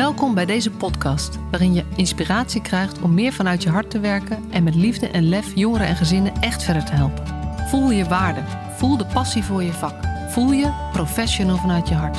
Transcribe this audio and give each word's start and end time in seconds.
Welkom 0.00 0.34
bij 0.34 0.46
deze 0.46 0.70
podcast, 0.70 1.38
waarin 1.50 1.74
je 1.74 1.84
inspiratie 1.96 2.62
krijgt 2.62 3.02
om 3.02 3.14
meer 3.14 3.32
vanuit 3.32 3.62
je 3.62 3.68
hart 3.68 3.90
te 3.90 4.00
werken 4.00 4.50
en 4.50 4.62
met 4.62 4.74
liefde 4.74 5.08
en 5.08 5.28
lef 5.28 5.54
jongeren 5.54 5.86
en 5.86 5.96
gezinnen 5.96 6.32
echt 6.40 6.62
verder 6.62 6.84
te 6.84 6.92
helpen. 6.92 7.26
Voel 7.68 7.90
je 7.90 8.04
waarde, 8.04 8.40
voel 8.76 8.96
de 8.96 9.06
passie 9.06 9.44
voor 9.44 9.62
je 9.62 9.72
vak, 9.72 9.94
voel 10.28 10.52
je 10.52 10.88
professional 10.92 11.56
vanuit 11.56 11.88
je 11.88 11.94
hart. 11.94 12.16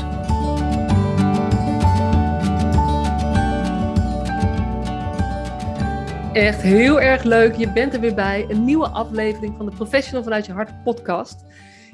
Echt 6.33 6.61
heel 6.61 7.01
erg 7.01 7.23
leuk, 7.23 7.55
je 7.55 7.71
bent 7.71 7.93
er 7.93 7.99
weer 7.99 8.15
bij. 8.15 8.45
Een 8.49 8.65
nieuwe 8.65 8.87
aflevering 8.87 9.53
van 9.57 9.65
de 9.65 9.75
Professional 9.75 10.23
vanuit 10.23 10.45
je 10.45 10.53
hart 10.53 10.83
podcast. 10.83 11.45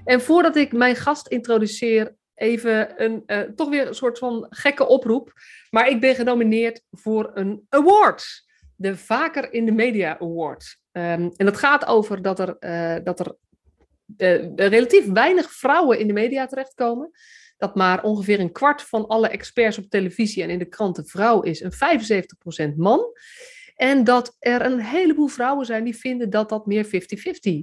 En 0.04 0.22
voordat 0.22 0.56
ik 0.56 0.74
mijn 0.74 0.96
gast 0.96 1.28
introduceer, 1.28 2.16
even 2.38 3.04
een, 3.04 3.24
uh, 3.28 3.40
toch 3.40 3.70
weer 3.70 3.88
een 3.88 3.96
soort 3.96 4.18
van 4.18 4.46
gekke 4.50 4.88
oproep. 4.88 5.34
Maar 5.70 5.90
ik 5.90 6.00
ben 6.00 6.16
genomineerd 6.16 6.82
voor 6.92 7.32
een 7.34 7.66
award. 7.70 8.46
De 8.76 8.98
Vaker 8.98 9.54
in 9.54 9.66
de 9.66 9.72
Media 9.72 10.20
Award. 10.20 10.78
Um, 10.92 11.32
en 11.36 11.46
dat 11.46 11.58
gaat 11.58 11.86
over 11.86 12.22
dat 12.22 12.40
er, 12.40 12.56
uh, 12.60 12.96
dat 13.04 13.20
er 13.20 13.36
uh, 14.18 14.56
relatief 14.56 15.12
weinig 15.12 15.52
vrouwen 15.52 16.00
in 16.00 16.08
de 16.08 16.14
media 16.14 16.46
terechtkomen. 16.46 17.12
Dat 17.58 17.76
maar 17.76 18.04
ongeveer 18.04 18.40
een 18.40 18.52
kwart 18.52 18.82
van 18.82 19.08
alle 19.08 19.28
experts 19.28 19.78
op 19.78 19.90
televisie 19.90 20.44
en 20.44 20.50
in 20.50 20.60
de 20.60 20.66
kranten 20.66 21.06
vrouw 21.06 21.42
is 21.42 21.62
en 21.62 21.72
75% 22.72 22.76
man. 22.76 23.06
En 23.78 24.04
dat 24.04 24.36
er 24.40 24.66
een 24.66 24.80
heleboel 24.80 25.28
vrouwen 25.28 25.66
zijn 25.66 25.84
die 25.84 25.96
vinden 25.96 26.30
dat 26.30 26.50
dat 26.50 26.66
meer 26.66 26.86
50-50 26.86 26.90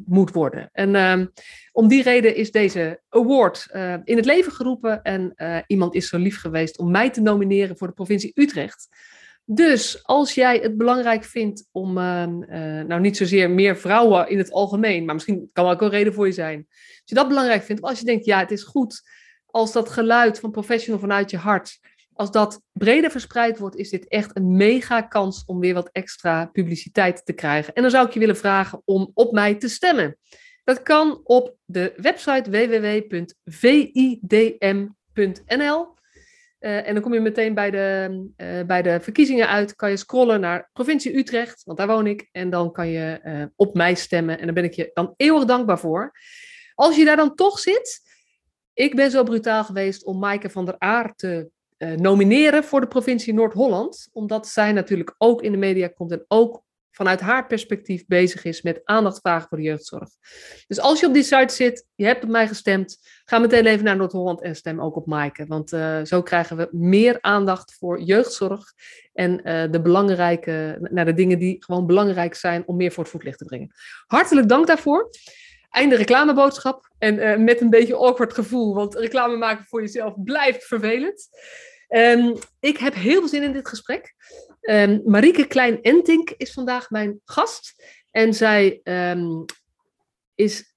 moet 0.04 0.30
worden. 0.30 0.68
En 0.72 0.94
uh, 0.94 1.26
om 1.72 1.88
die 1.88 2.02
reden 2.02 2.36
is 2.36 2.50
deze 2.50 3.00
award 3.08 3.68
uh, 3.72 3.94
in 4.04 4.16
het 4.16 4.24
leven 4.24 4.52
geroepen. 4.52 5.02
En 5.02 5.32
uh, 5.36 5.58
iemand 5.66 5.94
is 5.94 6.08
zo 6.08 6.18
lief 6.18 6.40
geweest 6.40 6.78
om 6.78 6.90
mij 6.90 7.10
te 7.10 7.20
nomineren 7.20 7.76
voor 7.76 7.86
de 7.86 7.92
provincie 7.92 8.32
Utrecht. 8.34 8.88
Dus 9.46 10.04
als 10.04 10.34
jij 10.34 10.58
het 10.58 10.76
belangrijk 10.76 11.24
vindt 11.24 11.68
om, 11.72 11.98
ehm, 11.98 12.42
eh, 12.42 12.84
nou 12.84 13.00
niet 13.00 13.16
zozeer 13.16 13.50
meer 13.50 13.76
vrouwen 13.76 14.28
in 14.28 14.38
het 14.38 14.52
algemeen, 14.52 15.04
maar 15.04 15.14
misschien 15.14 15.50
kan 15.52 15.70
ook 15.70 15.80
een 15.80 15.88
reden 15.88 16.14
voor 16.14 16.26
je 16.26 16.32
zijn. 16.32 16.66
Als 16.68 17.02
je 17.04 17.14
dat 17.14 17.28
belangrijk 17.28 17.62
vindt, 17.62 17.82
als 17.82 17.98
je 17.98 18.04
denkt, 18.04 18.24
ja, 18.24 18.38
het 18.38 18.50
is 18.50 18.62
goed 18.62 19.02
als 19.46 19.72
dat 19.72 19.88
geluid 19.88 20.40
van 20.40 20.50
professional 20.50 21.00
vanuit 21.00 21.30
je 21.30 21.36
hart 21.36 21.78
als 22.14 22.30
dat 22.30 22.62
breder 22.72 23.10
verspreid 23.10 23.58
wordt, 23.58 23.76
is 23.76 23.90
dit 23.90 24.08
echt 24.08 24.36
een 24.36 24.56
mega 24.56 25.02
kans 25.02 25.44
om 25.46 25.60
weer 25.60 25.74
wat 25.74 25.88
extra 25.92 26.46
publiciteit 26.46 27.26
te 27.26 27.32
krijgen. 27.32 27.74
En 27.74 27.82
dan 27.82 27.90
zou 27.90 28.06
ik 28.06 28.12
je 28.12 28.18
willen 28.18 28.36
vragen 28.36 28.82
om 28.84 29.10
op 29.14 29.32
mij 29.32 29.54
te 29.54 29.68
stemmen. 29.68 30.16
Dat 30.64 30.82
kan 30.82 31.20
op 31.24 31.56
de 31.64 31.92
website 31.96 32.50
www.vidm.nl. 32.50 33.22
Uh, 36.60 36.88
en 36.88 36.94
dan 36.94 37.02
kom 37.02 37.14
je 37.14 37.20
meteen 37.20 37.54
bij 37.54 37.70
de, 37.70 38.08
uh, 38.36 38.62
bij 38.66 38.82
de 38.82 39.00
verkiezingen 39.00 39.48
uit. 39.48 39.74
Kan 39.74 39.90
je 39.90 39.96
scrollen 39.96 40.40
naar 40.40 40.70
provincie 40.72 41.16
Utrecht, 41.16 41.64
want 41.64 41.78
daar 41.78 41.86
woon 41.86 42.06
ik. 42.06 42.28
En 42.32 42.50
dan 42.50 42.72
kan 42.72 42.88
je 42.88 43.20
uh, 43.24 43.44
op 43.56 43.74
mij 43.74 43.94
stemmen. 43.94 44.38
En 44.38 44.44
daar 44.44 44.54
ben 44.54 44.64
ik 44.64 44.74
je 44.74 44.90
dan 44.94 45.14
eeuwig 45.16 45.44
dankbaar 45.44 45.78
voor. 45.78 46.12
Als 46.74 46.96
je 46.96 47.04
daar 47.04 47.16
dan 47.16 47.34
toch 47.34 47.58
zit. 47.58 48.02
Ik 48.72 48.94
ben 48.94 49.10
zo 49.10 49.22
brutaal 49.22 49.64
geweest 49.64 50.04
om 50.04 50.18
Maaike 50.18 50.50
van 50.50 50.64
der 50.64 50.78
Aar 50.78 51.14
te 51.14 51.50
nomineren 51.78 52.64
voor 52.64 52.80
de 52.80 52.86
provincie 52.86 53.34
Noord-Holland, 53.34 54.08
omdat 54.12 54.48
zij 54.48 54.72
natuurlijk 54.72 55.14
ook 55.18 55.42
in 55.42 55.52
de 55.52 55.58
media 55.58 55.88
komt 55.88 56.12
en 56.12 56.24
ook 56.28 56.62
vanuit 56.90 57.20
haar 57.20 57.46
perspectief 57.46 58.06
bezig 58.06 58.44
is 58.44 58.62
met 58.62 58.80
aandacht 58.84 59.18
vragen 59.20 59.48
voor 59.48 59.58
de 59.58 59.64
jeugdzorg. 59.64 60.08
Dus 60.66 60.80
als 60.80 61.00
je 61.00 61.06
op 61.06 61.14
die 61.14 61.22
site 61.22 61.54
zit, 61.54 61.86
je 61.94 62.04
hebt 62.04 62.24
op 62.24 62.30
mij 62.30 62.48
gestemd, 62.48 62.98
ga 63.24 63.38
meteen 63.38 63.66
even 63.66 63.84
naar 63.84 63.96
Noord-Holland 63.96 64.42
en 64.42 64.56
stem 64.56 64.80
ook 64.80 64.96
op 64.96 65.06
Maaike. 65.06 65.46
Want 65.46 65.72
uh, 65.72 66.04
zo 66.04 66.22
krijgen 66.22 66.56
we 66.56 66.68
meer 66.70 67.18
aandacht 67.20 67.74
voor 67.78 68.00
jeugdzorg 68.00 68.72
en 69.12 69.40
uh, 69.44 69.64
de 69.70 69.80
belangrijke, 69.80 70.78
naar 70.80 71.04
de 71.04 71.14
dingen 71.14 71.38
die 71.38 71.64
gewoon 71.64 71.86
belangrijk 71.86 72.34
zijn 72.34 72.62
om 72.66 72.76
meer 72.76 72.92
voor 72.92 73.02
het 73.02 73.12
voetlicht 73.12 73.38
te 73.38 73.44
brengen. 73.44 73.70
Hartelijk 74.06 74.48
dank 74.48 74.66
daarvoor. 74.66 75.10
Einde 75.70 75.96
reclameboodschap. 75.96 76.92
En 76.98 77.44
met 77.44 77.60
een 77.60 77.70
beetje 77.70 77.96
awkward 77.96 78.34
gevoel, 78.34 78.74
want 78.74 78.94
reclame 78.94 79.36
maken 79.36 79.64
voor 79.64 79.80
jezelf 79.80 80.14
blijft 80.24 80.64
vervelend. 80.64 81.28
Um, 81.96 82.36
ik 82.60 82.76
heb 82.76 82.94
heel 82.94 83.18
veel 83.18 83.28
zin 83.28 83.42
in 83.42 83.52
dit 83.52 83.68
gesprek. 83.68 84.14
Um, 84.60 85.02
Marieke 85.04 85.46
Klein-Entink 85.46 86.30
is 86.30 86.52
vandaag 86.52 86.90
mijn 86.90 87.20
gast. 87.24 87.84
En 88.10 88.34
zij, 88.34 88.80
um, 88.84 89.44
is, 90.34 90.74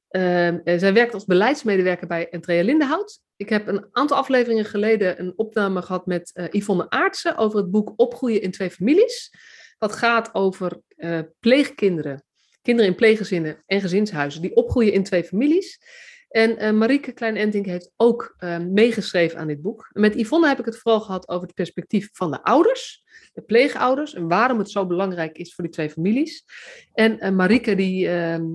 zij 0.63 0.94
werkt 0.94 1.13
als 1.13 1.25
beleidsmedewerker 1.25 2.07
bij 2.07 2.29
Entrea 2.29 2.63
Lindenhout. 2.63 3.19
Ik 3.35 3.50
heb 3.50 3.67
een 3.67 3.85
aantal 3.91 4.17
afleveringen 4.17 4.66
geleden 4.66 5.19
een 5.19 5.33
opname 5.35 5.81
gehad 5.81 6.06
met 6.06 6.31
uh, 6.33 6.45
Yvonne 6.51 6.89
Aartsen 6.89 7.38
over 7.38 7.57
het 7.57 7.72
boek 7.72 7.94
Opgroeien 7.95 8.41
in 8.41 8.51
twee 8.51 8.69
families. 8.69 9.31
Dat 9.77 9.91
gaat 9.95 10.33
over 10.33 10.81
uh, 10.95 11.19
pleegkinderen, 11.39 12.23
kinderen 12.61 12.91
in 12.91 12.97
pleeggezinnen 12.97 13.63
en 13.66 13.81
gezinshuizen 13.81 14.41
die 14.41 14.56
opgroeien 14.56 14.94
in 14.94 15.03
twee 15.03 15.23
families. 15.23 15.79
En 16.27 16.63
uh, 16.63 16.71
Marieke 16.71 17.11
Klein-Entink 17.11 17.65
heeft 17.65 17.91
ook 17.95 18.35
uh, 18.39 18.57
meegeschreven 18.57 19.39
aan 19.39 19.47
dit 19.47 19.61
boek. 19.61 19.89
Met 19.93 20.15
Yvonne 20.15 20.47
heb 20.47 20.59
ik 20.59 20.65
het 20.65 20.77
vooral 20.77 21.01
gehad 21.01 21.29
over 21.29 21.47
het 21.47 21.55
perspectief 21.55 22.09
van 22.13 22.31
de 22.31 22.43
ouders, 22.43 23.03
de 23.33 23.41
pleegouders, 23.41 24.13
en 24.13 24.27
waarom 24.27 24.57
het 24.57 24.71
zo 24.71 24.85
belangrijk 24.85 25.38
is 25.38 25.55
voor 25.55 25.63
die 25.63 25.73
twee 25.73 25.89
families. 25.89 26.45
En 26.93 27.25
uh, 27.25 27.29
Marieke 27.29 27.75
die, 27.75 28.09
ehm, 28.09 28.45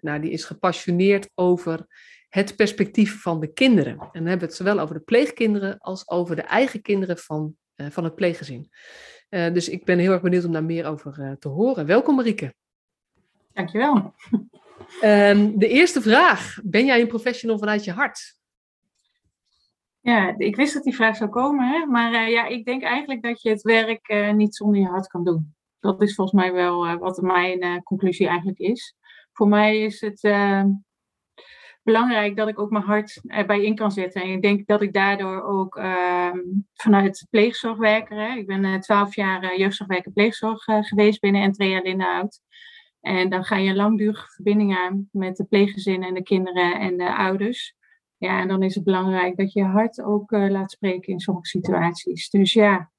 nou, 0.00 0.20
die 0.20 0.30
is 0.30 0.44
gepassioneerd 0.44 1.30
over 1.34 1.86
het 2.28 2.56
perspectief 2.56 3.22
van 3.22 3.40
de 3.40 3.52
kinderen. 3.52 3.92
En 3.92 4.08
dan 4.12 4.26
hebben 4.26 4.38
we 4.38 4.44
het 4.44 4.54
zowel 4.54 4.78
over 4.78 4.94
de 4.94 5.00
pleegkinderen 5.00 5.78
als 5.78 6.08
over 6.08 6.36
de 6.36 6.42
eigen 6.42 6.82
kinderen 6.82 7.18
van, 7.18 7.56
van 7.76 8.04
het 8.04 8.14
pleeggezin. 8.14 8.70
dus 9.28 9.68
ik 9.68 9.84
ben 9.84 9.98
heel 9.98 10.12
erg 10.12 10.22
benieuwd 10.22 10.44
om 10.44 10.52
daar 10.52 10.64
meer 10.64 10.86
over 10.86 11.36
te 11.38 11.48
horen. 11.48 11.86
Welkom 11.86 12.16
Marieke. 12.16 12.54
Dankjewel. 13.52 14.14
Um, 15.02 15.58
de 15.58 15.68
eerste 15.68 16.02
vraag. 16.02 16.58
Ben 16.62 16.86
jij 16.86 17.00
een 17.00 17.06
professional 17.08 17.58
vanuit 17.58 17.84
je 17.84 17.92
hart? 17.92 18.36
Ja, 20.00 20.34
ik 20.38 20.56
wist 20.56 20.74
dat 20.74 20.82
die 20.82 20.94
vraag 20.94 21.16
zou 21.16 21.30
komen. 21.30 21.68
Hè? 21.68 21.86
Maar 21.86 22.12
uh, 22.12 22.30
ja, 22.30 22.46
ik 22.46 22.64
denk 22.64 22.82
eigenlijk 22.82 23.22
dat 23.22 23.42
je 23.42 23.48
het 23.48 23.62
werk 23.62 24.08
uh, 24.08 24.32
niet 24.32 24.54
zonder 24.54 24.80
je 24.80 24.86
hart 24.86 25.06
kan 25.06 25.24
doen. 25.24 25.54
Dat 25.80 26.02
is 26.02 26.14
volgens 26.14 26.40
mij 26.40 26.52
wel 26.52 26.86
uh, 26.86 26.96
wat 26.96 27.22
mijn 27.22 27.82
conclusie 27.82 28.26
eigenlijk 28.26 28.58
is. 28.58 28.96
Voor 29.32 29.48
mij 29.48 29.80
is 29.82 30.00
het 30.00 30.20
belangrijk 31.82 32.36
dat 32.36 32.48
ik 32.48 32.58
ook 32.58 32.70
mijn 32.70 32.84
hart 32.84 33.20
erbij 33.26 33.62
in 33.62 33.74
kan 33.74 33.92
zetten. 33.92 34.22
En 34.22 34.28
ik 34.28 34.42
denk 34.42 34.66
dat 34.66 34.82
ik 34.82 34.92
daardoor 34.92 35.42
ook 35.42 35.76
ehm, 35.76 36.38
vanuit 36.74 37.26
pleegzorgwerker... 37.30 38.16
Hè, 38.16 38.36
ik 38.36 38.46
ben 38.46 38.80
twaalf 38.80 39.14
jaar 39.14 39.56
jeugdzorgwerker 39.58 40.12
pleegzorg 40.12 40.64
geweest 40.64 41.20
binnen 41.20 41.42
Entrea 41.42 41.80
Lindenhout... 41.80 42.40
En 43.00 43.28
dan 43.28 43.44
ga 43.44 43.56
je 43.56 43.74
langdurige 43.74 44.28
verbinding 44.28 44.76
aan 44.76 45.08
met 45.12 45.36
de 45.36 45.44
pleeggezinnen 45.44 46.08
en 46.08 46.14
de 46.14 46.22
kinderen 46.22 46.80
en 46.80 46.96
de 46.96 47.16
ouders. 47.16 47.76
Ja, 48.16 48.40
en 48.40 48.48
dan 48.48 48.62
is 48.62 48.74
het 48.74 48.84
belangrijk 48.84 49.36
dat 49.36 49.52
je 49.52 49.62
hart 49.62 50.02
ook 50.02 50.32
uh, 50.32 50.50
laat 50.50 50.70
spreken 50.70 51.12
in 51.12 51.20
sommige 51.20 51.46
situaties. 51.46 52.30
Dus 52.30 52.52
ja, 52.52 52.90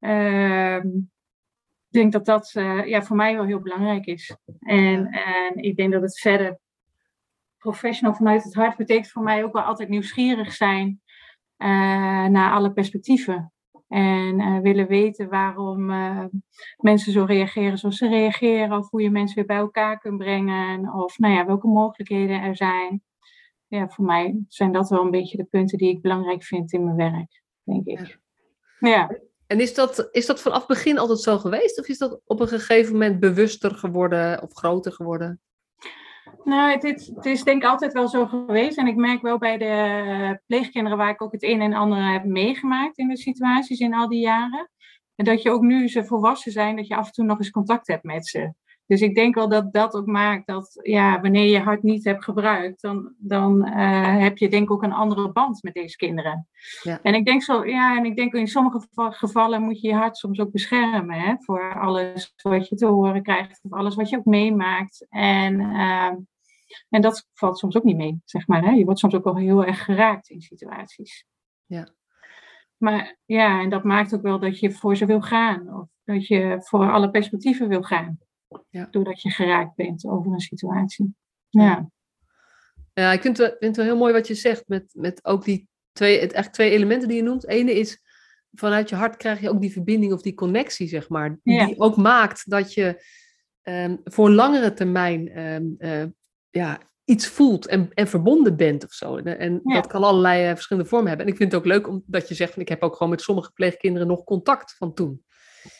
uh, 0.00 0.76
ik 0.76 1.94
denk 1.94 2.12
dat 2.12 2.24
dat 2.24 2.54
uh, 2.56 2.86
ja, 2.86 3.02
voor 3.02 3.16
mij 3.16 3.34
wel 3.34 3.44
heel 3.44 3.60
belangrijk 3.60 4.06
is. 4.06 4.36
En, 4.58 5.06
en 5.06 5.56
ik 5.56 5.76
denk 5.76 5.92
dat 5.92 6.02
het 6.02 6.20
verder 6.20 6.58
professional 7.58 8.14
vanuit 8.14 8.44
het 8.44 8.54
hart 8.54 8.76
betekent 8.76 9.10
voor 9.10 9.22
mij 9.22 9.44
ook 9.44 9.52
wel 9.52 9.62
altijd 9.62 9.88
nieuwsgierig 9.88 10.52
zijn 10.52 11.00
eh, 11.56 12.26
naar 12.26 12.52
alle 12.52 12.72
perspectieven. 12.72 13.52
En 13.88 14.40
uh, 14.40 14.58
willen 14.60 14.86
weten 14.86 15.28
waarom 15.28 15.90
uh, 15.90 16.24
mensen 16.76 17.12
zo 17.12 17.24
reageren 17.24 17.78
zoals 17.78 17.96
ze 17.96 18.08
reageren. 18.08 18.78
Of 18.78 18.90
hoe 18.90 19.02
je 19.02 19.10
mensen 19.10 19.36
weer 19.36 19.46
bij 19.46 19.56
elkaar 19.56 19.98
kunt 19.98 20.18
brengen. 20.18 20.94
Of 20.94 21.18
nou 21.18 21.34
ja, 21.34 21.46
welke 21.46 21.68
mogelijkheden 21.68 22.40
er 22.40 22.56
zijn. 22.56 23.02
Ja, 23.66 23.88
voor 23.88 24.04
mij 24.04 24.44
zijn 24.48 24.72
dat 24.72 24.88
wel 24.88 25.00
een 25.00 25.10
beetje 25.10 25.36
de 25.36 25.44
punten 25.44 25.78
die 25.78 25.88
ik 25.88 26.02
belangrijk 26.02 26.42
vind 26.42 26.72
in 26.72 26.84
mijn 26.84 26.96
werk, 26.96 27.42
denk 27.64 27.86
ik. 27.86 28.18
Ja. 28.78 28.88
ja. 28.88 29.18
En 29.46 29.60
is 29.60 29.74
dat, 29.74 30.08
is 30.10 30.26
dat 30.26 30.40
vanaf 30.40 30.66
begin 30.66 30.98
altijd 30.98 31.18
zo 31.18 31.38
geweest? 31.38 31.78
Of 31.78 31.88
is 31.88 31.98
dat 31.98 32.20
op 32.24 32.40
een 32.40 32.48
gegeven 32.48 32.92
moment 32.92 33.20
bewuster 33.20 33.74
geworden 33.74 34.42
of 34.42 34.52
groter 34.52 34.92
geworden? 34.92 35.40
Nou, 36.44 36.70
het 36.70 37.26
is, 37.26 37.42
denk 37.42 37.62
ik 37.62 37.68
altijd 37.68 37.92
wel 37.92 38.08
zo 38.08 38.26
geweest. 38.26 38.78
En 38.78 38.86
ik 38.86 38.96
merk 38.96 39.22
wel 39.22 39.38
bij 39.38 39.58
de 39.58 40.40
pleegkinderen 40.46 40.98
waar 40.98 41.10
ik 41.10 41.22
ook 41.22 41.32
het 41.32 41.42
een 41.42 41.60
en 41.60 41.72
ander 41.72 42.12
heb 42.12 42.24
meegemaakt 42.24 42.98
in 42.98 43.08
de 43.08 43.16
situaties 43.16 43.78
in 43.78 43.94
al 43.94 44.08
die 44.08 44.20
jaren. 44.20 44.70
En 45.14 45.24
dat 45.24 45.42
je 45.42 45.50
ook 45.50 45.62
nu 45.62 45.88
ze 45.88 46.04
volwassen 46.04 46.52
zijn, 46.52 46.76
dat 46.76 46.86
je 46.86 46.96
af 46.96 47.06
en 47.06 47.12
toe 47.12 47.24
nog 47.24 47.38
eens 47.38 47.50
contact 47.50 47.86
hebt 47.86 48.04
met 48.04 48.26
ze. 48.26 48.52
Dus 48.88 49.00
ik 49.00 49.14
denk 49.14 49.34
wel 49.34 49.48
dat 49.48 49.72
dat 49.72 49.94
ook 49.94 50.06
maakt 50.06 50.46
dat 50.46 50.80
ja, 50.82 51.20
wanneer 51.20 51.50
je 51.50 51.58
hart 51.58 51.82
niet 51.82 52.04
hebt 52.04 52.24
gebruikt, 52.24 52.80
dan, 52.80 53.14
dan 53.18 53.66
uh, 53.66 54.18
heb 54.18 54.38
je 54.38 54.48
denk 54.48 54.62
ik 54.62 54.70
ook 54.70 54.82
een 54.82 54.92
andere 54.92 55.32
band 55.32 55.62
met 55.62 55.74
deze 55.74 55.96
kinderen. 55.96 56.48
Ja. 56.82 56.98
En 57.02 57.14
ik 57.14 57.24
denk 57.24 57.42
zo, 57.42 57.66
ja, 57.66 57.96
en 57.96 58.04
ik 58.04 58.16
denk 58.16 58.34
in 58.34 58.46
sommige 58.46 58.86
gevallen 58.94 59.62
moet 59.62 59.80
je 59.80 59.88
je 59.88 59.94
hart 59.94 60.16
soms 60.16 60.40
ook 60.40 60.50
beschermen 60.50 61.20
hè, 61.20 61.34
voor 61.38 61.80
alles 61.80 62.34
wat 62.42 62.68
je 62.68 62.76
te 62.76 62.86
horen 62.86 63.22
krijgt, 63.22 63.60
of 63.62 63.72
alles 63.72 63.94
wat 63.94 64.08
je 64.08 64.16
ook 64.18 64.24
meemaakt. 64.24 65.06
En, 65.08 65.60
uh, 65.60 66.12
en 66.88 67.00
dat 67.00 67.28
valt 67.34 67.58
soms 67.58 67.76
ook 67.76 67.84
niet 67.84 67.96
mee, 67.96 68.20
zeg 68.24 68.46
maar. 68.46 68.64
Hè. 68.64 68.70
Je 68.70 68.84
wordt 68.84 69.00
soms 69.00 69.14
ook 69.14 69.24
wel 69.24 69.36
heel 69.36 69.64
erg 69.64 69.84
geraakt 69.84 70.28
in 70.28 70.40
situaties. 70.40 71.26
Ja. 71.66 71.88
maar 72.76 73.18
ja, 73.24 73.60
en 73.60 73.70
dat 73.70 73.84
maakt 73.84 74.14
ook 74.14 74.22
wel 74.22 74.38
dat 74.38 74.58
je 74.58 74.70
voor 74.70 74.96
ze 74.96 75.06
wil 75.06 75.20
gaan. 75.20 75.74
Of 75.74 75.88
dat 76.04 76.26
je 76.26 76.56
voor 76.60 76.92
alle 76.92 77.10
perspectieven 77.10 77.68
wil 77.68 77.82
gaan. 77.82 78.18
Ja. 78.70 78.88
Doordat 78.90 79.22
je 79.22 79.30
geraakt 79.30 79.76
bent 79.76 80.06
over 80.06 80.32
een 80.32 80.40
situatie. 80.40 81.14
Ja. 81.48 81.90
Ja, 82.92 83.12
ik 83.12 83.20
vind 83.20 83.38
het, 83.38 83.48
vind 83.48 83.60
het 83.60 83.76
wel 83.76 83.84
heel 83.84 83.96
mooi 83.96 84.12
wat 84.12 84.26
je 84.26 84.34
zegt 84.34 84.68
met, 84.68 84.90
met 84.92 85.24
ook 85.24 85.44
die 85.44 85.68
twee, 85.92 86.20
het, 86.20 86.32
echt 86.32 86.52
twee 86.52 86.70
elementen 86.70 87.08
die 87.08 87.16
je 87.16 87.22
noemt. 87.22 87.48
Ene 87.48 87.72
is, 87.72 88.02
vanuit 88.52 88.88
je 88.88 88.96
hart 88.96 89.16
krijg 89.16 89.40
je 89.40 89.50
ook 89.50 89.60
die 89.60 89.72
verbinding 89.72 90.12
of 90.12 90.22
die 90.22 90.34
connectie, 90.34 90.88
zeg 90.88 91.08
maar. 91.08 91.38
Die 91.42 91.78
ook 91.78 91.96
maakt 91.96 92.50
dat 92.50 92.74
je 92.74 93.04
um, 93.62 94.00
voor 94.04 94.30
langere 94.30 94.72
termijn 94.72 95.38
um, 95.38 95.74
uh, 95.78 96.04
ja, 96.50 96.78
iets 97.04 97.26
voelt 97.26 97.66
en, 97.66 97.90
en 97.94 98.08
verbonden 98.08 98.56
bent 98.56 98.84
of 98.84 98.92
zo. 98.92 99.16
En 99.16 99.60
dat 99.62 99.86
kan 99.86 100.02
allerlei 100.02 100.48
uh, 100.48 100.54
verschillende 100.54 100.88
vormen 100.88 101.08
hebben. 101.08 101.26
En 101.26 101.32
ik 101.32 101.38
vind 101.38 101.52
het 101.52 101.60
ook 101.60 101.66
leuk 101.66 101.88
omdat 101.88 102.28
je 102.28 102.34
zegt, 102.34 102.52
van, 102.52 102.62
ik 102.62 102.68
heb 102.68 102.82
ook 102.82 102.96
gewoon 102.96 103.10
met 103.10 103.20
sommige 103.20 103.52
pleegkinderen 103.52 104.08
nog 104.08 104.24
contact 104.24 104.76
van 104.76 104.94
toen. 104.94 105.24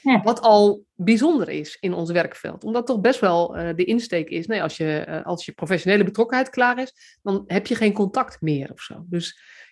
Ja. 0.02 0.22
Wat 0.22 0.40
al 0.40 0.84
bijzonder 0.94 1.48
is 1.48 1.76
in 1.80 1.92
ons 1.92 2.10
werkveld. 2.10 2.64
Omdat 2.64 2.86
toch 2.86 3.00
best 3.00 3.20
wel 3.20 3.58
uh, 3.58 3.68
de 3.74 3.84
insteek 3.84 4.28
is, 4.28 4.46
nee, 4.46 4.62
als, 4.62 4.76
je, 4.76 5.04
uh, 5.08 5.26
als 5.26 5.44
je 5.44 5.52
professionele 5.52 6.04
betrokkenheid 6.04 6.50
klaar 6.50 6.78
is, 6.78 7.18
dan 7.22 7.44
heb 7.46 7.66
je 7.66 7.74
geen 7.74 7.92
contact 7.92 8.40
meer 8.40 8.72
of 8.72 8.80
zo. 8.80 9.04
Dus 9.06 9.28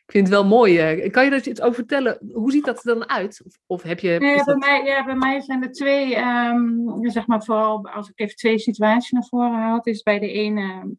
ik 0.06 0.12
vind 0.12 0.26
het 0.26 0.36
wel 0.36 0.46
mooi. 0.46 1.10
kan 1.10 1.24
je 1.24 1.30
er 1.30 1.48
iets 1.48 1.60
over 1.60 1.74
vertellen? 1.74 2.18
Hoe 2.32 2.50
ziet 2.50 2.64
dat 2.64 2.84
er 2.84 2.94
dan 2.94 3.08
uit? 3.08 3.42
Of, 3.44 3.58
of 3.66 3.82
heb 3.82 4.00
je, 4.00 4.10
ja, 4.10 4.44
bij 4.44 4.56
mij, 4.56 4.84
ja, 4.84 5.04
bij 5.04 5.14
mij 5.14 5.40
zijn 5.40 5.62
er 5.62 5.72
twee, 5.72 6.16
um, 6.16 7.10
zeg 7.10 7.26
maar 7.26 7.44
vooral 7.44 7.88
als 7.88 8.08
ik 8.08 8.20
even 8.20 8.36
twee 8.36 8.58
situaties 8.58 9.10
naar 9.10 9.24
voren 9.24 9.52
haal. 9.52 9.80
is 9.82 10.02
bij 10.02 10.18
de 10.18 10.30
ene 10.30 10.96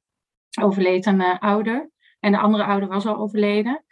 overleed 0.61 1.05
een 1.05 1.21
ouder. 1.21 1.89
En 2.19 2.31
de 2.31 2.37
andere 2.37 2.63
ouder 2.63 2.89
was 2.89 3.05
al 3.05 3.17
overleden. 3.17 3.83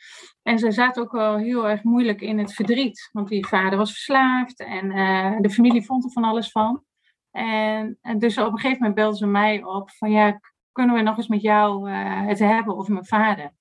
En 0.45 0.59
ze 0.59 0.71
zaten 0.71 1.03
ook 1.03 1.11
wel 1.11 1.37
heel 1.37 1.69
erg 1.69 1.83
moeilijk 1.83 2.21
in 2.21 2.37
het 2.37 2.53
verdriet. 2.53 3.09
Want 3.11 3.27
die 3.27 3.47
vader 3.47 3.77
was 3.77 3.91
verslaafd 3.91 4.59
en 4.59 4.85
uh, 4.85 5.39
de 5.39 5.49
familie 5.49 5.85
vond 5.85 6.03
er 6.03 6.11
van 6.11 6.23
alles 6.23 6.51
van. 6.51 6.83
En, 7.31 7.97
dus 8.17 8.37
op 8.37 8.51
een 8.51 8.59
gegeven 8.59 8.77
moment 8.77 8.95
belden 8.95 9.17
ze 9.17 9.25
mij 9.27 9.63
op 9.63 9.91
van 9.91 10.11
ja, 10.11 10.39
kunnen 10.71 10.95
we 10.95 11.01
nog 11.01 11.17
eens 11.17 11.27
met 11.27 11.41
jou 11.41 11.89
uh, 11.89 12.27
het 12.27 12.39
hebben 12.39 12.77
over 12.77 12.93
mijn 12.93 13.05
vader? 13.05 13.51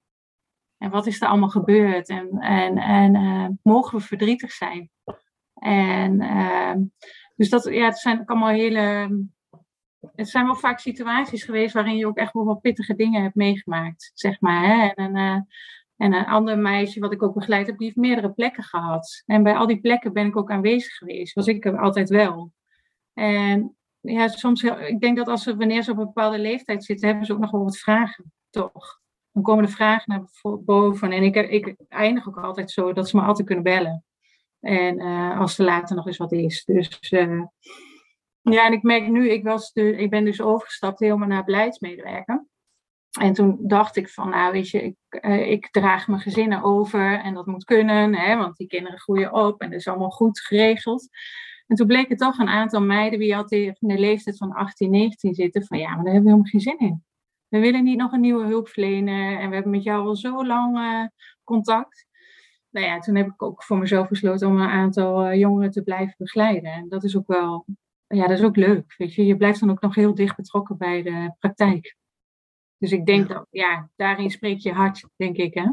En 0.79 0.91
wat 0.91 1.07
is 1.07 1.21
er 1.21 1.29
allemaal 1.29 1.49
gebeurd? 1.49 2.09
En, 2.09 2.39
en, 2.39 2.79
en 2.79 3.15
uh, 3.15 3.49
mogen 3.63 3.99
we 3.99 4.05
verdrietig 4.05 4.53
zijn? 4.53 4.91
En 5.55 6.21
ehm, 6.21 6.83
dus 7.37 7.49
dat, 7.49 7.65
ja, 7.65 7.85
het 7.85 7.99
zijn 7.99 8.27
allemaal 8.27 8.49
hele 8.49 9.09
het 10.15 10.29
zijn 10.29 10.45
wel 10.45 10.57
vaak 10.57 10.79
situaties 10.79 11.45
geweest 11.45 11.75
waarin 11.75 11.97
je 11.97 12.07
ook 12.07 12.17
echt 12.17 12.33
wel 12.33 12.55
pittige 12.55 12.95
dingen 12.95 13.23
hebt 13.23 13.35
meegemaakt, 13.35 14.11
zeg 14.15 14.41
maar. 14.41 14.67
Hè? 14.67 14.89
En, 14.89 15.47
en 15.97 16.13
een 16.13 16.27
ander 16.27 16.59
meisje 16.59 17.01
wat 17.01 17.13
ik 17.13 17.23
ook 17.23 17.35
begeleid 17.35 17.67
heb, 17.67 17.79
die 17.79 17.87
heeft 17.87 17.99
meerdere 17.99 18.33
plekken 18.33 18.63
gehad. 18.63 19.23
En 19.27 19.43
bij 19.43 19.55
al 19.57 19.67
die 19.67 19.81
plekken 19.81 20.13
ben 20.13 20.27
ik 20.27 20.37
ook 20.37 20.51
aanwezig 20.51 20.93
geweest. 20.93 21.35
Was 21.35 21.47
ik 21.47 21.65
er 21.65 21.79
altijd 21.79 22.09
wel. 22.09 22.53
En 23.13 23.77
ja, 24.01 24.29
soms, 24.29 24.63
ik 24.63 25.01
denk 25.01 25.17
dat 25.17 25.29
als 25.29 25.43
ze, 25.43 25.57
wanneer 25.57 25.83
ze 25.83 25.91
op 25.91 25.99
een 25.99 26.05
bepaalde 26.05 26.39
leeftijd 26.39 26.85
zitten, 26.85 27.09
hebben 27.09 27.27
ze 27.27 27.33
ook 27.33 27.39
nog 27.39 27.51
wel 27.51 27.65
wat 27.65 27.79
vragen, 27.79 28.33
toch? 28.51 29.01
Dan 29.33 29.43
komen 29.43 29.65
de 29.65 29.71
vragen 29.71 30.13
naar 30.13 30.59
boven. 30.65 31.13
En 31.13 31.23
ik, 31.23 31.37
ik 31.37 31.75
eindig 31.89 32.29
ook 32.29 32.39
altijd 32.39 32.71
zo 32.71 32.93
dat 32.93 33.09
ze 33.09 33.17
me 33.17 33.23
altijd 33.23 33.47
kunnen 33.47 33.65
bellen. 33.65 34.05
En 34.61 35.01
uh, 35.01 35.41
als 35.41 35.59
er 35.59 35.65
later 35.65 35.97
nog 35.97 36.07
eens 36.07 36.17
wat 36.17 36.33
is. 36.33 36.65
Dus 36.65 37.11
uh, 37.11 37.43
ja, 38.41 38.67
en 38.67 38.73
ik 38.73 38.83
merk 38.83 39.09
nu, 39.09 39.31
ik, 39.31 39.45
was 39.45 39.73
de, 39.73 39.97
ik 39.97 40.11
ben 40.11 40.25
dus 40.25 40.41
overgestapt 40.41 40.99
helemaal 40.99 41.29
naar 41.29 41.45
beleidsmedewerker. 41.45 42.47
En 43.21 43.33
toen 43.33 43.59
dacht 43.61 43.97
ik 43.97 44.09
van, 44.09 44.29
nou 44.29 44.53
weet 44.53 44.71
je, 44.71 44.83
ik, 44.83 44.97
uh, 45.25 45.51
ik 45.51 45.71
draag 45.71 46.09
mijn 46.09 46.21
gezinnen 46.21 46.63
over 46.63 47.21
en 47.21 47.35
dat 47.35 47.47
moet 47.47 47.65
kunnen, 47.65 48.15
hè, 48.15 48.37
want 48.37 48.57
die 48.57 48.67
kinderen 48.67 48.99
groeien 48.99 49.33
op 49.33 49.61
en 49.61 49.71
dat 49.71 49.79
is 49.79 49.89
allemaal 49.89 50.11
goed 50.11 50.41
geregeld. 50.41 51.09
En 51.67 51.77
toen 51.77 51.87
bleek 51.87 52.11
er 52.11 52.17
toch 52.17 52.39
een 52.39 52.49
aantal 52.49 52.81
meiden 52.81 53.19
die 53.19 53.37
al 53.37 53.45
in 53.49 53.75
de 53.81 53.99
leeftijd 53.99 54.37
van 54.37 54.53
18, 54.53 54.91
19 54.91 55.35
zitten, 55.35 55.65
van 55.65 55.79
ja, 55.79 55.95
maar 55.95 56.05
daar 56.05 56.13
hebben 56.13 56.23
we 56.23 56.29
helemaal 56.29 56.51
geen 56.51 56.61
zin 56.61 56.79
in. 56.79 57.05
We 57.49 57.59
willen 57.59 57.85
niet 57.85 57.99
nog 57.99 58.13
een 58.13 58.21
nieuwe 58.21 58.47
hulp 58.47 58.69
verlenen 58.69 59.39
en 59.39 59.49
we 59.49 59.55
hebben 59.55 59.73
met 59.73 59.83
jou 59.83 60.07
al 60.07 60.17
zo 60.17 60.47
lang 60.47 60.79
uh, 60.79 61.05
contact. 61.45 62.07
Nou 62.71 62.87
ja, 62.87 62.99
toen 62.99 63.15
heb 63.15 63.27
ik 63.27 63.43
ook 63.43 63.63
voor 63.63 63.79
mezelf 63.79 64.09
besloten 64.09 64.49
om 64.49 64.61
een 64.61 64.69
aantal 64.69 65.27
uh, 65.27 65.39
jongeren 65.39 65.71
te 65.71 65.83
blijven 65.83 66.15
begeleiden. 66.19 66.73
En 66.73 66.89
dat 66.89 67.05
is 67.05 67.17
ook 67.17 67.27
wel 67.27 67.65
ja, 68.07 68.27
dat 68.27 68.39
is 68.39 68.45
ook 68.45 68.57
leuk. 68.57 68.95
Weet 68.97 69.15
je, 69.15 69.27
je 69.27 69.37
blijft 69.37 69.61
dan 69.61 69.71
ook 69.71 69.81
nog 69.81 69.95
heel 69.95 70.15
dicht 70.15 70.37
betrokken 70.37 70.77
bij 70.77 71.03
de 71.03 71.35
praktijk. 71.39 71.97
Dus 72.85 72.93
ik 72.93 73.07
denk 73.07 73.29
dat, 73.29 73.47
ja, 73.51 73.91
daarin 73.97 74.31
spreekt 74.31 74.63
je 74.63 74.73
hart, 74.73 75.05
denk 75.17 75.37
ik, 75.37 75.55
hè? 75.55 75.67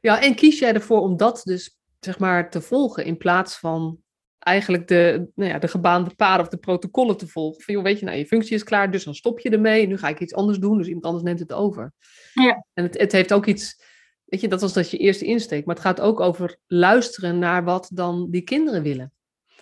Ja, 0.00 0.22
en 0.22 0.34
kies 0.34 0.58
jij 0.58 0.74
ervoor 0.74 1.00
om 1.00 1.16
dat 1.16 1.40
dus, 1.44 1.78
zeg 2.00 2.18
maar, 2.18 2.50
te 2.50 2.60
volgen 2.60 3.04
in 3.04 3.16
plaats 3.16 3.58
van 3.58 3.98
eigenlijk 4.38 4.88
de, 4.88 5.30
nou 5.34 5.50
ja, 5.50 5.58
de 5.58 5.68
gebaande 5.68 6.14
paden 6.14 6.44
of 6.44 6.50
de 6.50 6.56
protocollen 6.56 7.16
te 7.16 7.26
volgen. 7.26 7.62
Van, 7.62 7.74
joh, 7.74 7.82
weet 7.82 7.98
je, 7.98 8.04
nou, 8.04 8.18
je 8.18 8.26
functie 8.26 8.54
is 8.54 8.64
klaar, 8.64 8.90
dus 8.90 9.04
dan 9.04 9.14
stop 9.14 9.40
je 9.40 9.50
ermee. 9.50 9.86
Nu 9.86 9.98
ga 9.98 10.08
ik 10.08 10.20
iets 10.20 10.34
anders 10.34 10.58
doen, 10.58 10.78
dus 10.78 10.86
iemand 10.86 11.04
anders 11.04 11.24
neemt 11.24 11.38
het 11.38 11.52
over. 11.52 11.92
Ja. 12.34 12.64
En 12.72 12.84
het, 12.84 12.98
het 12.98 13.12
heeft 13.12 13.32
ook 13.32 13.46
iets, 13.46 13.84
weet 14.24 14.40
je, 14.40 14.48
dat 14.48 14.60
was 14.60 14.72
dat 14.72 14.90
je 14.90 14.96
eerste 14.96 15.24
insteek. 15.24 15.64
Maar 15.64 15.74
het 15.74 15.84
gaat 15.84 16.00
ook 16.00 16.20
over 16.20 16.56
luisteren 16.66 17.38
naar 17.38 17.64
wat 17.64 17.90
dan 17.92 18.30
die 18.30 18.42
kinderen 18.42 18.82
willen. 18.82 19.12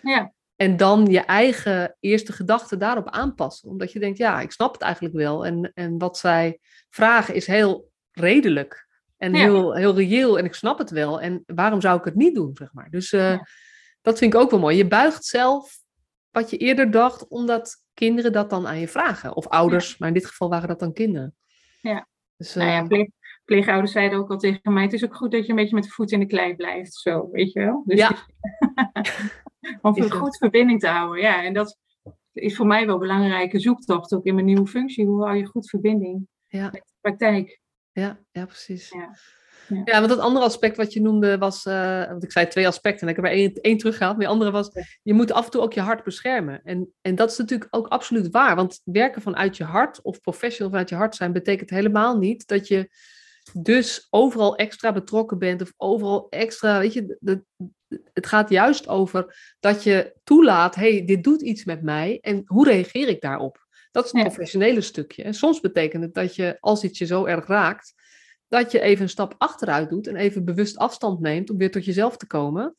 Ja. 0.02 0.32
En 0.58 0.76
dan 0.76 1.06
je 1.06 1.20
eigen 1.20 1.96
eerste 2.00 2.32
gedachten 2.32 2.78
daarop 2.78 3.08
aanpassen. 3.08 3.68
Omdat 3.68 3.92
je 3.92 3.98
denkt, 3.98 4.18
ja, 4.18 4.40
ik 4.40 4.52
snap 4.52 4.72
het 4.72 4.82
eigenlijk 4.82 5.14
wel. 5.14 5.46
En, 5.46 5.70
en 5.74 5.98
wat 5.98 6.18
zij 6.18 6.58
vragen 6.90 7.34
is 7.34 7.46
heel 7.46 7.90
redelijk. 8.12 8.86
En 9.16 9.34
heel, 9.34 9.74
heel 9.74 9.94
reëel. 9.94 10.38
En 10.38 10.44
ik 10.44 10.54
snap 10.54 10.78
het 10.78 10.90
wel. 10.90 11.20
En 11.20 11.42
waarom 11.46 11.80
zou 11.80 11.98
ik 11.98 12.04
het 12.04 12.14
niet 12.14 12.34
doen, 12.34 12.50
zeg 12.54 12.72
maar. 12.72 12.90
Dus 12.90 13.12
uh, 13.12 13.38
dat 14.02 14.18
vind 14.18 14.34
ik 14.34 14.40
ook 14.40 14.50
wel 14.50 14.60
mooi. 14.60 14.76
Je 14.76 14.86
buigt 14.86 15.24
zelf 15.24 15.78
wat 16.30 16.50
je 16.50 16.56
eerder 16.56 16.90
dacht, 16.90 17.28
omdat 17.28 17.84
kinderen 17.94 18.32
dat 18.32 18.50
dan 18.50 18.66
aan 18.66 18.78
je 18.78 18.88
vragen. 18.88 19.36
Of 19.36 19.46
ouders, 19.46 19.98
maar 19.98 20.08
in 20.08 20.14
dit 20.14 20.26
geval 20.26 20.48
waren 20.48 20.68
dat 20.68 20.80
dan 20.80 20.92
kinderen. 20.92 21.34
Ja. 21.80 22.08
Dus, 22.36 22.56
uh, 22.56 22.62
nou 22.62 22.74
ja, 22.74 22.86
pleeg, 22.86 23.08
pleegouders 23.44 23.92
zeiden 23.92 24.18
ook 24.18 24.30
al 24.30 24.38
tegen 24.38 24.72
mij, 24.72 24.82
het 24.82 24.92
is 24.92 25.04
ook 25.04 25.16
goed 25.16 25.30
dat 25.32 25.44
je 25.44 25.50
een 25.50 25.56
beetje 25.56 25.74
met 25.74 25.84
de 25.84 25.90
voet 25.90 26.12
in 26.12 26.20
de 26.20 26.26
klei 26.26 26.56
blijft. 26.56 26.94
Zo, 26.94 27.28
weet 27.30 27.52
je 27.52 27.60
wel. 27.60 27.82
Dus 27.86 27.98
ja. 27.98 28.10
Om 29.82 29.96
een 29.96 30.10
goed 30.10 30.36
verbinding 30.36 30.80
te 30.80 30.88
houden. 30.88 31.22
Ja, 31.22 31.44
en 31.44 31.54
dat 31.54 31.78
is 32.32 32.56
voor 32.56 32.66
mij 32.66 32.86
wel 32.86 32.94
een 32.94 33.00
belangrijke 33.00 33.60
zoektocht 33.60 34.14
ook 34.14 34.24
in 34.24 34.34
mijn 34.34 34.46
nieuwe 34.46 34.66
functie. 34.66 35.06
Hoe 35.06 35.24
hou 35.24 35.36
je 35.36 35.46
goed 35.46 35.68
verbinding 35.68 36.28
ja. 36.46 36.64
met 36.64 36.72
de 36.72 36.94
praktijk? 37.00 37.60
Ja, 37.92 38.18
ja 38.30 38.46
precies. 38.46 38.88
Ja. 38.88 39.16
Ja. 39.68 39.82
ja, 39.84 39.98
want 39.98 40.08
dat 40.08 40.18
andere 40.18 40.44
aspect 40.44 40.76
wat 40.76 40.92
je 40.92 41.00
noemde 41.00 41.38
was, 41.38 41.66
uh, 41.66 42.06
want 42.06 42.24
ik 42.24 42.32
zei 42.32 42.46
twee 42.46 42.66
aspecten 42.66 43.02
en 43.02 43.08
ik 43.08 43.16
heb 43.16 43.24
er 43.24 43.38
één, 43.38 43.52
één 43.52 43.78
teruggehaald. 43.78 44.16
Maar 44.16 44.26
de 44.26 44.32
andere 44.32 44.50
was, 44.50 44.70
je 45.02 45.14
moet 45.14 45.32
af 45.32 45.44
en 45.44 45.50
toe 45.50 45.60
ook 45.60 45.72
je 45.72 45.80
hart 45.80 46.04
beschermen. 46.04 46.62
En, 46.64 46.92
en 47.00 47.14
dat 47.14 47.30
is 47.30 47.36
natuurlijk 47.36 47.76
ook 47.76 47.86
absoluut 47.86 48.30
waar. 48.30 48.56
Want 48.56 48.80
werken 48.84 49.22
vanuit 49.22 49.56
je 49.56 49.64
hart 49.64 50.02
of 50.02 50.20
professional 50.20 50.70
vanuit 50.70 50.88
je 50.88 50.94
hart 50.94 51.14
zijn, 51.14 51.32
betekent 51.32 51.70
helemaal 51.70 52.18
niet 52.18 52.46
dat 52.46 52.68
je 52.68 52.90
dus 53.52 54.06
overal 54.10 54.56
extra 54.56 54.92
betrokken 54.92 55.38
bent 55.38 55.62
of 55.62 55.72
overal 55.76 56.26
extra, 56.28 56.78
weet 56.78 56.92
je, 56.92 57.16
de, 57.20 57.44
het 58.12 58.26
gaat 58.26 58.50
juist 58.50 58.88
over 58.88 59.54
dat 59.60 59.82
je 59.82 60.14
toelaat, 60.24 60.74
hey, 60.74 61.04
dit 61.04 61.24
doet 61.24 61.42
iets 61.42 61.64
met 61.64 61.82
mij 61.82 62.18
en 62.20 62.42
hoe 62.46 62.68
reageer 62.68 63.08
ik 63.08 63.20
daarop? 63.20 63.66
Dat 63.90 64.04
is 64.04 64.12
het 64.12 64.22
professionele 64.22 64.80
stukje. 64.80 65.22
En 65.22 65.34
soms 65.34 65.60
betekent 65.60 66.02
het 66.02 66.14
dat 66.14 66.34
je, 66.34 66.56
als 66.60 66.84
iets 66.84 66.98
je 66.98 67.06
zo 67.06 67.24
erg 67.24 67.46
raakt, 67.46 67.94
dat 68.48 68.72
je 68.72 68.80
even 68.80 69.02
een 69.02 69.08
stap 69.08 69.34
achteruit 69.38 69.90
doet 69.90 70.06
en 70.06 70.16
even 70.16 70.44
bewust 70.44 70.76
afstand 70.76 71.20
neemt 71.20 71.50
om 71.50 71.58
weer 71.58 71.70
tot 71.70 71.84
jezelf 71.84 72.16
te 72.16 72.26
komen, 72.26 72.76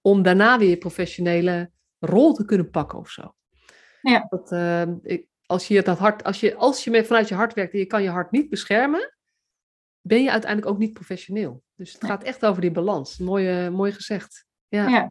om 0.00 0.22
daarna 0.22 0.58
weer 0.58 0.68
je 0.68 0.78
professionele 0.78 1.70
rol 1.98 2.32
te 2.32 2.44
kunnen 2.44 2.70
pakken 2.70 2.98
of 2.98 3.10
zo. 3.10 3.34
Ja. 4.00 4.26
Dat, 4.28 4.52
uh, 4.52 4.82
ik, 5.02 5.26
als 5.46 5.68
je 5.68 5.82
dat 5.82 5.98
hart, 5.98 6.24
als 6.24 6.40
je, 6.40 6.54
als 6.54 6.84
je 6.84 6.90
met, 6.90 7.06
vanuit 7.06 7.28
je 7.28 7.34
hart 7.34 7.54
werkt 7.54 7.72
en 7.72 7.78
je 7.78 7.86
kan 7.86 8.02
je 8.02 8.08
hart 8.08 8.30
niet 8.30 8.48
beschermen, 8.48 9.14
ben 10.00 10.22
je 10.22 10.30
uiteindelijk 10.30 10.72
ook 10.72 10.78
niet 10.78 10.92
professioneel. 10.92 11.63
Dus 11.76 11.92
het 11.92 12.04
gaat 12.04 12.22
echt 12.22 12.44
over 12.44 12.60
die 12.60 12.70
balans. 12.70 13.18
Mooi, 13.18 13.70
mooi 13.70 13.92
gezegd. 13.92 14.46
Ja. 14.68 14.88
ja. 14.88 15.10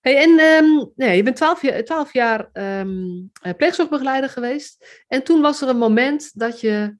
Hey, 0.00 0.22
en 0.22 0.40
um, 0.40 0.92
nee, 0.96 1.16
je 1.16 1.22
bent 1.22 1.36
twaalf 1.36 1.62
jaar, 1.62 1.84
12 1.84 2.12
jaar 2.12 2.50
um, 2.52 3.30
pleegzorgbegeleider 3.56 4.30
geweest. 4.30 5.04
En 5.08 5.24
toen 5.24 5.40
was 5.40 5.62
er 5.62 5.68
een 5.68 5.78
moment 5.78 6.38
dat 6.38 6.60
je 6.60 6.96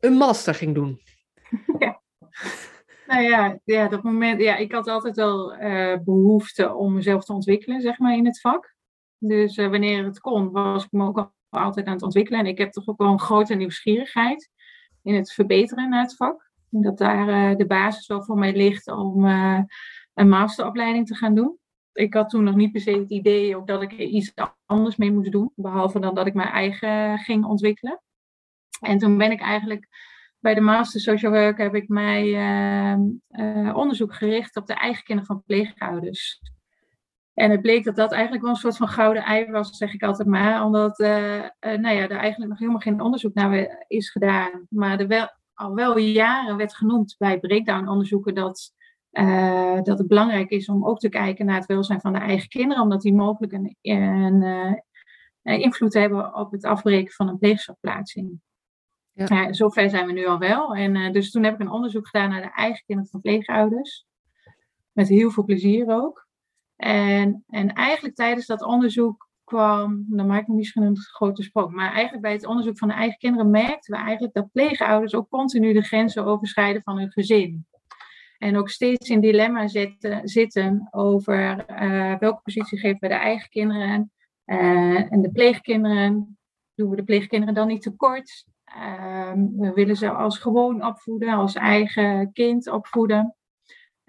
een 0.00 0.12
master 0.12 0.54
ging 0.54 0.74
doen. 0.74 1.00
Ja. 1.78 2.00
Nou 3.06 3.22
ja, 3.22 3.58
ja, 3.64 3.88
dat 3.88 4.02
moment, 4.02 4.40
ja, 4.40 4.56
ik 4.56 4.72
had 4.72 4.88
altijd 4.88 5.16
wel 5.16 5.54
uh, 5.60 5.96
behoefte 6.04 6.74
om 6.74 6.94
mezelf 6.94 7.24
te 7.24 7.32
ontwikkelen, 7.32 7.80
zeg 7.80 7.98
maar, 7.98 8.16
in 8.16 8.26
het 8.26 8.40
vak. 8.40 8.74
Dus 9.18 9.56
uh, 9.56 9.68
wanneer 9.70 10.04
het 10.04 10.20
kon, 10.20 10.50
was 10.50 10.84
ik 10.84 10.92
me 10.92 11.06
ook 11.06 11.32
altijd 11.48 11.86
aan 11.86 11.92
het 11.92 12.02
ontwikkelen. 12.02 12.40
En 12.40 12.46
ik 12.46 12.58
heb 12.58 12.72
toch 12.72 12.88
ook 12.88 12.98
wel 12.98 13.12
een 13.12 13.20
grote 13.20 13.54
nieuwsgierigheid 13.54 14.50
in 15.02 15.14
het 15.14 15.32
verbeteren 15.32 15.88
naar 15.88 16.02
het 16.02 16.16
vak. 16.16 16.47
En 16.70 16.82
dat 16.82 16.98
daar 16.98 17.28
uh, 17.28 17.56
de 17.56 17.66
basis 17.66 18.06
wel 18.06 18.22
voor 18.22 18.38
mij 18.38 18.56
ligt 18.56 18.90
om 18.90 19.24
uh, 19.24 19.60
een 20.14 20.28
masteropleiding 20.28 21.06
te 21.06 21.14
gaan 21.14 21.34
doen. 21.34 21.58
Ik 21.92 22.14
had 22.14 22.28
toen 22.28 22.44
nog 22.44 22.54
niet 22.54 22.72
per 22.72 22.80
se 22.80 22.90
het 22.90 23.10
idee 23.10 23.56
ook 23.56 23.66
dat 23.66 23.82
ik 23.82 23.92
er 23.92 24.00
iets 24.00 24.32
anders 24.66 24.96
mee 24.96 25.12
moest 25.12 25.32
doen. 25.32 25.52
Behalve 25.54 26.00
dan 26.00 26.14
dat 26.14 26.26
ik 26.26 26.34
mijn 26.34 26.48
eigen 26.48 27.18
ging 27.18 27.44
ontwikkelen. 27.44 28.02
En 28.80 28.98
toen 28.98 29.18
ben 29.18 29.30
ik 29.30 29.40
eigenlijk 29.40 29.88
bij 30.38 30.54
de 30.54 30.60
Master 30.60 31.00
Social 31.00 31.32
Work 31.32 31.58
heb 31.58 31.74
ik 31.74 31.88
mij 31.88 32.26
uh, 32.28 33.76
onderzoek 33.76 34.14
gericht 34.14 34.56
op 34.56 34.66
de 34.66 34.74
eigen 34.74 35.04
kinderen 35.04 35.34
van 35.34 35.42
pleegouders. 35.46 36.40
En 37.34 37.50
het 37.50 37.62
bleek 37.62 37.84
dat 37.84 37.96
dat 37.96 38.12
eigenlijk 38.12 38.42
wel 38.42 38.52
een 38.52 38.58
soort 38.58 38.76
van 38.76 38.88
gouden 38.88 39.24
ei 39.24 39.50
was, 39.50 39.76
zeg 39.76 39.94
ik 39.94 40.02
altijd 40.02 40.28
maar. 40.28 40.64
Omdat 40.64 40.98
nou 40.98 41.88
ja, 41.88 42.08
er 42.08 42.10
eigenlijk 42.10 42.50
nog 42.50 42.58
helemaal 42.58 42.80
geen 42.80 43.00
onderzoek 43.00 43.34
naar 43.34 43.84
is 43.86 44.10
gedaan. 44.10 44.66
Maar 44.68 45.00
er 45.00 45.06
wel, 45.06 45.28
al 45.58 45.74
wel 45.74 45.98
jaren 45.98 46.56
werd 46.56 46.74
genoemd 46.74 47.14
bij 47.18 47.40
breakdown-onderzoeken 47.40 48.34
dat, 48.34 48.72
uh, 49.12 49.82
dat 49.82 49.98
het 49.98 50.06
belangrijk 50.06 50.50
is 50.50 50.68
om 50.68 50.86
ook 50.86 50.98
te 50.98 51.08
kijken 51.08 51.46
naar 51.46 51.56
het 51.56 51.66
welzijn 51.66 52.00
van 52.00 52.12
de 52.12 52.18
eigen 52.18 52.48
kinderen. 52.48 52.82
Omdat 52.82 53.00
die 53.00 53.14
mogelijk 53.14 53.52
een, 53.52 53.76
een 53.80 54.82
invloed 55.42 55.94
hebben 55.94 56.34
op 56.34 56.52
het 56.52 56.64
afbreken 56.64 57.12
van 57.12 57.28
een 57.28 57.38
pleegzorgplaatsing. 57.38 58.40
Ja. 59.12 59.26
Ja, 59.28 59.52
zover 59.52 59.90
zijn 59.90 60.06
we 60.06 60.12
nu 60.12 60.26
al 60.26 60.38
wel. 60.38 60.74
En 60.74 61.12
dus 61.12 61.30
toen 61.30 61.44
heb 61.44 61.54
ik 61.54 61.60
een 61.60 61.70
onderzoek 61.70 62.08
gedaan 62.08 62.30
naar 62.30 62.42
de 62.42 62.52
eigen 62.54 62.82
kinderen 62.86 63.10
van 63.10 63.20
pleegouders. 63.20 64.06
Met 64.92 65.08
heel 65.08 65.30
veel 65.30 65.44
plezier 65.44 65.86
ook. 65.86 66.26
En, 66.76 67.44
en 67.48 67.72
eigenlijk 67.72 68.14
tijdens 68.14 68.46
dat 68.46 68.62
onderzoek 68.62 69.27
kwam, 69.48 70.04
dan 70.08 70.26
maak 70.26 70.40
ik 70.40 70.48
misschien 70.48 70.82
een 70.82 70.96
grote 70.96 71.42
sprong, 71.42 71.74
maar 71.74 71.92
eigenlijk 71.92 72.22
bij 72.22 72.32
het 72.32 72.46
onderzoek 72.46 72.78
van 72.78 72.88
de 72.88 72.94
eigen 72.94 73.18
kinderen 73.18 73.50
merkten 73.50 73.96
we 73.96 74.02
eigenlijk 74.02 74.34
dat 74.34 74.52
pleegouders 74.52 75.14
ook 75.14 75.28
continu 75.28 75.72
de 75.72 75.82
grenzen 75.82 76.24
overschrijden 76.24 76.82
van 76.82 76.98
hun 76.98 77.12
gezin. 77.12 77.66
En 78.38 78.56
ook 78.56 78.68
steeds 78.68 79.08
in 79.08 79.20
dilemma 79.20 79.68
zitten, 79.68 80.28
zitten 80.28 80.88
over 80.90 81.64
uh, 81.82 82.18
welke 82.18 82.40
positie 82.42 82.78
geven 82.78 83.00
we 83.00 83.08
de 83.08 83.14
eigen 83.14 83.48
kinderen 83.48 84.12
uh, 84.46 85.12
en 85.12 85.22
de 85.22 85.30
pleegkinderen. 85.32 86.38
Doen 86.74 86.90
we 86.90 86.96
de 86.96 87.04
pleegkinderen 87.04 87.54
dan 87.54 87.66
niet 87.66 87.82
tekort? 87.82 88.44
Uh, 88.76 89.32
we 89.56 89.72
willen 89.74 89.96
ze 89.96 90.10
als 90.10 90.38
gewoon 90.38 90.86
opvoeden, 90.86 91.28
als 91.28 91.54
eigen 91.54 92.32
kind 92.32 92.70
opvoeden. 92.70 93.36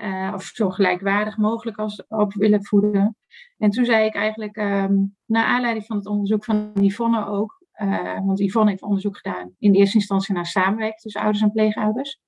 Uh, 0.04 0.32
of 0.34 0.44
zo 0.44 0.70
gelijkwaardig 0.70 1.38
mogelijk 1.38 1.78
als 1.78 2.04
op 2.08 2.34
willen 2.34 2.66
voeden. 2.66 3.18
En 3.58 3.70
toen 3.70 3.86
zei 3.86 4.06
ik 4.06 4.16
eigenlijk, 4.16 4.58
um, 4.58 5.18
naar 5.26 5.46
aanleiding 5.46 5.86
van 5.86 5.98
het 5.98 6.06
onderzoek 6.06 6.44
van 6.44 6.72
Yvonne 6.74 7.26
ook, 7.26 7.64
uh, 7.82 8.20
want 8.26 8.40
Yvonne 8.40 8.70
heeft 8.70 8.82
onderzoek 8.82 9.18
gedaan 9.18 9.56
in 9.60 9.74
eerste 9.74 9.98
instantie 9.98 10.34
naar 10.34 10.46
samenwerking 10.46 11.02
tussen 11.02 11.22
ouders 11.22 11.44
en 11.44 11.52
pleegouders. 11.52 12.20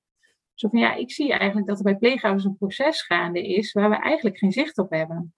Zo 0.53 0.69
van 0.69 0.79
ja, 0.79 0.93
ik 0.93 1.11
zie 1.11 1.31
eigenlijk 1.33 1.67
dat 1.67 1.77
er 1.77 1.83
bij 1.83 1.97
pleegouders 1.97 2.45
een 2.45 2.57
proces 2.57 3.01
gaande 3.01 3.47
is 3.47 3.71
waar 3.71 3.89
we 3.89 3.95
eigenlijk 3.95 4.37
geen 4.37 4.51
zicht 4.51 4.77
op 4.77 4.89
hebben. 4.89 5.33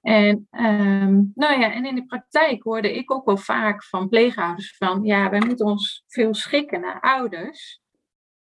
En, 0.00 0.48
um, 0.50 1.32
nou 1.34 1.60
ja, 1.60 1.72
en 1.72 1.86
in 1.86 1.94
de 1.94 2.06
praktijk 2.06 2.62
hoorde 2.62 2.96
ik 2.96 3.12
ook 3.12 3.24
wel 3.24 3.36
vaak 3.36 3.84
van 3.84 4.08
pleegouders 4.08 4.76
van 4.76 5.04
ja, 5.04 5.30
wij 5.30 5.42
moeten 5.46 5.66
ons 5.66 6.04
veel 6.06 6.34
schikken 6.34 6.80
naar 6.80 7.00
ouders. 7.00 7.80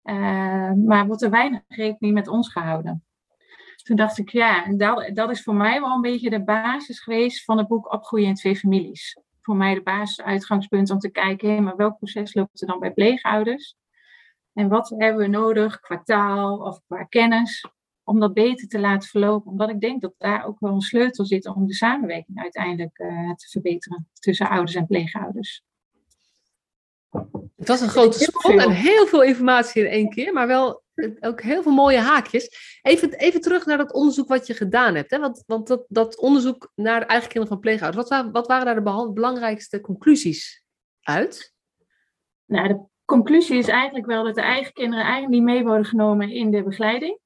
Uh, 0.04 0.72
maar 0.86 1.08
wordt 1.08 1.22
er 1.22 1.30
weinig 1.30 1.62
rekening 1.68 2.14
met 2.14 2.28
ons 2.28 2.52
gehouden. 2.52 3.06
Toen 3.84 3.96
dacht 3.96 4.18
ik, 4.18 4.30
ja, 4.30 4.74
dat, 4.76 5.10
dat 5.14 5.30
is 5.30 5.44
voor 5.44 5.56
mij 5.56 5.80
wel 5.82 5.96
een 5.96 6.02
beetje 6.02 6.30
de 6.30 6.44
basis 6.44 7.00
geweest 7.00 7.44
van 7.44 7.58
het 7.58 7.68
boek 7.68 7.94
Opgroeien 7.94 8.28
in 8.28 8.36
twee 8.36 8.56
families. 8.56 9.20
Voor 9.42 9.56
mij 9.56 9.74
de 9.74 9.82
basisuitgangspunt 9.82 10.90
om 10.90 11.00
te 11.00 11.12
kijken, 11.12 11.50
hé, 11.50 11.60
maar 11.60 11.76
welk 11.76 11.98
proces 11.98 12.34
loopt 12.34 12.62
er 12.62 12.68
dan 12.68 12.80
bij 12.80 12.92
pleegouders? 12.92 13.76
En 14.54 14.70
wat 14.70 14.90
hebben 14.98 15.22
we 15.22 15.28
nodig 15.28 15.80
qua 15.80 16.02
taal 16.04 16.58
of 16.58 16.82
qua 16.88 17.04
kennis 17.04 17.66
om 18.04 18.20
dat 18.20 18.34
beter 18.34 18.68
te 18.68 18.80
laten 18.80 19.10
verlopen? 19.10 19.52
Omdat 19.52 19.70
ik 19.70 19.80
denk 19.80 20.02
dat 20.02 20.14
daar 20.18 20.46
ook 20.46 20.60
wel 20.60 20.74
een 20.74 20.82
sleutel 20.82 21.26
zit 21.26 21.48
om 21.48 21.68
de 21.68 21.74
samenwerking 21.74 22.40
uiteindelijk 22.40 23.00
uh, 23.00 23.34
te 23.34 23.50
verbeteren 23.50 24.10
tussen 24.14 24.50
ouders 24.50 24.76
en 24.76 24.88
pleegouders. 24.88 25.64
Het 27.56 27.68
was 27.68 27.82
een 27.82 27.90
grote 27.90 28.20
sprong 28.20 28.62
en 28.62 28.72
heel 28.72 29.08
veel 29.08 29.24
informatie 29.24 29.84
in 29.84 29.92
één 29.92 30.10
keer, 30.10 30.34
maar 30.34 30.48
wel 30.48 30.84
ook 31.20 31.42
heel 31.42 31.64
veel 31.64 31.72
mooie 31.72 32.00
haakjes. 32.00 32.80
Even, 32.82 33.14
even 33.14 33.42
terug 33.42 33.66
naar 33.66 33.78
dat 33.78 33.94
onderzoek 33.94 34.28
wat 34.28 34.48
je 34.48 34.54
gedaan 34.54 34.96
hebt. 34.96 35.12
Hè? 35.12 35.20
Want, 35.20 35.44
want 35.46 35.68
dat, 35.68 35.86
dat 35.88 36.20
onderzoek 36.20 36.72
naar 36.76 37.00
de 37.00 37.06
eigen 37.06 37.30
kinderen 37.30 37.54
van 37.54 37.60
pleegouders, 37.60 38.10
wat, 38.10 38.32
wat 38.32 38.48
waren 38.48 38.66
daar 38.66 38.76
de 38.76 39.12
belangrijkste 39.14 39.82
conclusies 39.82 40.64
uit? 41.02 41.54
Nou, 42.46 42.68
de 42.68 42.80
conclusie 43.06 43.58
is 43.58 43.68
eigenlijk 43.68 44.06
wel 44.06 44.24
dat 44.24 44.36
de 44.36 44.42
eigen 44.42 44.74
kinderen 44.74 45.06
eigenlijk 45.06 45.34
niet 45.34 45.44
mee 45.44 45.64
worden 45.64 45.86
genomen 45.86 46.30
in 46.30 46.52
de 46.52 46.64
begeleiding. 46.64 47.20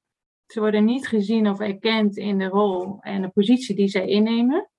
Ze 0.46 0.60
worden 0.60 0.86
niet 0.86 1.08
gezien 1.08 1.50
of 1.50 1.60
erkend 1.60 2.18
in 2.18 2.38
de 2.38 2.48
rol 2.48 2.98
en 3.00 3.22
de 3.22 3.30
positie 3.30 3.75
die 3.75 3.88
zij 3.88 4.08
innemen. 4.08 4.70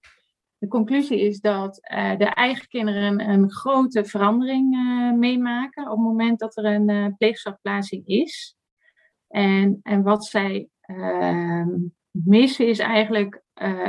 De 0.58 0.68
conclusie 0.68 1.20
is 1.20 1.40
dat 1.40 1.88
uh, 1.92 2.16
de 2.16 2.24
eigen 2.24 2.68
kinderen 2.68 3.28
een 3.28 3.50
grote 3.50 4.04
verandering 4.04 4.74
uh, 4.74 5.12
meemaken 5.12 5.82
op 5.84 5.90
het 5.90 6.06
moment 6.06 6.38
dat 6.38 6.56
er 6.56 6.64
een 6.64 6.88
uh, 6.88 7.06
pleegzorgplaatsing 7.18 8.06
is. 8.06 8.56
En, 9.28 9.80
en 9.82 10.02
wat 10.02 10.24
zij 10.24 10.68
ehm, 10.80 11.68
missen 12.10 12.68
is 12.68 12.78
eigenlijk 12.78 13.42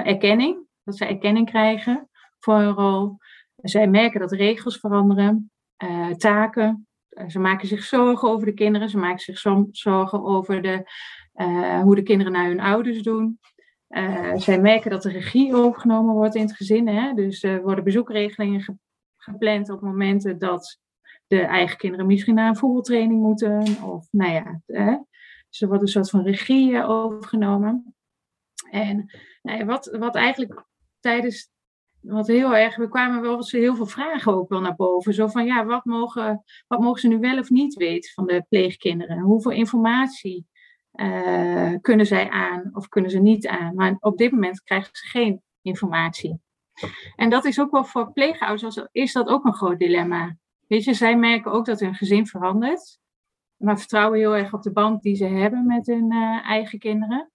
erkenning. 0.04 0.66
Dat 0.84 0.98
ze 0.98 1.06
erkenning 1.06 1.50
krijgen 1.50 2.10
voor 2.40 2.58
hun 2.58 2.74
rol. 2.74 3.18
Zij 3.56 3.88
merken 3.88 4.20
dat 4.20 4.32
regels 4.32 4.80
veranderen, 4.80 5.52
taken. 6.18 6.88
ze 7.28 7.40
maken 7.40 7.68
zich 7.68 7.84
zorgen 7.84 8.30
over 8.30 8.46
de 8.46 8.54
kinderen. 8.54 8.90
Ze 8.90 8.98
maken 8.98 9.20
zich 9.20 9.40
zorgen 9.72 10.24
over 10.24 10.62
de, 10.62 10.92
hoe 11.84 11.96
de 11.96 12.04
kinderen 12.04 12.32
naar 12.34 12.48
hun 12.48 12.60
ouders 12.60 13.02
doen. 13.02 13.40
Uh, 13.89 14.36
zij 14.36 14.62
merken 14.62 14.91
dat 14.91 15.01
de 15.01 15.12
regie 15.12 15.56
overgenomen 15.56 16.13
wordt 16.13 16.36
in 16.36 16.41
het 16.41 16.56
gezin. 16.56 16.88
Hè? 16.88 17.13
Dus 17.13 17.41
worden 17.41 17.84
bezoekregelingen 17.84 18.79
gepland 19.17 19.70
op 19.70 19.82
momenten 19.82 20.39
dat 20.39 20.79
de 21.27 21.41
eigen 21.41 21.77
kinderen 21.77 22.06
misschien 22.06 22.36
naar 22.36 22.50
een 22.50 22.58
voetbaltraining 22.58 23.22
moeten. 23.22 23.84
Of 23.84 24.08
nou 24.12 24.32
ja, 24.32 24.62
hè? 24.65 24.98
dus 25.50 25.62
er 25.62 25.67
wordt 25.67 25.84
een 25.84 25.89
soort 25.89 26.10
van 26.10 26.24
regie 26.24 26.77
eh, 26.77 26.89
overgenomen. 26.89 27.96
En 28.72 29.12
nou 29.41 29.65
wat, 29.65 29.86
wat 30.00 30.15
eigenlijk 30.15 30.65
tijdens, 31.00 31.50
wat 32.01 32.27
heel 32.27 32.56
erg, 32.56 32.75
we 32.75 32.89
kwamen 32.89 33.22
wel 33.22 33.46
heel 33.48 33.75
veel 33.75 33.86
vragen 33.86 34.34
ook 34.34 34.50
wel 34.50 34.62
naar 34.62 34.75
boven. 34.75 35.13
Zo 35.13 35.27
van 35.27 35.46
ja, 35.46 35.65
wat 35.65 35.86
mogen, 35.86 36.44
wat 36.67 36.79
mogen 36.79 37.00
ze 37.00 37.08
nu 37.08 37.20
wel 37.20 37.39
of 37.39 37.50
niet 37.50 37.74
weten 37.74 38.12
van 38.13 38.27
de 38.27 38.46
pleegkinderen? 38.50 39.20
Hoeveel 39.20 39.51
informatie 39.51 40.46
uh, 41.01 41.74
kunnen 41.82 42.06
zij 42.06 42.30
aan 42.30 42.70
of 42.74 42.88
kunnen 42.88 43.12
ze 43.12 43.20
niet 43.20 43.48
aan? 43.48 43.75
Maar 43.75 43.96
op 44.00 44.18
dit 44.18 44.32
moment 44.32 44.63
krijgen 44.63 44.89
ze 44.92 45.08
geen 45.08 45.42
informatie. 45.62 46.39
En 47.16 47.30
dat 47.30 47.46
is 47.46 47.60
ook 47.60 47.72
wel 47.72 47.86
voor 47.86 48.12
pleegouders, 48.12 48.88
is 48.92 49.13
dat 49.13 49.27
ook 49.27 49.46
een 49.46 49.54
groot 49.54 49.80
dilemma. 49.80 50.38
Weet 50.68 50.84
je, 50.84 50.94
zij 50.94 51.18
merken 51.18 51.51
ook 51.51 51.66
dat 51.66 51.80
hun 51.80 51.96
gezin 51.96 52.27
verandert, 52.27 53.00
maar 53.56 53.80
vertrouwen 53.80 54.20
heel 54.20 54.36
erg 54.36 54.54
op 54.54 54.62
de 54.62 54.72
band 54.72 55.01
die 55.01 55.16
ze 55.16 55.25
hebben 55.25 55.66
met 55.66 55.86
hun 55.86 56.13
uh, 56.13 56.50
eigen 56.50 56.80
kinderen. 56.80 57.32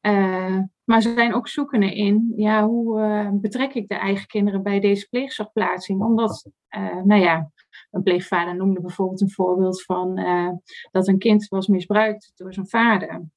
Uh, 0.00 0.58
maar 0.84 1.02
ze 1.02 1.12
zijn 1.14 1.34
ook 1.34 1.48
zoekende 1.48 1.94
in, 1.94 2.32
ja, 2.36 2.64
hoe 2.66 3.30
betrek 3.40 3.74
ik 3.74 3.88
de 3.88 3.94
eigen 3.94 4.26
kinderen 4.26 4.62
bij 4.62 4.80
deze 4.80 5.08
pleegzorgplaatsing? 5.08 6.02
Omdat, 6.02 6.50
nou 7.04 7.20
ja, 7.20 7.50
een 7.96 8.02
pleegvader 8.02 8.56
noemde 8.56 8.80
bijvoorbeeld 8.80 9.20
een 9.20 9.30
voorbeeld 9.30 9.82
van 9.82 10.18
uh, 10.18 10.50
dat 10.90 11.08
een 11.08 11.18
kind 11.18 11.48
was 11.48 11.66
misbruikt 11.66 12.32
door 12.34 12.54
zijn 12.54 12.68
vader. 12.68 13.28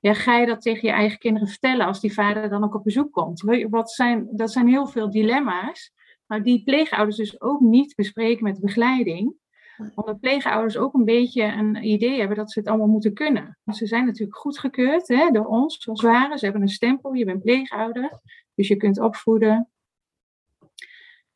Ja, 0.00 0.14
ga 0.14 0.36
je 0.36 0.46
dat 0.46 0.60
tegen 0.60 0.88
je 0.88 0.94
eigen 0.94 1.18
kinderen 1.18 1.48
vertellen 1.48 1.86
als 1.86 2.00
die 2.00 2.12
vader 2.12 2.48
dan 2.48 2.64
ook 2.64 2.74
op 2.74 2.84
bezoek 2.84 3.12
komt? 3.12 3.40
Wat 3.68 3.90
zijn, 3.90 4.28
dat 4.30 4.52
zijn 4.52 4.68
heel 4.68 4.86
veel 4.86 5.10
dilemma's, 5.10 5.92
maar 6.26 6.42
die 6.42 6.62
pleegouders 6.62 7.16
dus 7.16 7.40
ook 7.40 7.60
niet 7.60 7.94
bespreken 7.94 8.44
met 8.44 8.54
de 8.54 8.60
begeleiding. 8.60 9.34
Omdat 9.94 10.20
pleegouders 10.20 10.76
ook 10.76 10.94
een 10.94 11.04
beetje 11.04 11.42
een 11.42 11.84
idee 11.84 12.18
hebben 12.18 12.36
dat 12.36 12.52
ze 12.52 12.58
het 12.58 12.68
allemaal 12.68 12.86
moeten 12.86 13.14
kunnen. 13.14 13.58
Want 13.62 13.78
ze 13.78 13.86
zijn 13.86 14.06
natuurlijk 14.06 14.38
goedgekeurd 14.38 15.08
hè, 15.08 15.30
door 15.30 15.46
ons, 15.46 15.76
zoals 15.82 16.02
ware. 16.02 16.38
Ze 16.38 16.44
hebben 16.44 16.62
een 16.62 16.68
stempel, 16.68 17.12
je 17.12 17.24
bent 17.24 17.42
pleegouder, 17.42 18.20
dus 18.54 18.68
je 18.68 18.76
kunt 18.76 19.00
opvoeden. 19.00 19.68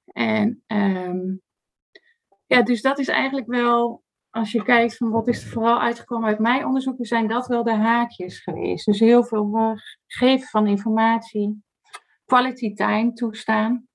En 0.04 0.62
um, 0.66 1.42
ja, 2.48 2.62
dus 2.62 2.82
dat 2.82 2.98
is 2.98 3.08
eigenlijk 3.08 3.46
wel, 3.46 4.02
als 4.30 4.52
je 4.52 4.62
kijkt 4.62 4.96
van 4.96 5.10
wat 5.10 5.28
is 5.28 5.44
er 5.44 5.50
vooral 5.50 5.80
uitgekomen 5.80 6.28
uit 6.28 6.38
mijn 6.38 6.66
onderzoeken, 6.66 7.04
zijn 7.04 7.28
dat 7.28 7.46
wel 7.46 7.64
de 7.64 7.74
haakjes 7.74 8.40
geweest. 8.40 8.86
Dus 8.86 9.00
heel 9.00 9.24
veel 9.24 9.76
geven 10.06 10.48
van 10.48 10.66
informatie, 10.66 11.62
quality 12.24 12.74
time 12.74 13.12
toestaan. 13.12 13.86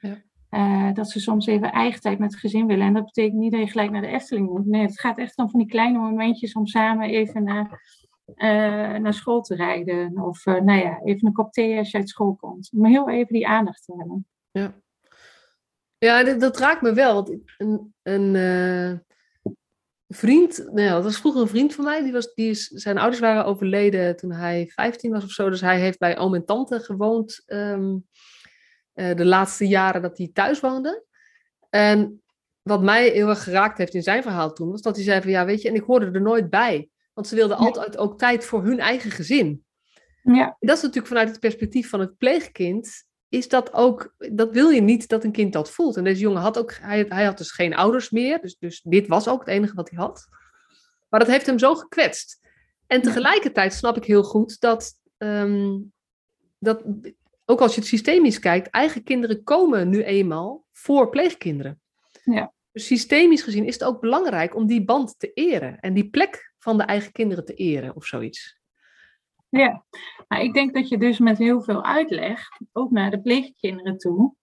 Ja. 0.00 0.22
Uh, 0.50 0.94
dat 0.94 1.10
ze 1.10 1.20
soms 1.20 1.46
even 1.46 1.72
eigen 1.72 2.00
tijd 2.00 2.18
met 2.18 2.30
het 2.30 2.40
gezin 2.40 2.66
willen. 2.66 2.86
En 2.86 2.92
dat 2.92 3.04
betekent 3.04 3.38
niet 3.38 3.52
dat 3.52 3.60
je 3.60 3.66
gelijk 3.66 3.90
naar 3.90 4.00
de 4.00 4.06
Efteling 4.06 4.48
moet. 4.48 4.66
Nee, 4.66 4.82
het 4.82 5.00
gaat 5.00 5.18
echt 5.18 5.36
om 5.36 5.50
van 5.50 5.58
die 5.58 5.68
kleine 5.68 5.98
momentjes 5.98 6.52
om 6.52 6.66
samen 6.66 7.08
even 7.08 7.42
naar, 7.44 7.80
uh, 8.26 9.00
naar 9.00 9.14
school 9.14 9.40
te 9.40 9.54
rijden. 9.54 10.22
Of 10.22 10.46
uh, 10.46 10.60
nou 10.60 10.78
ja, 10.78 11.00
even 11.04 11.26
een 11.26 11.32
kop 11.32 11.52
thee 11.52 11.78
als 11.78 11.90
je 11.90 11.98
uit 11.98 12.08
school 12.08 12.34
komt. 12.34 12.70
Om 12.72 12.84
heel 12.84 13.08
even 13.08 13.32
die 13.32 13.48
aandacht 13.48 13.84
te 13.84 13.94
hebben. 13.96 14.26
Ja. 14.50 14.81
Ja, 16.02 16.24
dat, 16.24 16.40
dat 16.40 16.58
raakt 16.58 16.82
me 16.82 16.92
wel. 16.92 17.14
Want 17.14 17.32
een, 17.58 17.94
een 18.02 18.34
uh, 18.34 18.98
vriend, 20.08 20.58
nou 20.58 20.80
ja, 20.80 20.94
dat 20.94 21.04
was 21.04 21.16
vroeger 21.16 21.40
een 21.40 21.48
vriend 21.48 21.74
van 21.74 21.84
mij. 21.84 22.02
Die 22.02 22.12
was, 22.12 22.34
die 22.34 22.50
is, 22.50 22.66
zijn 22.66 22.98
ouders 22.98 23.20
waren 23.20 23.44
overleden 23.44 24.16
toen 24.16 24.32
hij 24.32 24.70
15 24.74 25.12
was 25.12 25.24
of 25.24 25.30
zo. 25.30 25.50
Dus 25.50 25.60
hij 25.60 25.80
heeft 25.80 25.98
bij 25.98 26.18
oom 26.18 26.34
en 26.34 26.44
tante 26.44 26.80
gewoond 26.80 27.42
um, 27.46 28.06
uh, 28.94 29.16
de 29.16 29.24
laatste 29.24 29.68
jaren 29.68 30.02
dat 30.02 30.18
hij 30.18 30.30
thuis 30.32 30.60
woonde. 30.60 31.04
En 31.70 32.22
wat 32.62 32.82
mij 32.82 33.08
heel 33.08 33.28
erg 33.28 33.42
geraakt 33.42 33.78
heeft 33.78 33.94
in 33.94 34.02
zijn 34.02 34.22
verhaal 34.22 34.52
toen, 34.52 34.70
was 34.70 34.82
dat 34.82 34.96
hij 34.96 35.04
zei 35.04 35.20
van 35.20 35.30
ja, 35.30 35.44
weet 35.44 35.62
je, 35.62 35.68
en 35.68 35.74
ik 35.74 35.84
hoorde 35.84 36.10
er 36.10 36.22
nooit 36.22 36.50
bij. 36.50 36.88
Want 37.12 37.26
ze 37.26 37.34
wilden 37.34 37.56
altijd 37.56 37.96
ook 37.96 38.18
tijd 38.18 38.44
voor 38.44 38.64
hun 38.64 38.78
eigen 38.78 39.10
gezin. 39.10 39.64
Ja. 40.22 40.56
Dat 40.60 40.76
is 40.76 40.82
natuurlijk 40.82 41.08
vanuit 41.08 41.28
het 41.28 41.40
perspectief 41.40 41.88
van 41.88 42.00
het 42.00 42.18
pleegkind, 42.18 43.04
is 43.32 43.48
dat 43.48 43.72
ook, 43.72 44.14
dat 44.32 44.52
wil 44.52 44.68
je 44.68 44.80
niet 44.80 45.08
dat 45.08 45.24
een 45.24 45.32
kind 45.32 45.52
dat 45.52 45.70
voelt. 45.70 45.96
En 45.96 46.04
deze 46.04 46.20
jongen 46.20 46.40
had 46.40 46.58
ook, 46.58 46.74
hij, 46.74 47.06
hij 47.08 47.24
had 47.24 47.38
dus 47.38 47.50
geen 47.50 47.74
ouders 47.74 48.10
meer, 48.10 48.40
dus, 48.40 48.58
dus 48.58 48.80
dit 48.84 49.06
was 49.06 49.28
ook 49.28 49.40
het 49.40 49.48
enige 49.48 49.74
wat 49.74 49.90
hij 49.90 49.98
had. 49.98 50.26
Maar 51.08 51.20
dat 51.20 51.28
heeft 51.28 51.46
hem 51.46 51.58
zo 51.58 51.74
gekwetst. 51.74 52.40
En 52.86 53.02
tegelijkertijd 53.02 53.72
snap 53.74 53.96
ik 53.96 54.04
heel 54.04 54.22
goed 54.22 54.60
dat, 54.60 54.92
ehm, 55.18 55.78
dat 56.58 56.82
ook 57.44 57.60
als 57.60 57.74
je 57.74 57.80
het 57.80 57.88
systemisch 57.88 58.38
kijkt, 58.38 58.70
eigen 58.70 59.02
kinderen 59.02 59.42
komen 59.42 59.88
nu 59.88 60.02
eenmaal 60.02 60.66
voor 60.72 61.08
pleegkinderen. 61.08 61.80
Ja. 62.24 62.52
Dus 62.72 62.86
systemisch 62.86 63.42
gezien 63.42 63.66
is 63.66 63.74
het 63.74 63.84
ook 63.84 64.00
belangrijk 64.00 64.54
om 64.54 64.66
die 64.66 64.84
band 64.84 65.18
te 65.18 65.32
eren 65.32 65.80
en 65.80 65.94
die 65.94 66.10
plek 66.10 66.52
van 66.58 66.76
de 66.76 66.84
eigen 66.84 67.12
kinderen 67.12 67.44
te 67.44 67.54
eren 67.54 67.96
of 67.96 68.06
zoiets. 68.06 68.60
Ja, 69.58 69.84
maar 70.28 70.40
ik 70.40 70.54
denk 70.54 70.74
dat 70.74 70.88
je 70.88 70.98
dus 70.98 71.18
met 71.18 71.38
heel 71.38 71.62
veel 71.62 71.84
uitleg, 71.84 72.48
ook 72.72 72.90
naar 72.90 73.10
de 73.10 73.20
pleegkinderen 73.20 73.98
toe, 73.98 74.34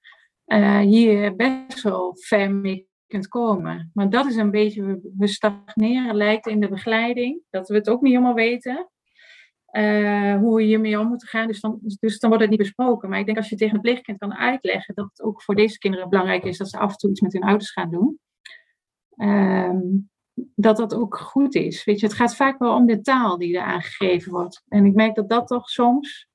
uh, 0.45 0.79
hier 0.79 1.35
best 1.35 1.81
wel 1.81 2.17
ver 2.17 2.51
mee 2.51 2.87
kunt 3.07 3.27
komen. 3.27 3.91
Maar 3.93 4.09
dat 4.09 4.25
is 4.25 4.35
een 4.35 4.51
beetje, 4.51 4.99
we 5.17 5.27
stagneren 5.27 6.15
lijkt 6.15 6.47
in 6.47 6.59
de 6.59 6.69
begeleiding, 6.69 7.41
dat 7.49 7.67
we 7.67 7.75
het 7.75 7.89
ook 7.89 8.01
niet 8.01 8.11
helemaal 8.11 8.33
weten. 8.33 8.89
Uh, 9.71 10.35
hoe 10.35 10.55
we 10.55 10.63
hiermee 10.63 10.99
om 10.99 11.07
moeten 11.07 11.27
gaan. 11.27 11.47
Dus 11.47 11.59
dan, 11.59 11.79
dus 11.99 12.19
dan 12.19 12.29
wordt 12.29 12.43
het 12.43 12.51
niet 12.51 12.61
besproken. 12.61 13.09
Maar 13.09 13.19
ik 13.19 13.25
denk 13.25 13.37
als 13.37 13.49
je 13.49 13.55
tegen 13.55 13.75
een 13.75 13.81
pleegkind 13.81 14.17
kan 14.17 14.33
uitleggen 14.33 14.95
dat 14.95 15.09
het 15.09 15.21
ook 15.21 15.41
voor 15.41 15.55
deze 15.55 15.77
kinderen 15.77 16.09
belangrijk 16.09 16.43
is 16.43 16.57
dat 16.57 16.69
ze 16.69 16.77
af 16.77 16.91
en 16.91 16.97
toe 16.97 17.09
iets 17.09 17.21
met 17.21 17.33
hun 17.33 17.43
ouders 17.43 17.71
gaan 17.71 17.89
doen. 17.91 18.19
Uh, 19.15 19.73
dat 20.55 20.77
dat 20.77 20.93
ook 20.93 21.17
goed 21.17 21.55
is. 21.55 21.83
Weet 21.83 21.99
je, 21.99 22.05
het 22.05 22.15
gaat 22.15 22.35
vaak 22.35 22.59
wel 22.59 22.75
om 22.75 22.85
de 22.85 23.01
taal 23.01 23.37
die 23.37 23.57
er 23.57 23.63
aangegeven 23.63 24.31
wordt. 24.31 24.63
En 24.67 24.85
ik 24.85 24.93
merk 24.93 25.15
dat 25.15 25.29
dat 25.29 25.47
toch 25.47 25.69
soms, 25.69 26.29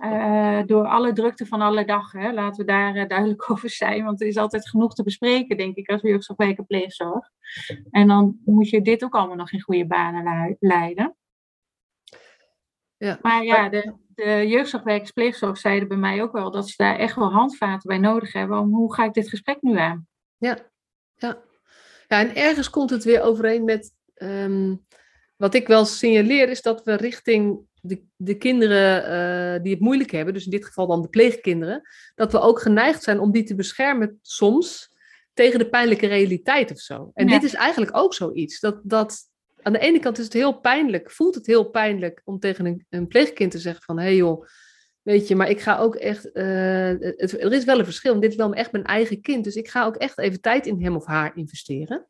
uh, 0.00 0.62
door 0.66 0.86
alle 0.86 1.12
drukte 1.12 1.46
van 1.46 1.60
alle 1.60 1.84
dag, 1.84 2.12
hè, 2.12 2.32
laten 2.32 2.60
we 2.60 2.72
daar 2.72 2.96
uh, 2.96 3.08
duidelijk 3.08 3.50
over 3.50 3.70
zijn, 3.70 4.04
want 4.04 4.20
er 4.20 4.26
is 4.26 4.36
altijd 4.36 4.68
genoeg 4.68 4.94
te 4.94 5.02
bespreken, 5.02 5.56
denk 5.56 5.76
ik, 5.76 5.90
als 5.90 6.00
jeugdzorgwerker 6.02 6.64
pleegzorg. 6.64 7.30
En 7.90 8.08
dan 8.08 8.38
moet 8.44 8.68
je 8.68 8.82
dit 8.82 9.04
ook 9.04 9.14
allemaal 9.14 9.36
nog 9.36 9.52
in 9.52 9.60
goede 9.60 9.86
banen 9.86 10.56
leiden. 10.60 11.16
Ja. 12.96 13.18
Maar 13.22 13.44
ja, 13.44 13.68
de, 13.68 13.94
de 14.08 14.46
jeugdzorgwerkers 14.48 15.10
pleegzorg 15.10 15.58
zeiden 15.58 15.88
bij 15.88 15.96
mij 15.96 16.22
ook 16.22 16.32
wel 16.32 16.50
dat 16.50 16.68
ze 16.68 16.74
daar 16.76 16.96
echt 16.96 17.16
wel 17.16 17.32
handvaten 17.32 17.88
bij 17.88 17.98
nodig 17.98 18.32
hebben 18.32 18.58
om 18.58 18.74
hoe 18.74 18.94
ga 18.94 19.04
ik 19.04 19.12
dit 19.12 19.28
gesprek 19.28 19.62
nu 19.62 19.76
aan. 19.78 20.06
Ja, 20.36 20.58
ja. 21.16 21.42
Ja 22.10 22.20
en 22.20 22.34
ergens 22.34 22.70
komt 22.70 22.90
het 22.90 23.04
weer 23.04 23.22
overeen 23.22 23.64
met 23.64 23.92
um, 24.16 24.84
wat 25.36 25.54
ik 25.54 25.66
wel 25.66 25.84
signaleer 25.84 26.48
is 26.48 26.62
dat 26.62 26.84
we 26.84 26.94
richting 26.94 27.60
de, 27.80 28.02
de 28.16 28.34
kinderen 28.34 29.02
uh, 29.56 29.62
die 29.62 29.72
het 29.72 29.80
moeilijk 29.80 30.10
hebben, 30.10 30.34
dus 30.34 30.44
in 30.44 30.50
dit 30.50 30.66
geval 30.66 30.86
dan 30.86 31.02
de 31.02 31.08
pleegkinderen, 31.08 31.82
dat 32.14 32.32
we 32.32 32.40
ook 32.40 32.60
geneigd 32.60 33.02
zijn 33.02 33.20
om 33.20 33.32
die 33.32 33.42
te 33.42 33.54
beschermen 33.54 34.18
soms 34.22 34.90
tegen 35.34 35.58
de 35.58 35.68
pijnlijke 35.68 36.06
realiteit 36.06 36.70
of 36.70 36.78
zo. 36.78 37.10
En 37.14 37.28
ja. 37.28 37.32
dit 37.32 37.42
is 37.42 37.54
eigenlijk 37.54 37.96
ook 37.96 38.14
zoiets. 38.14 38.60
Dat, 38.60 38.80
dat 38.82 39.18
aan 39.62 39.72
de 39.72 39.78
ene 39.78 39.98
kant 39.98 40.18
is 40.18 40.24
het 40.24 40.32
heel 40.32 40.60
pijnlijk, 40.60 41.10
voelt 41.10 41.34
het 41.34 41.46
heel 41.46 41.64
pijnlijk 41.64 42.20
om 42.24 42.38
tegen 42.38 42.66
een, 42.66 42.86
een 42.88 43.06
pleegkind 43.06 43.50
te 43.50 43.58
zeggen 43.58 43.82
van, 43.82 43.98
hé 43.98 44.04
hey 44.04 44.16
joh, 44.16 44.46
weet 45.10 45.28
je, 45.28 45.36
maar 45.36 45.50
ik 45.50 45.60
ga 45.60 45.78
ook 45.78 45.94
echt, 45.94 46.24
uh, 46.24 46.34
het, 46.98 47.32
er 47.42 47.52
is 47.52 47.64
wel 47.64 47.78
een 47.78 47.84
verschil, 47.84 48.10
want 48.10 48.22
dit 48.22 48.30
is 48.30 48.36
wel 48.36 48.52
echt 48.52 48.72
mijn 48.72 48.84
eigen 48.84 49.20
kind, 49.20 49.44
dus 49.44 49.54
ik 49.54 49.68
ga 49.68 49.84
ook 49.84 49.96
echt 49.96 50.18
even 50.18 50.40
tijd 50.40 50.66
in 50.66 50.82
hem 50.82 50.96
of 50.96 51.06
haar 51.06 51.36
investeren. 51.36 52.06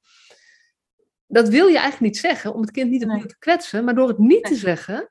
Dat 1.26 1.49
wil 1.49 1.66
je 1.66 1.78
eigenlijk 1.78 2.12
niet 2.12 2.16
zeggen, 2.16 2.54
om 2.54 2.61
het 2.61 2.71
kind 2.71 2.90
niet 2.90 3.02
opnieuw 3.02 3.19
nee. 3.19 3.26
te 3.26 3.38
kwetsen, 3.38 3.85
maar 3.85 3.95
door 3.95 4.09
het 4.09 4.19
niet 4.19 4.45
te 4.45 4.54
zeggen 4.54 5.11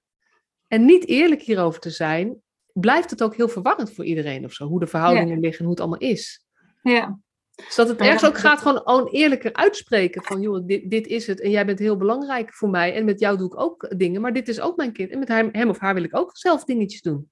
en 0.67 0.85
niet 0.85 1.07
eerlijk 1.07 1.41
hierover 1.41 1.79
te 1.79 1.89
zijn, 1.89 2.41
blijft 2.73 3.09
het 3.09 3.23
ook 3.23 3.35
heel 3.35 3.49
verwarrend 3.49 3.93
voor 3.93 4.05
iedereen 4.05 4.45
of 4.45 4.53
zo, 4.53 4.67
hoe 4.67 4.79
de 4.79 4.87
verhoudingen 4.87 5.35
ja. 5.35 5.39
liggen 5.39 5.59
en 5.59 5.65
hoe 5.65 5.73
het 5.73 5.79
allemaal 5.79 6.09
is. 6.09 6.45
Ja, 6.81 7.19
dus 7.65 7.75
dat 7.75 7.87
het 7.87 7.99
ergens 7.99 8.25
ook 8.25 8.37
gaat 8.37 8.59
gewoon, 8.59 8.81
gewoon 8.83 9.07
eerlijker 9.07 9.53
uitspreken 9.53 10.23
van, 10.23 10.41
joh, 10.41 10.65
dit, 10.65 10.89
dit 10.89 11.07
is 11.07 11.27
het 11.27 11.41
en 11.41 11.49
jij 11.49 11.65
bent 11.65 11.79
heel 11.79 11.97
belangrijk 11.97 12.53
voor 12.53 12.69
mij 12.69 12.93
en 12.93 13.05
met 13.05 13.19
jou 13.19 13.37
doe 13.37 13.47
ik 13.47 13.59
ook 13.59 13.93
dingen, 13.97 14.21
maar 14.21 14.33
dit 14.33 14.47
is 14.47 14.59
ook 14.59 14.77
mijn 14.77 14.93
kind 14.93 15.11
en 15.11 15.19
met 15.19 15.27
hem, 15.27 15.49
hem 15.51 15.69
of 15.69 15.79
haar 15.79 15.93
wil 15.93 16.03
ik 16.03 16.17
ook 16.17 16.37
zelf 16.37 16.63
dingetjes 16.63 17.01
doen. 17.01 17.29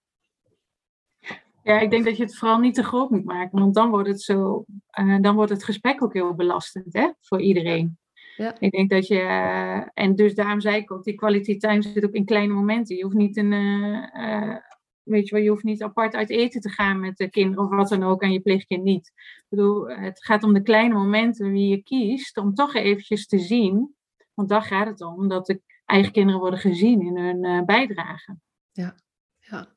Ja, 1.68 1.80
ik 1.80 1.90
denk 1.90 2.06
dat 2.06 2.18
je 2.18 2.24
het 2.24 2.38
vooral 2.38 2.60
niet 2.60 2.76
te 2.76 2.84
groot 2.84 3.10
moet 3.10 3.26
maken, 3.26 3.60
want 3.60 3.74
dan 3.74 3.90
wordt 3.90 4.08
het 4.08 4.22
zo, 4.22 4.66
uh, 5.00 5.18
dan 5.22 5.36
wordt 5.36 5.52
het 5.52 5.64
gesprek 5.64 6.04
ook 6.04 6.14
heel 6.14 6.36
belastend, 6.36 6.94
hè, 6.94 7.10
voor 7.22 7.42
iedereen. 7.42 7.98
Ja. 8.36 8.60
Ik 8.60 8.72
denk 8.72 8.90
dat 8.90 9.08
je, 9.08 9.20
uh, 9.20 9.88
en 9.94 10.16
dus 10.16 10.36
daarom 10.36 10.60
zei 10.60 10.76
ik 10.76 10.92
ook, 10.92 11.04
die 11.04 11.16
kwaliteit 11.16 11.60
time 11.60 11.82
zit 11.82 12.06
ook 12.06 12.14
in 12.14 12.26
kleine 12.26 12.54
momenten. 12.54 12.96
Je 12.96 13.04
hoeft 13.04 13.16
niet 13.16 13.38
een, 13.38 13.52
uh, 13.52 14.56
weet 15.04 15.28
je 15.28 15.36
wel, 15.36 15.44
je 15.44 15.50
hoeft 15.50 15.64
niet 15.64 15.84
apart 15.84 16.14
uit 16.14 16.30
eten 16.30 16.62
te 16.62 16.70
gaan 16.70 17.00
met 17.00 17.18
de 17.18 17.30
kinderen 17.30 17.64
of 17.64 17.70
wat 17.70 17.90
dan 17.90 18.04
ook 18.04 18.22
en 18.22 18.32
je 18.32 18.42
pleegkind 18.42 18.84
niet. 18.84 19.08
Ik 19.18 19.46
bedoel, 19.50 19.90
het 19.90 20.26
gaat 20.26 20.44
om 20.44 20.54
de 20.54 20.62
kleine 20.62 20.94
momenten 20.94 21.52
wie 21.52 21.70
je 21.70 21.84
kiest 21.84 22.38
om 22.38 22.54
toch 22.54 22.76
eventjes 22.76 23.28
te 23.28 23.40
zien, 23.40 23.96
want 24.34 24.50
daar 24.50 24.62
gaat 24.62 24.88
het 24.88 25.02
om, 25.02 25.28
dat 25.28 25.46
de 25.46 25.62
eigen 25.86 26.12
kinderen 26.12 26.40
worden 26.40 26.60
gezien 26.60 27.02
in 27.02 27.18
hun 27.18 27.66
bijdrage. 27.66 28.38
Ja, 28.72 28.96
ja. 29.40 29.76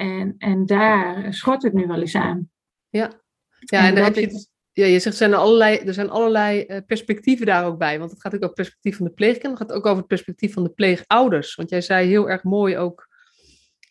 En, 0.00 0.34
en 0.38 0.66
daar 0.66 1.34
schort 1.34 1.62
het 1.62 1.72
nu 1.72 1.86
wel 1.86 2.00
eens 2.00 2.14
aan. 2.14 2.50
Ja, 2.88 3.12
ja 3.58 3.78
en, 3.78 3.86
en 3.86 3.94
dan 3.94 4.04
heb 4.04 4.14
je 4.14 4.20
het, 4.20 4.50
ja, 4.72 4.86
je 4.86 4.98
zegt, 4.98 5.16
zijn 5.16 5.32
er, 5.32 5.36
allerlei, 5.36 5.76
er 5.76 5.94
zijn 5.94 6.10
allerlei 6.10 6.64
uh, 6.68 6.76
perspectieven 6.86 7.46
daar 7.46 7.66
ook 7.66 7.78
bij. 7.78 7.98
Want 7.98 8.10
het 8.10 8.20
gaat 8.20 8.34
ook 8.34 8.42
over 8.42 8.46
het 8.46 8.56
perspectief 8.56 8.96
van 8.96 9.06
de 9.06 9.12
pleegkinderen. 9.12 9.58
Het 9.58 9.68
gaat 9.68 9.76
ook 9.76 9.86
over 9.86 9.98
het 9.98 10.06
perspectief 10.06 10.52
van 10.52 10.62
de 10.62 10.70
pleegouders. 10.70 11.54
Want 11.54 11.70
jij 11.70 11.80
zei 11.80 12.08
heel 12.08 12.30
erg 12.30 12.42
mooi 12.42 12.76
ook 12.76 13.08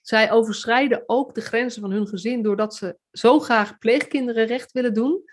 zij 0.01 0.31
overschrijden 0.31 1.03
ook 1.05 1.35
de 1.35 1.41
grenzen 1.41 1.81
van 1.81 1.91
hun 1.91 2.07
gezin 2.07 2.41
doordat 2.41 2.75
ze 2.75 2.97
zo 3.11 3.39
graag 3.39 3.77
pleegkinderen 3.77 4.45
recht 4.45 4.71
willen 4.71 4.93
doen. 4.93 5.23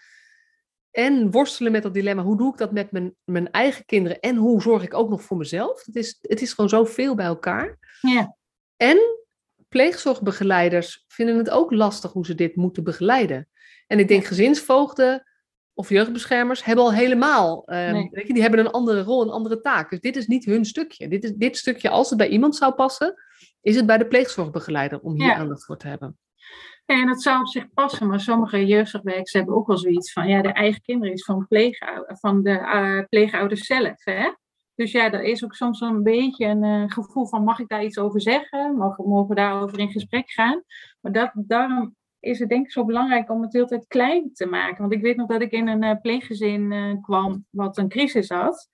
En 0.91 1.31
worstelen 1.31 1.73
met 1.73 1.83
dat 1.83 1.95
dilemma, 1.95 2.23
hoe 2.23 2.37
doe 2.37 2.53
ik 2.53 2.59
dat 2.59 2.73
met 2.73 2.91
mijn, 2.91 3.15
mijn 3.25 3.51
eigen 3.51 3.85
kinderen 3.85 4.21
en 4.21 4.37
hoe 4.37 4.63
zorg 4.63 4.83
ik 4.83 4.95
ook 4.95 5.09
nog 5.09 5.23
voor 5.23 5.37
mezelf? 5.37 5.85
Het 5.85 5.97
is, 5.97 6.19
het 6.21 6.43
is 6.43 6.53
gewoon 6.53 6.71
zoveel 6.71 7.15
bij 7.15 7.27
elkaar. 7.27 7.79
Ja. 8.01 8.37
En 8.77 8.99
pleegzorgbegeleiders 9.69 11.05
vinden 11.09 11.37
het 11.37 11.51
ook 11.51 11.73
lastig 11.73 12.13
hoe 12.13 12.27
ze 12.27 12.35
dit 12.35 12.57
moeten 12.57 12.85
begeleiden. 12.85 13.49
En 13.87 13.99
ik 13.99 14.09
denk 14.09 14.25
gezinsvoogden 14.25 15.27
of 15.75 15.89
jeugdbeschermers 15.89 16.65
hebben 16.65 16.85
al 16.85 16.93
helemaal, 16.93 17.63
um, 17.67 17.93
nee. 17.93 18.09
weet 18.13 18.27
je, 18.27 18.33
die 18.33 18.43
hebben 18.43 18.61
een 18.61 18.71
andere 18.71 19.03
rol, 19.03 19.23
een 19.23 19.31
andere 19.31 19.61
taak. 19.61 19.91
Dus 19.91 20.01
dit 20.01 20.17
is 20.17 20.27
niet 20.27 20.45
hun 20.45 20.65
stukje. 20.65 21.09
Dit, 21.09 21.25
is, 21.25 21.33
dit 21.33 21.57
stukje, 21.57 21.89
als 21.89 22.09
het 22.09 22.19
bij 22.19 22.29
iemand 22.29 22.57
zou 22.57 22.75
passen, 22.75 23.15
is 23.61 23.77
het 23.77 23.87
bij 23.87 23.99
de 23.99 24.07
pleegzorgbegeleider 24.07 25.01
om 25.01 25.15
hier 25.15 25.27
ja. 25.27 25.37
aandacht 25.37 25.65
voor 25.65 25.77
te 25.77 25.89
hebben. 25.89 26.19
Ja, 26.87 27.01
en 27.01 27.07
dat 27.07 27.23
zou 27.23 27.41
op 27.41 27.49
zich 27.49 27.73
passen, 27.75 28.07
maar 28.07 28.21
sommige 28.21 28.67
jeugdzorgwerkers 28.67 29.33
hebben 29.33 29.55
ook 29.55 29.67
wel 29.67 29.79
zoiets 29.79 30.13
van, 30.13 30.29
ja, 30.29 30.43
de 30.43 30.53
eigen 30.53 30.83
kinderen 30.83 31.15
is 31.15 31.25
van, 31.25 31.47
van 32.07 32.43
de 32.43 32.51
uh, 32.51 33.05
pleegouders 33.09 33.67
zelf. 33.67 34.05
Hè? 34.05 34.33
Dus 34.77 34.93
ja, 34.93 35.13
er 35.13 35.23
is 35.23 35.45
ook 35.45 35.55
soms 35.55 35.81
een 35.81 36.03
beetje 36.03 36.47
een 36.47 36.65
uh, 36.65 36.85
gevoel 36.87 37.27
van, 37.27 37.45
mag 37.45 37.59
ik 37.59 37.69
daar 37.69 37.85
iets 37.85 37.99
over 37.99 38.21
zeggen? 38.21 38.77
Mogen, 38.77 39.29
we 39.29 39.35
daarover 39.35 39.79
in 39.79 39.91
gesprek 39.91 40.31
gaan? 40.31 40.63
Maar 41.01 41.13
dat, 41.13 41.31
daarom 41.35 41.95
is 42.21 42.39
het 42.39 42.49
denk 42.49 42.65
ik 42.65 42.73
zo 42.73 42.85
belangrijk 42.85 43.31
om 43.31 43.43
het 43.43 43.53
heel 43.53 43.67
tijd 43.67 43.87
klein 43.87 44.33
te 44.33 44.47
maken. 44.47 44.79
Want 44.79 44.93
ik 44.93 45.01
weet 45.01 45.17
nog 45.17 45.29
dat 45.29 45.41
ik 45.41 45.53
in 45.53 45.69
een 45.69 45.85
uh, 45.85 46.01
pleeggezin 46.03 46.73
uh, 46.73 47.03
kwam 47.03 47.47
wat 47.51 47.79
een 47.79 47.89
crisis 47.89 48.29
had. 48.29 48.69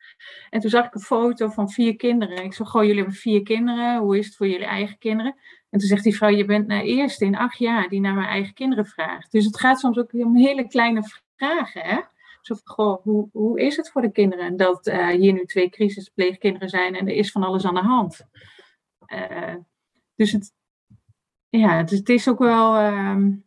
En 0.51 0.61
toen 0.61 0.71
zag 0.71 0.87
ik 0.87 0.95
een 0.95 1.01
foto 1.01 1.49
van 1.49 1.71
vier 1.71 1.97
kinderen. 1.97 2.45
Ik 2.45 2.55
zei, 2.55 2.69
goh, 2.69 2.83
jullie 2.83 2.99
hebben 2.99 3.15
vier 3.15 3.43
kinderen. 3.43 3.99
Hoe 3.99 4.19
is 4.19 4.27
het 4.27 4.37
voor 4.37 4.49
jullie 4.49 4.67
eigen 4.67 4.99
kinderen? 4.99 5.35
En 5.71 5.79
toen 5.79 5.89
zegt 5.89 6.05
die 6.05 6.17
vrouw, 6.17 6.31
je 6.31 6.45
bent 6.45 6.69
de 6.69 6.83
eerste 6.83 7.25
in 7.25 7.37
acht 7.37 7.59
jaar 7.59 7.89
die 7.89 8.01
naar 8.01 8.15
mijn 8.15 8.29
eigen 8.29 8.55
kinderen 8.55 8.87
vraagt. 8.87 9.33
Dus 9.33 9.45
het 9.45 9.61
gaat 9.61 9.81
soms 9.81 9.99
ook 9.99 10.13
om 10.13 10.37
hele 10.37 10.69
kleine 10.69 11.03
vragen, 11.37 11.83
hè? 11.83 12.01
Zo 12.43 12.55
hoe, 13.03 13.29
hoe 13.33 13.61
is 13.61 13.77
het 13.77 13.91
voor 13.91 14.03
de 14.03 14.13
kinderen 14.13 14.57
dat 14.57 14.87
uh, 14.87 15.09
hier 15.09 15.33
nu 15.33 15.45
twee 15.45 15.71
crisispleegkinderen 15.71 16.69
zijn 16.69 16.95
en 16.95 17.09
er 17.09 17.15
is 17.15 17.31
van 17.31 17.43
alles 17.43 17.65
aan 17.65 17.75
de 17.75 17.81
hand? 17.81 18.27
dus 20.15 20.33
het, 20.33 20.53
ja, 21.49 21.77
het, 21.77 21.91
het, 21.91 22.09
is 22.09 22.29
ook 22.29 22.39
wel. 22.39 22.87
Um, 22.87 23.45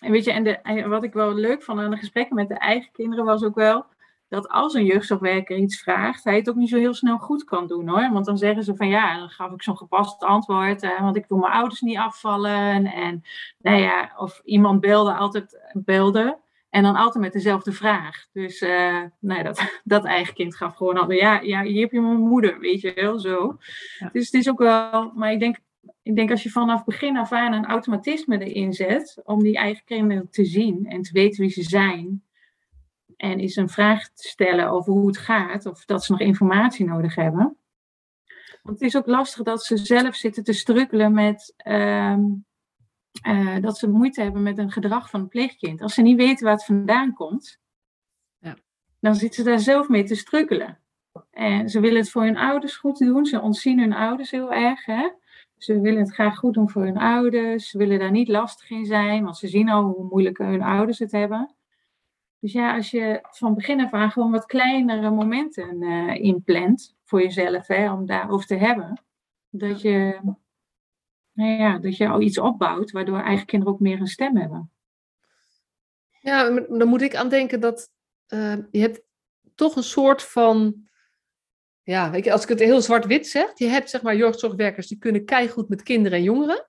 en 0.00 0.10
weet 0.10 0.24
je, 0.24 0.32
en 0.32 0.44
de, 0.44 0.88
wat 0.88 1.04
ik 1.04 1.12
wel 1.12 1.34
leuk 1.34 1.62
vond 1.62 1.80
aan 1.80 1.90
de 1.90 1.96
gesprekken 1.96 2.36
met 2.36 2.48
de 2.48 2.58
eigen 2.58 2.92
kinderen 2.92 3.24
was 3.24 3.44
ook 3.44 3.54
wel 3.54 3.86
dat 4.34 4.48
als 4.48 4.74
een 4.74 4.84
jeugdzorgwerker 4.84 5.56
iets 5.56 5.80
vraagt, 5.80 6.24
hij 6.24 6.36
het 6.36 6.48
ook 6.48 6.54
niet 6.54 6.68
zo 6.68 6.78
heel 6.78 6.94
snel 6.94 7.18
goed 7.18 7.44
kan 7.44 7.66
doen 7.66 7.88
hoor. 7.88 8.10
Want 8.12 8.24
dan 8.24 8.38
zeggen 8.38 8.64
ze 8.64 8.76
van 8.76 8.88
ja, 8.88 9.18
dan 9.18 9.28
gaf 9.28 9.52
ik 9.52 9.62
zo'n 9.62 9.76
gepast 9.76 10.22
antwoord, 10.22 10.82
eh, 10.82 11.00
want 11.00 11.16
ik 11.16 11.24
wil 11.28 11.38
mijn 11.38 11.52
ouders 11.52 11.80
niet 11.80 11.96
afvallen. 11.96 12.84
En 12.84 13.22
nou 13.58 13.80
ja, 13.80 14.12
of 14.16 14.40
iemand 14.44 14.80
belde 14.80 15.14
altijd 15.14 15.60
belde. 15.72 16.38
En 16.74 16.82
dan 16.82 16.96
altijd 16.96 17.24
met 17.24 17.32
dezelfde 17.32 17.72
vraag. 17.72 18.26
Dus 18.32 18.62
uh, 18.62 19.02
nou 19.20 19.38
ja, 19.38 19.42
dat, 19.42 19.62
dat 19.84 20.04
eigen 20.04 20.34
kind 20.34 20.56
gaf 20.56 20.76
gewoon 20.76 20.98
altijd, 20.98 21.20
ja, 21.20 21.40
ja, 21.40 21.62
hier 21.62 21.80
heb 21.80 21.92
je 21.92 22.00
mijn 22.00 22.20
moeder, 22.20 22.58
weet 22.58 22.80
je 22.80 22.92
wel, 22.94 23.18
zo. 23.18 23.58
Ja. 23.98 24.08
Dus 24.12 24.24
het 24.24 24.34
is 24.34 24.48
ook 24.48 24.58
wel, 24.58 25.12
maar 25.14 25.32
ik 25.32 25.40
denk, 25.40 25.56
ik 26.02 26.16
denk 26.16 26.30
als 26.30 26.42
je 26.42 26.50
vanaf 26.50 26.84
begin 26.84 27.16
af 27.16 27.32
aan 27.32 27.52
een 27.52 27.66
automatisme 27.66 28.38
erin 28.38 28.72
zet, 28.72 29.20
om 29.24 29.42
die 29.42 29.56
eigen 29.56 29.84
kinderen 29.84 30.30
te 30.30 30.44
zien 30.44 30.86
en 30.86 31.02
te 31.02 31.12
weten 31.12 31.40
wie 31.40 31.50
ze 31.50 31.62
zijn, 31.62 32.22
en 33.16 33.38
is 33.38 33.56
een 33.56 33.68
vraag 33.68 34.08
te 34.08 34.28
stellen 34.28 34.70
over 34.70 34.92
hoe 34.92 35.06
het 35.06 35.18
gaat 35.18 35.66
of 35.66 35.84
dat 35.84 36.04
ze 36.04 36.12
nog 36.12 36.20
informatie 36.20 36.86
nodig 36.86 37.14
hebben. 37.14 37.56
Want 38.62 38.78
het 38.78 38.88
is 38.88 38.96
ook 38.96 39.06
lastig 39.06 39.42
dat 39.42 39.64
ze 39.64 39.76
zelf 39.76 40.14
zitten 40.14 40.44
te 40.44 40.52
strukkelen 40.52 41.12
met 41.12 41.54
ehm, 41.56 42.22
eh, 43.22 43.56
dat 43.60 43.78
ze 43.78 43.88
moeite 43.88 44.22
hebben 44.22 44.42
met 44.42 44.58
een 44.58 44.70
gedrag 44.70 45.10
van 45.10 45.20
een 45.20 45.28
pleegkind. 45.28 45.82
Als 45.82 45.94
ze 45.94 46.02
niet 46.02 46.16
weten 46.16 46.44
waar 46.44 46.54
het 46.54 46.64
vandaan 46.64 47.12
komt, 47.12 47.60
ja. 48.38 48.56
dan 49.00 49.14
zitten 49.14 49.44
ze 49.44 49.50
daar 49.50 49.58
zelf 49.58 49.88
mee 49.88 50.04
te 50.04 50.14
strukkelen. 50.14 50.78
En 51.30 51.68
ze 51.68 51.80
willen 51.80 52.00
het 52.00 52.10
voor 52.10 52.22
hun 52.22 52.36
ouders 52.36 52.76
goed 52.76 52.98
doen. 52.98 53.26
Ze 53.26 53.40
ontzien 53.40 53.78
hun 53.78 53.92
ouders 53.92 54.30
heel 54.30 54.52
erg. 54.52 54.84
Hè? 54.84 55.10
Ze 55.58 55.80
willen 55.80 56.00
het 56.00 56.14
graag 56.14 56.36
goed 56.36 56.54
doen 56.54 56.70
voor 56.70 56.82
hun 56.82 56.98
ouders. 56.98 57.68
Ze 57.68 57.78
willen 57.78 57.98
daar 57.98 58.10
niet 58.10 58.28
lastig 58.28 58.70
in 58.70 58.84
zijn, 58.84 59.24
want 59.24 59.36
ze 59.36 59.48
zien 59.48 59.68
al 59.68 59.82
hoe 59.82 60.08
moeilijk 60.10 60.38
hun 60.38 60.62
ouders 60.62 60.98
het 60.98 61.12
hebben. 61.12 61.54
Dus 62.40 62.52
ja, 62.52 62.74
als 62.74 62.90
je 62.90 63.18
van 63.30 63.54
begin 63.54 63.80
af 63.80 63.92
aan 63.92 64.10
gewoon 64.10 64.30
wat 64.30 64.46
kleinere 64.46 65.10
momenten 65.10 65.82
uh, 65.82 66.14
inplant 66.14 66.96
voor 67.04 67.22
jezelf, 67.22 67.66
hè, 67.66 67.92
om 67.92 68.06
daarover 68.06 68.46
te 68.46 68.54
hebben, 68.54 69.02
dat 69.50 69.80
je, 69.80 70.20
nou 71.34 71.50
ja, 71.50 71.78
dat 71.78 71.96
je 71.96 72.08
al 72.08 72.20
iets 72.20 72.38
opbouwt 72.38 72.90
waardoor 72.90 73.20
eigen 73.20 73.46
kinderen 73.46 73.74
ook 73.74 73.80
meer 73.80 74.00
een 74.00 74.06
stem 74.06 74.36
hebben. 74.36 74.70
Ja, 76.20 76.50
dan 76.50 76.88
moet 76.88 77.02
ik 77.02 77.16
aan 77.16 77.28
denken 77.28 77.60
dat 77.60 77.90
uh, 78.28 78.56
je 78.70 78.80
hebt 78.80 79.02
toch 79.54 79.76
een 79.76 79.82
soort 79.82 80.22
van 80.22 80.88
ja, 81.82 82.10
weet 82.10 82.24
je, 82.24 82.32
als 82.32 82.42
ik 82.42 82.48
het 82.48 82.58
heel 82.58 82.80
zwart-wit 82.80 83.26
zeg, 83.26 83.58
je 83.58 83.66
hebt 83.66 83.90
zeg 83.90 84.02
maar 84.02 84.16
jeugdzorgwerkers 84.16 84.86
die 84.86 84.98
kunnen 84.98 85.24
keihard 85.24 85.68
met 85.68 85.82
kinderen 85.82 86.18
en 86.18 86.24
jongeren. 86.24 86.68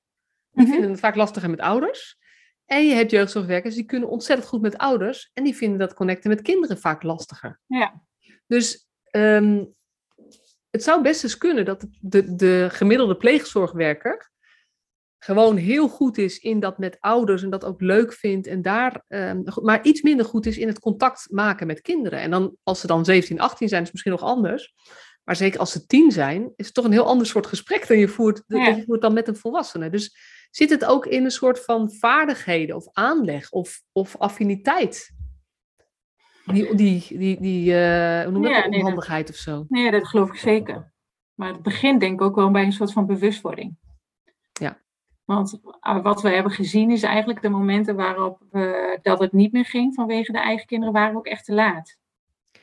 Die 0.52 0.64
mhm. 0.64 0.72
vinden 0.72 0.92
het 0.92 1.00
vaak 1.00 1.16
lastiger 1.16 1.50
met 1.50 1.60
ouders. 1.60 2.18
En 2.66 2.88
je 2.88 2.94
hebt 2.94 3.12
jeugdzorgwerkers 3.12 3.76
die 3.76 3.86
kunnen 3.86 4.10
ontzettend 4.10 4.48
goed 4.48 4.62
met 4.62 4.78
ouders. 4.78 5.32
En 5.34 5.44
die 5.44 5.56
vinden 5.56 5.80
dat 5.80 5.94
connecten 5.94 6.30
met 6.30 6.42
kinderen 6.42 6.78
vaak 6.78 7.04
lastiger. 7.04 7.60
Ja. 7.66 8.04
Dus 8.48 8.88
um, 9.12 9.74
het 10.70 10.84
zou 10.84 11.02
best 11.02 11.24
eens 11.24 11.38
kunnen 11.38 11.66
dat 11.66 11.88
de, 12.00 12.36
de 12.36 12.68
gemiddelde 12.72 13.16
pleegzorgwerker 13.16 14.32
gewoon 15.26 15.58
heel 15.58 15.88
goed 15.88 16.18
is 16.18 16.38
in 16.38 16.60
dat 16.60 16.78
met 16.78 16.98
ouders 17.00 17.44
en 17.44 17.50
dat 17.50 17.66
ook 17.66 17.82
leuk 17.82 18.14
vindt 18.14 18.48
en 18.48 18.62
daar, 18.62 19.04
um, 19.08 19.44
maar 19.62 19.84
iets 19.84 20.02
minder 20.02 20.26
goed 20.26 20.46
is 20.46 20.58
in 20.58 20.68
het 20.68 20.80
contact 20.80 21.28
maken 21.32 21.68
met 21.68 21.82
kinderen. 21.82 22.20
En 22.20 22.32
dan, 22.32 22.56
als 22.64 22.80
ze 22.80 22.88
dan 22.88 23.06
17, 23.06 23.40
18 23.40 23.68
zijn, 23.68 23.82
is 23.82 23.88
het 23.88 23.94
misschien 23.94 24.12
nog 24.22 24.32
anders. 24.32 24.74
Maar 25.24 25.36
zeker 25.36 25.60
als 25.60 25.72
ze 25.72 25.86
tien 25.86 26.12
zijn, 26.12 26.54
is 26.56 26.66
het 26.66 26.74
toch 26.74 26.86
een 26.86 26.92
heel 26.92 27.06
ander 27.06 27.28
soort 27.28 27.48
gesprek 27.48 27.88
dan 27.88 27.98
je 27.98 28.08
voert, 28.08 28.44
ja. 28.48 28.68
je 28.68 28.84
voert 28.84 29.02
dan 29.02 29.14
met 29.14 29.28
een 29.28 29.36
volwassene. 29.36 29.90
Dus 29.90 30.18
zit 30.52 30.70
het 30.70 30.86
ook 30.86 31.06
in 31.06 31.24
een 31.24 31.32
soort 31.32 31.64
van 31.64 31.92
vaardigheden 31.92 32.76
of 32.76 32.88
aanleg 32.92 33.52
of, 33.52 33.82
of 33.92 34.18
affiniteit? 34.18 35.12
Die, 36.46 36.76
die, 36.76 37.18
die, 37.18 37.42
die 37.42 37.72
uh, 37.72 38.22
hoe 38.24 38.32
noem 38.32 38.44
je 38.44 38.50
ja, 38.50 38.62
dat? 38.62 38.74
Onhandigheid 38.74 39.30
of 39.30 39.36
zo. 39.36 39.66
Nee, 39.68 39.92
dat 39.92 40.08
geloof 40.08 40.30
ik 40.30 40.36
zeker. 40.36 40.94
Maar 41.34 41.54
het 41.54 41.62
begint 41.62 42.00
denk 42.00 42.14
ik 42.14 42.22
ook 42.22 42.36
wel 42.36 42.52
bij 42.52 42.64
een 42.64 42.72
soort 42.72 42.94
van 42.94 43.06
bewustwording. 43.06 43.78
Ja. 44.54 44.84
Want 45.26 45.60
uh, 45.82 46.04
wat 46.04 46.22
we 46.22 46.30
hebben 46.30 46.52
gezien 46.52 46.92
is 46.92 47.04
eigenlijk 47.04 47.42
de 47.42 47.50
momenten 47.50 47.96
waarop 47.96 48.42
we, 48.52 49.00
dat 49.02 49.20
het 49.20 49.32
niet 49.32 49.52
meer 49.52 49.66
ging 49.66 49.94
vanwege 49.94 50.32
de 50.32 50.38
eigen 50.40 50.66
kinderen, 50.66 50.94
waren 50.94 51.16
ook 51.16 51.28
echt 51.28 51.46
te 51.46 51.54
laat 51.54 51.98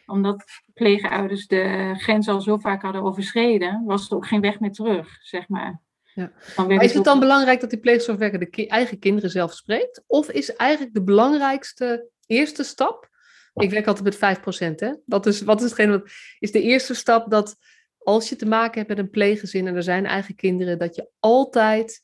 omdat 0.07 0.45
pleegouders 0.75 1.47
de 1.47 1.95
grens 1.99 2.29
al 2.29 2.41
zo 2.41 2.59
vaak 2.59 2.83
hadden 2.83 3.03
overschreden, 3.03 3.85
was 3.85 4.11
er 4.11 4.17
ook 4.17 4.27
geen 4.27 4.41
weg 4.41 4.61
meer 4.61 4.73
terug, 4.73 5.19
zeg 5.21 5.49
maar. 5.49 5.81
Ja. 6.15 6.33
Maar 6.57 6.83
is 6.83 6.95
het 6.95 7.05
dan 7.05 7.21
belangrijk 7.21 7.61
dat 7.61 7.71
die 7.71 7.79
pleegzorgwerker 7.79 8.39
de 8.39 8.67
eigen 8.67 8.99
kinderen 8.99 9.31
zelf 9.31 9.53
spreekt? 9.53 10.03
Of 10.07 10.31
is 10.31 10.57
eigenlijk 10.57 10.95
de 10.95 11.03
belangrijkste 11.03 12.09
eerste 12.27 12.65
stap? 12.65 13.11
Ik 13.55 13.71
werk 13.71 13.87
altijd 13.87 14.21
met 14.21 14.39
5%, 14.39 14.75
hè? 14.75 14.93
Dat 15.05 15.27
is, 15.27 15.43
wat 15.43 15.59
is 15.59 15.65
hetgeen 15.65 15.91
wat 15.91 16.11
is 16.39 16.53
de 16.53 16.63
eerste 16.63 16.95
stap 16.95 17.31
dat 17.31 17.57
als 17.99 18.29
je 18.29 18.37
te 18.37 18.47
maken 18.47 18.77
hebt 18.77 18.89
met 18.89 18.99
een 18.99 19.11
pleeggezin 19.11 19.67
en 19.67 19.77
er 19.77 19.83
zijn 19.83 20.07
eigen 20.07 20.35
kinderen, 20.35 20.79
dat 20.79 20.95
je 20.95 21.09
altijd 21.21 22.01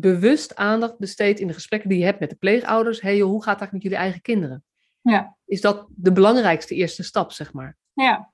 bewust 0.00 0.56
aandacht 0.56 0.98
besteedt 0.98 1.40
in 1.40 1.46
de 1.46 1.52
gesprekken 1.52 1.88
die 1.88 1.98
je 1.98 2.04
hebt 2.04 2.20
met 2.20 2.30
de 2.30 2.36
pleegouders. 2.36 3.00
Hé 3.00 3.08
hey 3.08 3.20
hoe 3.20 3.42
gaat 3.42 3.58
dat 3.58 3.72
met 3.72 3.82
jullie 3.82 3.98
eigen 3.98 4.20
kinderen? 4.20 4.64
Ja. 5.00 5.36
Is 5.44 5.60
dat 5.60 5.86
de 5.88 6.12
belangrijkste 6.12 6.74
eerste 6.74 7.02
stap, 7.02 7.32
zeg 7.32 7.52
maar? 7.52 7.76
Ja, 7.92 8.32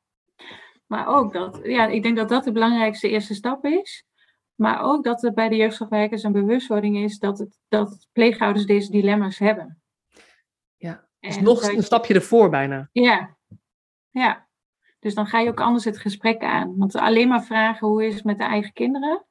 maar 0.87 1.07
ook 1.07 1.33
dat, 1.33 1.61
ja, 1.63 1.87
ik 1.87 2.03
denk 2.03 2.17
dat 2.17 2.29
dat 2.29 2.45
de 2.45 2.53
belangrijkste 2.53 3.09
eerste 3.09 3.35
stap 3.35 3.65
is. 3.65 4.05
Maar 4.55 4.83
ook 4.83 5.05
dat 5.05 5.25
er 5.25 5.33
bij 5.33 5.49
de 5.49 5.57
jeugdzorgwerkers 5.57 6.23
een 6.23 6.33
bewustwording 6.33 6.97
is 6.97 7.19
dat, 7.19 7.39
het, 7.39 7.59
dat 7.69 8.09
pleegouders 8.13 8.67
deze 8.67 8.91
dilemma's 8.91 9.39
hebben. 9.39 9.83
Ja, 10.77 11.09
dus 11.21 11.41
nog 11.41 11.63
een 11.63 11.83
stapje 11.83 12.15
ervoor 12.15 12.51
bijna. 12.51 12.89
Ja, 12.93 13.37
ja. 14.11 14.49
Dus 14.99 15.15
dan 15.15 15.27
ga 15.27 15.41
je 15.41 15.49
ook 15.49 15.61
anders 15.61 15.85
het 15.85 15.99
gesprek 15.99 16.43
aan. 16.43 16.77
Want 16.77 16.97
alleen 16.97 17.29
maar 17.29 17.45
vragen 17.45 17.89
hoe 17.89 18.07
is 18.07 18.15
het 18.15 18.25
met 18.25 18.39
de 18.39 18.45
eigen 18.45 18.73
kinderen, 18.73 19.27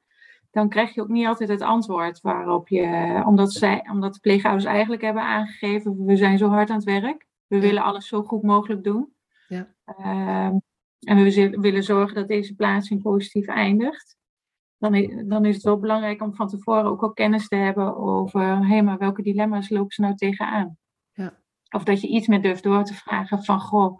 dan 0.54 0.68
krijg 0.68 0.94
je 0.94 1.00
ook 1.00 1.08
niet 1.08 1.26
altijd 1.26 1.48
het 1.48 1.62
antwoord 1.62 2.20
waarop 2.20 2.68
je, 2.68 3.22
omdat, 3.26 3.52
zij, 3.52 3.88
omdat 3.90 4.14
de 4.14 4.20
pleegouders 4.20 4.64
eigenlijk 4.64 5.02
hebben 5.02 5.22
aangegeven, 5.22 6.04
we 6.04 6.16
zijn 6.16 6.38
zo 6.38 6.48
hard 6.48 6.70
aan 6.70 6.76
het 6.76 6.84
werk, 6.84 7.26
we 7.46 7.60
willen 7.60 7.82
alles 7.82 8.08
zo 8.08 8.22
goed 8.22 8.42
mogelijk 8.42 8.84
doen. 8.84 9.12
Ja. 9.48 9.74
Ehm, 9.84 10.56
en 11.00 11.24
we 11.24 11.50
willen 11.60 11.82
zorgen 11.82 12.14
dat 12.14 12.28
deze 12.28 12.54
plaatsing 12.54 13.02
positief 13.02 13.46
eindigt. 13.46 14.16
Dan 14.78 14.94
is, 14.94 15.24
dan 15.26 15.44
is 15.44 15.54
het 15.54 15.64
wel 15.64 15.78
belangrijk 15.78 16.22
om 16.22 16.34
van 16.34 16.48
tevoren 16.48 16.84
ook 16.84 17.02
al 17.02 17.12
kennis 17.12 17.48
te 17.48 17.56
hebben 17.56 17.96
over, 17.96 18.40
hé, 18.40 18.66
hey, 18.66 18.82
maar 18.82 18.98
welke 18.98 19.22
dilemma's 19.22 19.68
lopen 19.68 19.94
ze 19.94 20.00
nou 20.00 20.14
tegenaan? 20.14 20.76
Ja. 21.12 21.38
Of 21.70 21.84
dat 21.84 22.00
je 22.00 22.08
iets 22.08 22.26
meer 22.26 22.42
durft 22.42 22.62
door 22.62 22.84
te 22.84 22.94
vragen 22.94 23.44
van, 23.44 23.60
goh, 23.60 23.98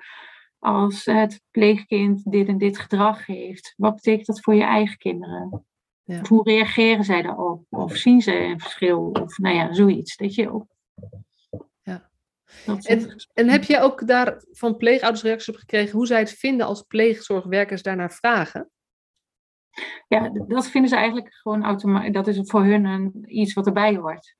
als 0.59 1.05
het 1.05 1.43
pleegkind 1.51 2.31
dit 2.31 2.49
en 2.49 2.59
dit 2.59 2.79
gedrag 2.79 3.27
heeft, 3.27 3.75
wat 3.77 3.95
betekent 3.95 4.27
dat 4.27 4.41
voor 4.41 4.55
je 4.55 4.63
eigen 4.63 4.99
kinderen? 4.99 5.67
Ja. 6.05 6.21
Hoe 6.29 6.43
reageren 6.43 7.05
zij 7.05 7.23
daarop? 7.23 7.67
Of 7.69 7.97
zien 7.97 8.21
ze 8.21 8.35
een 8.35 8.61
verschil? 8.61 9.11
Of 9.13 9.39
nou 9.39 9.55
ja, 9.55 9.73
zoiets. 9.73 10.17
Dat 10.17 10.35
je 10.35 10.65
Ja. 11.83 12.11
En, 12.83 13.27
en 13.35 13.49
heb 13.49 13.65
je 13.65 13.81
ook 13.81 14.07
daar 14.07 14.45
van 14.51 14.77
pleegouders 14.77 15.23
reacties 15.23 15.55
op 15.55 15.61
gekregen 15.61 15.97
hoe 15.97 16.07
zij 16.07 16.19
het 16.19 16.31
vinden 16.31 16.67
als 16.67 16.83
pleegzorgwerkers 16.83 17.83
daarnaar 17.83 18.13
vragen? 18.13 18.71
Ja, 20.09 20.31
dat 20.47 20.67
vinden 20.67 20.91
ze 20.91 20.97
eigenlijk 20.97 21.35
gewoon 21.35 21.65
automatisch. 21.65 22.13
Dat 22.13 22.27
is 22.27 22.39
voor 22.43 22.65
hun 22.65 22.85
een, 22.85 23.25
iets 23.27 23.53
wat 23.53 23.67
erbij 23.67 23.97
hoort. 23.97 24.37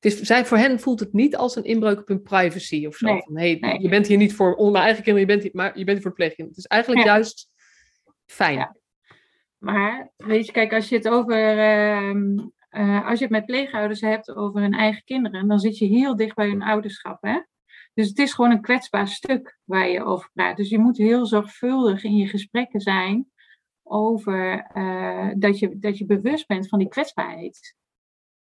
Het 0.00 0.12
is, 0.12 0.20
zij, 0.20 0.44
voor 0.44 0.58
hen 0.58 0.80
voelt 0.80 1.00
het 1.00 1.12
niet 1.12 1.36
als 1.36 1.56
een 1.56 1.64
inbreuk 1.64 1.98
op 1.98 2.08
hun 2.08 2.22
privacy 2.22 2.86
of 2.86 2.96
zo. 2.96 3.06
Nee, 3.06 3.22
van, 3.22 3.36
hey, 3.36 3.78
Je 3.80 3.88
bent 3.88 4.06
hier 4.06 4.16
niet 4.16 4.34
voor 4.34 4.70
mijn 4.70 4.84
eigen 4.84 5.02
kinderen, 5.02 5.28
je 5.28 5.34
bent 5.34 5.42
hier, 5.42 5.50
maar 5.54 5.78
je 5.78 5.84
bent 5.84 5.88
hier 5.88 6.00
voor 6.00 6.10
het 6.10 6.14
pleegkind. 6.14 6.48
Het 6.48 6.58
is 6.58 6.66
eigenlijk 6.66 7.04
juist 7.04 7.48
fijn. 8.26 8.58
Ja. 8.58 8.76
Maar 9.66 10.10
weet 10.16 10.46
je, 10.46 10.52
kijk, 10.52 10.72
als 10.72 10.88
je 10.88 10.96
het 10.96 11.08
over. 11.08 11.58
Ehm, 11.58 12.38
eh, 12.68 13.06
als 13.06 13.18
je 13.18 13.24
het 13.24 13.32
met 13.32 13.46
pleegouders 13.46 14.00
hebt 14.00 14.34
over 14.34 14.60
hun 14.60 14.72
eigen 14.72 15.04
kinderen, 15.04 15.48
dan 15.48 15.58
zit 15.58 15.78
je 15.78 15.86
heel 15.86 16.16
dicht 16.16 16.34
bij 16.34 16.48
hun 16.48 16.62
ouderschap. 16.62 17.22
Hè? 17.22 17.40
Dus 17.94 18.08
het 18.08 18.18
is 18.18 18.32
gewoon 18.32 18.50
een 18.50 18.60
kwetsbaar 18.60 19.08
stuk 19.08 19.58
waar 19.64 19.88
je 19.88 20.04
over 20.04 20.30
praat. 20.32 20.56
Dus 20.56 20.68
je 20.68 20.78
moet 20.78 20.96
heel 20.96 21.26
zorgvuldig 21.26 22.04
in 22.04 22.16
je 22.16 22.26
gesprekken 22.26 22.80
zijn 22.80 23.30
over 23.82 24.70
uh, 24.74 25.30
dat, 25.36 25.58
je, 25.58 25.78
dat 25.78 25.98
je 25.98 26.06
bewust 26.06 26.46
bent 26.46 26.68
van 26.68 26.78
die 26.78 26.88
kwetsbaarheid. 26.88 27.76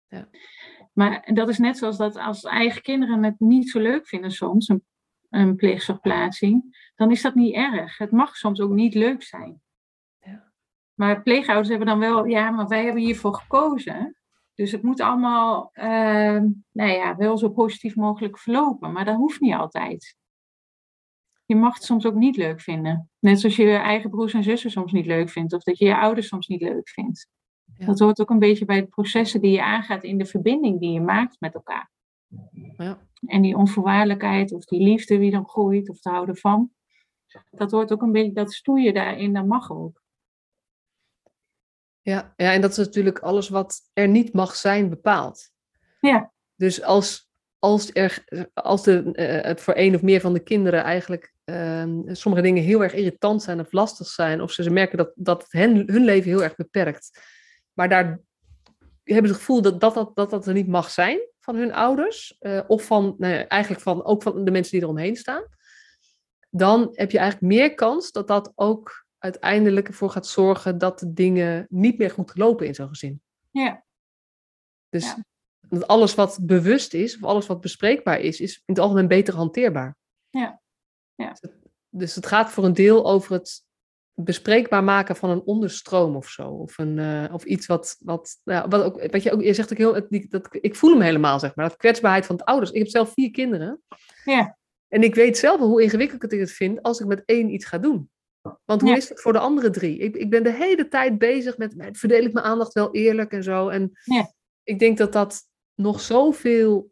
Ja. 0.09 0.29
Maar 0.93 1.31
dat 1.35 1.49
is 1.49 1.59
net 1.59 1.79
zoals 1.79 1.97
dat 1.97 2.17
als 2.17 2.43
eigen 2.43 2.83
kinderen 2.83 3.23
het 3.23 3.41
niet 3.41 3.71
zo 3.71 3.81
leuk 3.81 4.09
vinden 4.09 4.31
soms, 4.31 4.69
een, 4.69 4.85
een 5.31 5.57
pleegzorgplaatsing, 5.57 6.91
dan 6.95 7.11
is 7.11 7.23
dat 7.23 7.35
niet 7.35 7.55
erg. 7.55 7.99
Het 7.99 8.11
mag 8.11 8.37
soms 8.37 8.61
ook 8.61 8.73
niet 8.73 8.95
leuk 8.95 9.23
zijn. 9.23 9.63
Maar 10.95 11.23
pleegouders 11.23 11.69
hebben 11.69 11.87
dan 11.87 11.99
wel, 11.99 12.25
ja, 12.25 12.51
maar 12.51 12.69
wij 12.69 12.85
hebben 12.85 13.03
hiervoor 13.03 13.35
gekozen. 13.35 14.17
Dus 14.55 14.73
het 14.73 14.83
moet 14.83 15.01
allemaal, 15.01 15.71
uh, 15.75 16.43
nou 16.73 16.91
ja, 16.91 17.17
wel 17.17 17.39
zo 17.39 17.49
positief 17.49 17.97
mogelijk 17.97 18.39
verlopen. 18.39 18.93
Maar 18.93 19.05
dat 19.05 19.17
hoeft 19.17 19.41
niet 19.41 19.55
altijd. 19.55 20.17
Je 21.47 21.57
mag 21.57 21.75
het 21.75 21.85
soms 21.85 22.07
ook 22.07 22.15
niet 22.15 22.37
leuk 22.37 22.61
vinden. 22.61 23.11
Net 23.19 23.41
zoals 23.41 23.57
je 23.57 23.63
je 23.63 23.77
eigen 23.77 24.11
broers 24.11 24.35
en 24.35 24.43
zussen 24.43 24.71
soms 24.71 24.93
niet 24.93 25.07
leuk 25.07 25.31
vindt. 25.31 25.53
Of 25.53 25.63
dat 25.63 25.79
je 25.79 25.85
je 25.85 25.97
ouders 25.97 26.29
soms 26.29 26.47
niet 26.47 26.63
leuk 26.63 26.89
vindt. 26.89 27.29
Dat 27.77 27.99
hoort 27.99 28.21
ook 28.21 28.31
een 28.31 28.39
beetje 28.39 28.65
bij 28.65 28.81
de 28.81 28.87
processen 28.87 29.41
die 29.41 29.51
je 29.51 29.63
aangaat 29.63 30.05
in 30.05 30.19
de 30.19 30.27
verbinding 30.27 30.81
die 30.81 30.91
je 30.91 31.01
maakt 31.01 31.41
met 31.41 31.55
elkaar. 31.55 31.91
Ja. 32.77 32.99
En 33.27 33.43
die 33.43 33.57
onvoorwaardelijkheid 33.57 34.53
of 34.53 34.65
die 34.65 34.83
liefde 34.83 35.19
die 35.19 35.31
dan 35.31 35.49
groeit 35.49 35.89
of 35.89 36.01
te 36.01 36.09
houden 36.09 36.37
van. 36.37 36.71
Dat 37.51 37.71
hoort 37.71 37.93
ook 37.93 38.03
een 38.03 38.13
beetje, 38.13 38.33
dat 38.33 38.53
stoeien 38.53 38.95
daarin, 38.95 39.33
dat 39.33 39.47
mag 39.47 39.73
ook. 39.73 40.03
Ja, 42.05 42.35
ja, 42.37 42.53
en 42.53 42.61
dat 42.61 42.71
is 42.71 42.77
natuurlijk 42.77 43.19
alles 43.19 43.49
wat 43.49 43.81
er 43.93 44.09
niet 44.09 44.33
mag 44.33 44.55
zijn 44.55 44.89
bepaald. 44.89 45.51
Ja. 46.01 46.33
Dus 46.55 46.83
als, 46.83 47.31
als, 47.59 47.91
er, 47.93 48.25
als 48.53 48.83
de, 48.83 49.03
uh, 49.13 49.49
het 49.49 49.61
voor 49.61 49.75
één 49.75 49.95
of 49.95 50.03
meer 50.03 50.21
van 50.21 50.33
de 50.33 50.43
kinderen 50.43 50.83
eigenlijk 50.83 51.35
uh, 51.45 51.85
sommige 52.07 52.43
dingen 52.43 52.63
heel 52.63 52.83
erg 52.83 52.95
irritant 52.95 53.43
zijn 53.43 53.61
of 53.61 53.73
lastig 53.73 54.07
zijn, 54.07 54.41
of 54.41 54.53
ze, 54.53 54.63
ze 54.63 54.71
merken 54.71 54.99
dat, 54.99 55.13
dat 55.15 55.43
het 55.43 55.53
hen, 55.53 55.77
hun 55.77 56.05
leven 56.05 56.31
heel 56.31 56.43
erg 56.43 56.55
beperkt, 56.55 57.21
maar 57.73 57.89
daar 57.89 58.21
hebben 59.05 59.27
ze 59.27 59.33
het 59.33 59.45
gevoel 59.45 59.63
dat 59.63 59.81
dat, 59.81 59.95
dat, 59.95 60.15
dat 60.15 60.31
dat 60.31 60.47
er 60.47 60.55
niet 60.55 60.69
mag 60.69 60.91
zijn 60.91 61.21
van 61.41 61.57
hun 61.57 61.73
ouders, 61.73 62.37
eh, 62.39 62.61
of 62.67 62.85
van, 62.85 63.15
nou 63.19 63.35
ja, 63.35 63.47
eigenlijk 63.47 63.83
van, 63.83 64.05
ook 64.05 64.23
van 64.23 64.45
de 64.45 64.51
mensen 64.51 64.73
die 64.73 64.83
eromheen 64.83 65.17
staan, 65.17 65.45
dan 66.51 66.89
heb 66.93 67.11
je 67.11 67.19
eigenlijk 67.19 67.53
meer 67.53 67.75
kans 67.75 68.13
dat 68.13 68.29
dat 68.29 68.53
ook 68.55 69.04
uiteindelijk 69.25 69.89
ervoor 69.89 70.11
gaat 70.11 70.27
zorgen 70.27 70.79
dat 70.79 70.99
de 70.99 71.13
dingen 71.13 71.67
niet 71.69 71.99
meer 71.99 72.11
goed 72.11 72.37
lopen 72.37 72.67
in 72.67 72.75
zo'n 72.75 72.89
gezin. 72.89 73.23
Ja. 73.51 73.85
Dus 74.89 75.05
Ja. 75.05 75.25
dat 75.69 75.87
alles 75.87 76.15
wat 76.15 76.39
bewust 76.43 76.95
is, 76.95 77.17
of 77.17 77.23
alles 77.25 77.47
wat 77.47 77.61
bespreekbaar 77.61 78.21
is, 78.21 78.41
is 78.41 78.55
in 78.57 78.63
het 78.75 78.79
algemeen 78.79 79.09
beter 79.09 79.35
hanteerbaar. 79.35 79.97
Ja. 80.31 80.61
Ja. 81.15 81.29
Dus 81.31 81.41
het- 81.41 81.63
Dus 81.97 82.19
gaat 82.21 82.51
voor 82.51 82.65
een 82.65 82.73
deel 82.73 83.07
over 83.11 83.33
het 83.33 83.65
bespreekbaar 84.15 84.85
maken 84.85 85.17
van 85.17 85.31
een 85.31 85.43
onderstroom 85.43 86.17
of 86.17 86.29
zo. 86.29 86.49
Of, 86.49 86.79
een, 86.79 86.99
eh, 86.99 87.35
of 87.35 87.45
iets 87.45 87.67
wat, 87.67 87.97
wat, 87.99 88.41
nou, 88.45 88.69
wat 88.69 88.83
ook, 88.83 89.11
wat 89.11 89.23
je 89.23 89.33
ook, 89.33 89.43
je 89.43 89.55
zegt 89.55 89.73
ook 89.73 89.79
heel, 89.79 90.07
die- 90.09 90.29
dat, 90.29 90.49
ik 90.51 90.75
voel 90.77 90.91
hem 90.91 91.01
helemaal, 91.01 91.39
zeg 91.39 91.55
maar. 91.55 91.69
Dat 91.69 91.77
kwetsbaarheid 91.79 92.27
van 92.27 92.37
het 92.37 92.45
ouders. 92.45 92.71
Ik 92.71 92.79
heb 92.79 92.89
zelf 92.89 93.13
vier 93.13 93.31
kinderen. 93.31 93.83
Ja. 94.25 94.59
En 94.89 95.03
ik 95.03 95.15
weet 95.15 95.39
zelf 95.39 95.59
wel 95.59 95.69
hoe 95.69 95.83
ingewikkeld 95.83 96.33
ik 96.33 96.41
het 96.41 96.51
vind 96.53 96.83
als 96.83 97.01
ik 97.01 97.07
met 97.07 97.23
één 97.25 97.51
iets 97.55 97.65
ga 97.65 97.79
doen. 97.79 98.11
Want 98.65 98.81
hoe 98.81 98.91
Ja. 98.91 98.97
is 98.97 99.09
het 99.09 99.21
voor 99.21 99.33
de 99.33 99.39
andere 99.39 99.71
drie? 99.71 99.99
Ik, 99.99 100.17
ik 100.17 100.31
ben 100.31 100.43
de 100.43 100.53
hele 100.53 100.89
tijd 100.89 101.19
bezig 101.19 101.59
met, 101.59 101.77
met, 101.77 101.99
verdeel 101.99 102.23
ik 102.25 102.33
mijn 102.33 102.47
aandacht 102.47 102.73
wel 102.73 102.95
eerlijk 102.95 103.33
en 103.33 103.43
zo. 103.43 103.69
En 103.69 103.91
Ja. 104.05 104.33
ik 104.63 104.79
denk 104.79 104.99
dat 104.99 105.13
dat 105.13 105.43
nog 105.75 106.01
zoveel, 106.01 106.91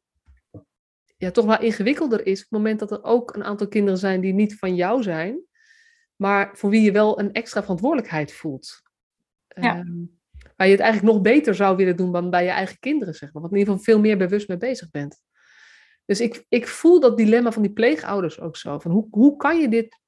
ja, 1.16 1.30
toch 1.30 1.44
wel 1.44 1.60
ingewikkelder 1.60 2.26
is. 2.26 2.38
Op 2.38 2.50
het 2.50 2.58
moment 2.58 2.78
dat 2.78 2.90
er 2.90 3.04
ook 3.04 3.34
een 3.34 3.44
aantal 3.44 3.68
kinderen 3.68 3.98
zijn 3.98 4.20
die 4.20 4.32
niet 4.32 4.58
van 4.58 4.74
jou 4.74 5.02
zijn, 5.02 5.40
maar 6.16 6.50
voor 6.56 6.70
wie 6.70 6.82
je 6.82 6.92
wel 6.92 7.18
een 7.20 7.32
extra 7.32 7.60
verantwoordelijkheid 7.62 8.32
voelt. 8.32 8.82
Ja. 9.48 9.76
Ehm, 9.76 10.04
waar 10.56 10.66
je 10.66 10.72
het 10.72 10.82
eigenlijk 10.82 11.12
nog 11.12 11.22
beter 11.22 11.54
zou 11.54 11.76
willen 11.76 11.96
doen 11.96 12.12
dan 12.12 12.30
bij 12.30 12.44
je 12.44 12.50
eigen 12.50 12.78
kinderen, 12.78 13.14
zeg 13.14 13.32
maar. 13.32 13.42
Wat 13.42 13.52
in 13.52 13.58
ieder 13.58 13.72
geval 13.72 13.92
veel 13.92 14.00
meer 14.02 14.16
bewust 14.18 14.48
mee 14.48 14.56
bezig 14.56 14.90
bent. 14.90 15.20
Dus 16.04 16.20
ik, 16.20 16.44
ik 16.48 16.68
voel 16.68 17.00
dat 17.00 17.16
dilemma 17.16 17.52
van 17.52 17.62
die 17.62 17.72
pleegouders 17.72 18.40
ook 18.40 18.56
zo. 18.56 18.78
Van 18.78 18.90
hoe, 18.90 19.06
hoe 19.10 19.36
kan 19.36 19.60
je 19.60 19.68
dit... 19.68 20.00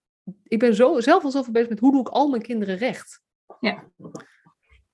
Ik 0.42 0.58
ben 0.58 0.74
zo, 0.74 1.00
zelf 1.00 1.24
al 1.24 1.30
zoveel 1.30 1.52
bezig 1.52 1.68
met 1.68 1.78
hoe 1.78 1.92
doe 1.92 2.00
ik 2.00 2.08
al 2.08 2.28
mijn 2.28 2.42
kinderen 2.42 2.76
recht. 2.76 3.20
Ja. 3.60 3.90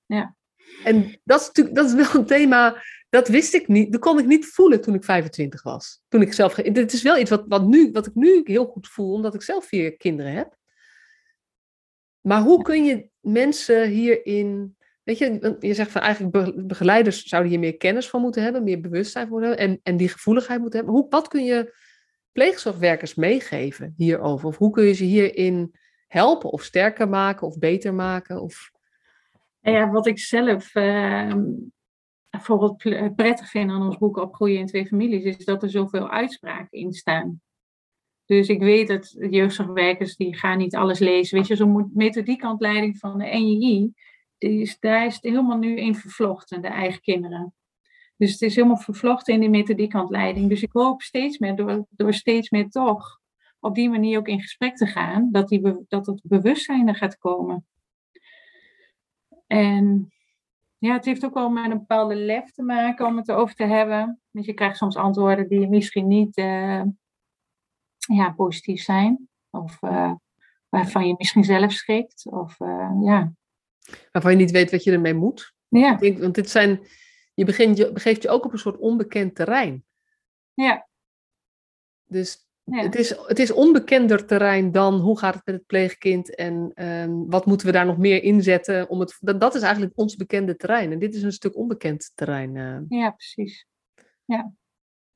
Ja. 0.05 0.35
En 0.83 1.19
dat 1.23 1.41
is 1.41 1.47
natuurlijk 1.47 1.75
dat 1.75 1.85
is 1.85 1.93
wel 1.93 2.21
een 2.21 2.25
thema, 2.25 2.83
dat 3.09 3.27
wist 3.27 3.53
ik 3.53 3.67
niet. 3.67 3.91
Dat 3.91 4.01
kon 4.01 4.19
ik 4.19 4.25
niet 4.25 4.45
voelen 4.45 4.81
toen 4.81 4.93
ik 4.93 5.03
25 5.03 5.63
was. 5.63 6.01
Toen 6.07 6.21
ik 6.21 6.33
zelf... 6.33 6.53
Dit 6.53 6.93
is 6.93 7.01
wel 7.01 7.17
iets 7.17 7.29
wat, 7.29 7.43
wat, 7.47 7.65
nu, 7.65 7.91
wat 7.91 8.05
ik 8.05 8.15
nu 8.15 8.41
heel 8.43 8.65
goed 8.65 8.87
voel, 8.87 9.13
omdat 9.13 9.33
ik 9.33 9.41
zelf 9.41 9.65
vier 9.65 9.97
kinderen 9.97 10.31
heb. 10.31 10.57
Maar 12.21 12.41
hoe 12.41 12.63
kun 12.63 12.85
je 12.85 13.07
mensen 13.19 13.89
hierin... 13.89 14.75
Weet 15.03 15.17
je, 15.17 15.55
je 15.59 15.73
zegt 15.73 15.91
van 15.91 16.01
eigenlijk 16.01 16.33
be- 16.33 16.63
begeleiders 16.65 17.23
zouden 17.23 17.51
hier 17.51 17.59
meer 17.59 17.77
kennis 17.77 18.09
van 18.09 18.21
moeten 18.21 18.43
hebben, 18.43 18.63
meer 18.63 18.81
bewustzijn 18.81 19.27
voor 19.27 19.41
hebben 19.41 19.59
en, 19.59 19.79
en 19.83 19.97
die 19.97 20.09
gevoeligheid 20.09 20.61
moeten 20.61 20.79
hebben. 20.79 20.97
Hoe, 20.97 21.09
wat 21.09 21.27
kun 21.27 21.43
je 21.43 21.73
pleegzorgwerkers 22.31 23.15
meegeven 23.15 23.93
hierover? 23.97 24.47
Of 24.47 24.57
hoe 24.57 24.71
kun 24.71 24.83
je 24.83 24.93
ze 24.93 25.03
hierin 25.03 25.75
helpen 26.07 26.51
of 26.51 26.63
sterker 26.63 27.09
maken 27.09 27.47
of 27.47 27.59
beter 27.59 27.93
maken? 27.93 28.41
Of... 28.41 28.71
En 29.61 29.73
ja, 29.73 29.89
wat 29.89 30.07
ik 30.07 30.19
zelf 30.19 30.75
ehm, 30.75 31.43
bijvoorbeeld 32.29 32.77
prettig 33.15 33.49
vind 33.49 33.71
aan 33.71 33.85
ons 33.85 33.97
boek 33.97 34.17
Opgroeien 34.17 34.59
in 34.59 34.65
twee 34.65 34.85
families, 34.85 35.23
is 35.23 35.45
dat 35.45 35.63
er 35.63 35.69
zoveel 35.69 36.09
uitspraken 36.09 36.79
in 36.79 36.93
staan. 36.93 37.41
Dus 38.25 38.47
ik 38.47 38.59
weet 38.59 38.87
dat 38.87 39.15
jeugdzorgwerkers 39.29 40.15
die 40.15 40.37
gaan 40.37 40.57
niet 40.57 40.75
alles 40.75 40.99
lezen. 40.99 41.37
Weet 41.37 41.47
je, 41.47 41.55
zo'n 41.55 41.91
methodiekhandleiding 41.93 42.97
van 42.97 43.17
de 43.17 43.25
NJI, 43.25 43.93
die 44.37 44.61
is, 44.61 44.79
daar 44.79 45.05
is 45.05 45.13
het 45.13 45.23
helemaal 45.23 45.57
nu 45.57 45.77
in 45.77 45.95
vervlochten, 45.95 46.61
de 46.61 46.67
eigen 46.67 47.01
kinderen. 47.01 47.53
Dus 48.21 48.31
het 48.31 48.41
is 48.41 48.55
helemaal 48.55 48.77
vervlochten 48.77 49.33
in 49.33 49.39
die 49.39 49.49
methodiekhandleiding. 49.49 50.49
Dus 50.49 50.61
ik 50.61 50.69
hoop 50.71 51.01
steeds 51.01 51.37
meer, 51.37 51.55
door, 51.55 51.85
door 51.89 52.13
steeds 52.13 52.49
meer 52.49 52.69
toch 52.69 53.19
op 53.59 53.75
die 53.75 53.89
manier 53.89 54.17
ook 54.17 54.27
in 54.27 54.41
gesprek 54.41 54.75
te 54.75 54.85
gaan, 54.85 55.29
dat, 55.31 55.47
die, 55.47 55.85
dat 55.87 56.05
het 56.05 56.21
bewustzijn 56.23 56.87
er 56.87 56.95
gaat 56.95 57.17
komen. 57.17 57.65
En 59.47 60.13
ja, 60.77 60.93
het 60.93 61.05
heeft 61.05 61.25
ook 61.25 61.33
wel 61.33 61.49
met 61.49 61.71
een 61.71 61.77
bepaalde 61.77 62.15
lef 62.15 62.51
te 62.51 62.63
maken 62.63 63.05
om 63.05 63.17
het 63.17 63.29
erover 63.29 63.55
te 63.55 63.63
hebben. 63.63 64.21
Want 64.31 64.45
je 64.45 64.53
krijgt 64.53 64.77
soms 64.77 64.95
antwoorden 64.95 65.47
die 65.47 65.69
misschien 65.69 66.07
niet 66.07 66.37
eh, 66.37 66.83
ja, 67.97 68.31
positief 68.35 68.81
zijn. 68.81 69.29
Of 69.49 69.81
eh, 69.81 70.13
waarvan 70.69 71.07
je 71.07 71.15
misschien 71.17 71.43
zelf 71.43 71.71
schrikt. 71.71 72.25
Of 72.31 72.59
eh, 72.59 72.91
ja. 73.01 73.33
Waarvan 74.11 74.31
je 74.31 74.37
niet 74.37 74.51
weet 74.51 74.71
wat 74.71 74.83
je 74.83 74.91
ermee 74.91 75.13
moet. 75.13 75.53
Ja, 75.67 75.93
Ik 75.93 75.99
denk, 75.99 76.19
want 76.19 76.35
dit 76.35 76.49
zijn, 76.49 76.79
je, 77.41 77.47
begint, 77.47 77.77
je 77.77 77.91
begeeft 77.91 78.21
je 78.21 78.29
ook 78.29 78.45
op 78.45 78.51
een 78.53 78.59
soort 78.59 78.77
onbekend 78.77 79.35
terrein. 79.35 79.85
ja, 80.53 80.87
Dus 82.05 82.47
ja. 82.63 82.81
het, 82.83 82.95
is, 82.95 83.09
het 83.27 83.39
is 83.39 83.51
onbekender 83.51 84.25
terrein 84.25 84.71
dan 84.71 84.99
hoe 84.99 85.17
gaat 85.19 85.33
het 85.35 85.45
met 85.45 85.55
het 85.55 85.65
pleegkind 85.65 86.35
en 86.35 86.71
ehm, 86.73 87.11
wat 87.27 87.45
moeten 87.45 87.65
we 87.67 87.73
daar 87.73 87.85
nog 87.85 87.97
meer 87.97 88.23
inzetten. 88.23 88.89
Om 88.89 88.99
het, 88.99 89.17
dat, 89.19 89.39
dat 89.39 89.55
is 89.55 89.61
eigenlijk 89.61 89.93
ons 89.97 90.15
bekende 90.15 90.55
terrein. 90.55 90.91
En 90.91 90.99
dit 90.99 91.15
is 91.15 91.21
een 91.23 91.31
stuk 91.31 91.55
onbekend 91.55 92.11
terrein. 92.15 92.55
eh. 92.57 92.79
ja, 92.99 93.09
precies. 93.11 93.65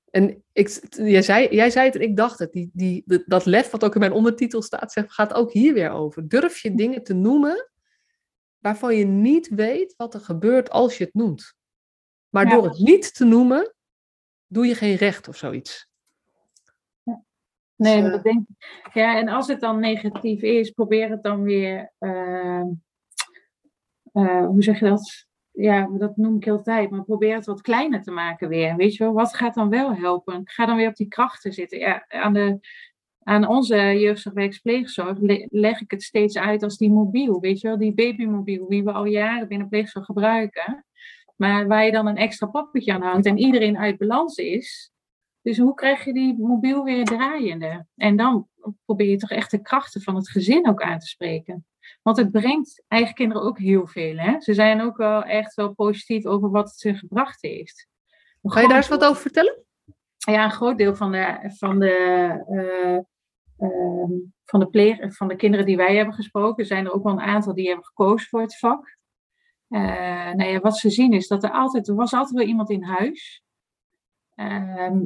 En 0.09 0.43
ik, 0.51 0.87
jij, 0.89 1.21
zei, 1.21 1.47
jij 1.55 1.69
zei 1.69 1.85
het 1.85 1.95
en 1.95 2.01
ik 2.01 2.17
dacht 2.17 2.39
het. 2.39 2.51
Die, 2.51 2.69
die, 2.73 3.03
dat- 3.25 3.45
lef 3.45 3.69
wat 3.69 3.83
ook 3.83 3.93
in 3.93 3.99
mijn 3.99 4.11
ondertitel 4.11 4.61
staat, 4.61 4.91
zegt, 4.91 5.11
gaat 5.13 5.33
ook 5.33 5.51
hier 5.51 5.73
weer 5.73 5.89
over. 5.89 6.27
Durf 6.27 6.57
je 6.61 6.75
dingen 6.75 7.03
te 7.03 7.13
noemen 7.13 7.69
waarvan 8.57 8.95
je 8.95 9.05
niet 9.05 9.49
weet 9.49 9.93
wat 9.97 10.13
er 10.13 10.19
gebeurt 10.19 10.69
als 10.69 10.97
je 10.97 11.03
het 11.03 11.13
noemt. 11.13 11.53
Maar 12.35 12.45
Ja. 12.47 12.53
door 12.53 12.63
het 12.63 12.77
niet 12.79 13.15
te 13.15 13.25
noemen, 13.25 13.73
doe 14.47 14.67
je 14.67 14.75
geen 14.75 14.95
recht 14.95 15.27
of 15.27 15.37
zoiets. 15.37 15.87
Nee, 17.03 17.15
Dus, 17.75 17.93
maar 17.95 18.05
eh, 18.05 18.11
dat 18.11 18.23
denk 18.23 18.47
ik. 18.47 18.93
Ja, 18.93 19.17
en 19.17 19.27
als 19.27 19.47
het 19.47 19.59
dan 19.59 19.79
negatief 19.79 20.41
is, 20.41 20.69
probeer 20.69 21.09
het 21.09 21.23
dan 21.23 21.43
weer. 21.43 21.91
eh, 21.97 22.61
eh, 24.11 24.45
hoe 24.45 24.63
zeg 24.63 24.79
je 24.79 24.85
dat? 24.85 25.25
Ja, 25.51 25.89
dat 25.97 26.17
noem 26.17 26.35
ik 26.35 26.43
heel 26.43 26.61
tijd. 26.61 26.89
Maar 26.89 27.03
probeer 27.03 27.35
het 27.35 27.45
wat 27.45 27.61
kleiner 27.61 28.01
te 28.01 28.11
maken 28.11 28.49
weer. 28.49 28.75
Weet 28.75 28.95
je 28.95 29.03
wel, 29.03 29.13
wat 29.13 29.35
gaat 29.35 29.53
dan 29.53 29.69
wel 29.69 29.95
helpen? 29.95 30.41
Ga 30.43 30.65
dan 30.65 30.75
weer 30.77 30.87
op 30.89 30.95
die 30.95 31.07
krachten 31.07 31.53
zitten. 31.53 31.79
Ja, 31.79 32.05
aan, 32.07 32.33
de, 32.33 32.59
aan 33.23 33.47
onze 33.47 33.75
jeugdzorgwerkspleegzorg 33.75 35.19
le- 35.19 35.47
leg 35.49 35.81
ik 35.81 35.91
het 35.91 36.03
steeds 36.03 36.37
uit 36.37 36.63
als 36.63 36.77
die 36.77 36.91
mobiel. 36.91 37.39
Weet 37.39 37.59
je 37.59 37.67
wel, 37.67 37.77
die 37.77 37.93
babymobiel, 37.93 38.67
die 38.69 38.83
we 38.83 38.91
al 38.91 39.05
jaren 39.05 39.47
binnen 39.47 39.69
pleegzorg 39.69 40.05
gebruiken. 40.05 40.85
Maar 41.35 41.67
waar 41.67 41.85
je 41.85 41.91
dan 41.91 42.07
een 42.07 42.17
extra 42.17 42.47
poppetje 42.47 42.93
aan 42.93 43.01
hangt 43.01 43.25
en 43.25 43.37
iedereen 43.37 43.77
uit 43.77 43.97
balans 43.97 44.37
is. 44.37 44.91
Dus 45.41 45.57
hoe 45.57 45.73
krijg 45.73 46.05
je 46.05 46.13
die 46.13 46.37
mobiel 46.37 46.83
weer 46.83 47.05
draaiende? 47.05 47.85
En 47.95 48.15
dan 48.15 48.47
probeer 48.85 49.09
je 49.09 49.17
toch 49.17 49.29
echt 49.29 49.51
de 49.51 49.61
krachten 49.61 50.01
van 50.01 50.15
het 50.15 50.29
gezin 50.29 50.67
ook 50.67 50.81
aan 50.81 50.99
te 50.99 51.07
spreken. 51.07 51.65
Want 52.01 52.17
het 52.17 52.31
brengt 52.31 52.83
eigen 52.87 53.13
kinderen 53.13 53.43
ook 53.43 53.59
heel 53.59 53.87
veel. 53.87 54.17
Hè? 54.17 54.41
Ze 54.41 54.53
zijn 54.53 54.81
ook 54.81 54.97
wel 54.97 55.23
echt 55.23 55.53
wel 55.53 55.73
positief 55.73 56.25
over 56.25 56.49
wat 56.49 56.69
het 56.69 56.79
ze 56.79 56.95
gebracht 56.95 57.41
heeft. 57.41 57.87
Ga 58.43 58.61
je 58.61 58.67
daar 58.67 58.77
eens 58.77 58.87
wat 58.87 59.03
over 59.03 59.21
vertellen? 59.21 59.65
ja, 60.17 60.43
een 60.43 60.51
groot 60.51 60.77
deel 60.77 60.95
van 60.95 61.11
de, 61.11 61.53
van 61.57 61.79
de, 61.79 61.95
eh, 62.47 62.95
ehm, 63.67 64.11
van 64.45 64.59
de, 64.59 64.67
pleeg, 64.67 65.15
van 65.15 65.27
de 65.27 65.35
kinderen 65.35 65.65
die 65.65 65.77
wij 65.77 65.95
hebben 65.95 66.13
gesproken, 66.13 66.65
zijn 66.65 66.85
er 66.85 66.93
ook 66.93 67.03
wel 67.03 67.13
een 67.13 67.19
aantal 67.19 67.53
die 67.53 67.67
hebben 67.67 67.85
gekozen 67.85 68.27
voor 68.29 68.41
het 68.41 68.57
vak. 68.57 68.97
Eh, 69.67 70.31
nou 70.33 70.43
ja, 70.43 70.59
wat 70.59 70.77
ze 70.77 70.89
zien 70.89 71.13
is 71.13 71.27
dat 71.27 71.43
er 71.43 71.51
altijd, 71.51 71.87
er 71.87 71.95
was 71.95 72.13
altijd 72.13 72.35
wel 72.37 72.47
iemand 72.47 72.69
in 72.69 72.83
huis. 72.83 73.43
Ehm 74.35 75.01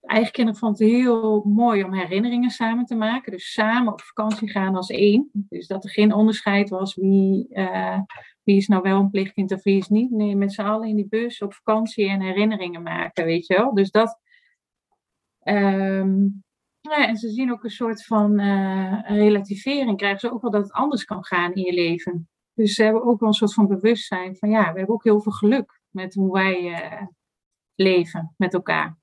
eigen 0.00 0.32
kinderen 0.32 0.60
vonden 0.60 0.86
het 0.86 0.96
heel 0.96 1.42
mooi 1.44 1.84
om 1.84 1.92
herinneringen 1.92 2.50
samen 2.50 2.84
te 2.84 2.94
maken. 2.94 3.32
Dus 3.32 3.52
samen 3.52 3.92
op 3.92 4.00
vakantie 4.00 4.50
gaan 4.50 4.76
als 4.76 4.90
één. 4.90 5.30
Dus 5.32 5.66
dat 5.66 5.84
er 5.84 5.90
geen 5.90 6.12
onderscheid 6.12 6.68
was 6.68 6.94
wie, 6.94 7.48
eh, 7.48 8.00
wie 8.42 8.56
is 8.56 8.68
nou 8.68 8.82
wel 8.82 9.00
een 9.00 9.10
pleegkind 9.10 9.52
of 9.52 9.62
wie 9.62 9.78
is 9.78 9.88
niet. 9.88 10.10
Nee, 10.10 10.36
met 10.36 10.52
z'n 10.52 10.60
allen 10.60 10.88
in 10.88 10.96
die 10.96 11.08
bus 11.08 11.42
op 11.42 11.54
vakantie 11.54 12.08
en 12.08 12.20
herinneringen 12.20 12.82
maken, 12.82 13.24
weet 13.24 13.46
je 13.46 13.54
wel. 13.54 13.74
Dus 13.74 13.90
dat, 13.90 14.20
Ehm, 15.48 16.24
ja, 16.80 17.06
en 17.06 17.16
ze 17.16 17.28
zien 17.28 17.52
ook 17.52 17.64
een 17.64 17.70
soort 17.70 18.04
van 18.04 18.38
eh, 18.38 19.00
relativering, 19.06 19.96
krijgen 19.96 20.20
ze 20.20 20.32
ook 20.32 20.42
wel 20.42 20.50
dat 20.50 20.62
het 20.62 20.72
anders 20.72 21.04
kan 21.04 21.24
gaan 21.24 21.54
in 21.54 21.62
je 21.62 21.72
leven. 21.72 22.28
Dus 22.58 22.74
ze 22.74 22.82
hebben 22.82 23.04
ook 23.04 23.20
wel 23.20 23.28
een 23.28 23.34
soort 23.34 23.54
van 23.54 23.66
bewustzijn 23.66 24.36
van 24.36 24.50
ja, 24.50 24.72
we 24.72 24.78
hebben 24.78 24.94
ook 24.94 25.04
heel 25.04 25.20
veel 25.20 25.32
geluk 25.32 25.80
met 25.88 26.14
hoe 26.14 26.32
wij 26.32 26.72
eh, 26.72 27.06
leven 27.74 28.34
met 28.36 28.54
elkaar. 28.54 28.98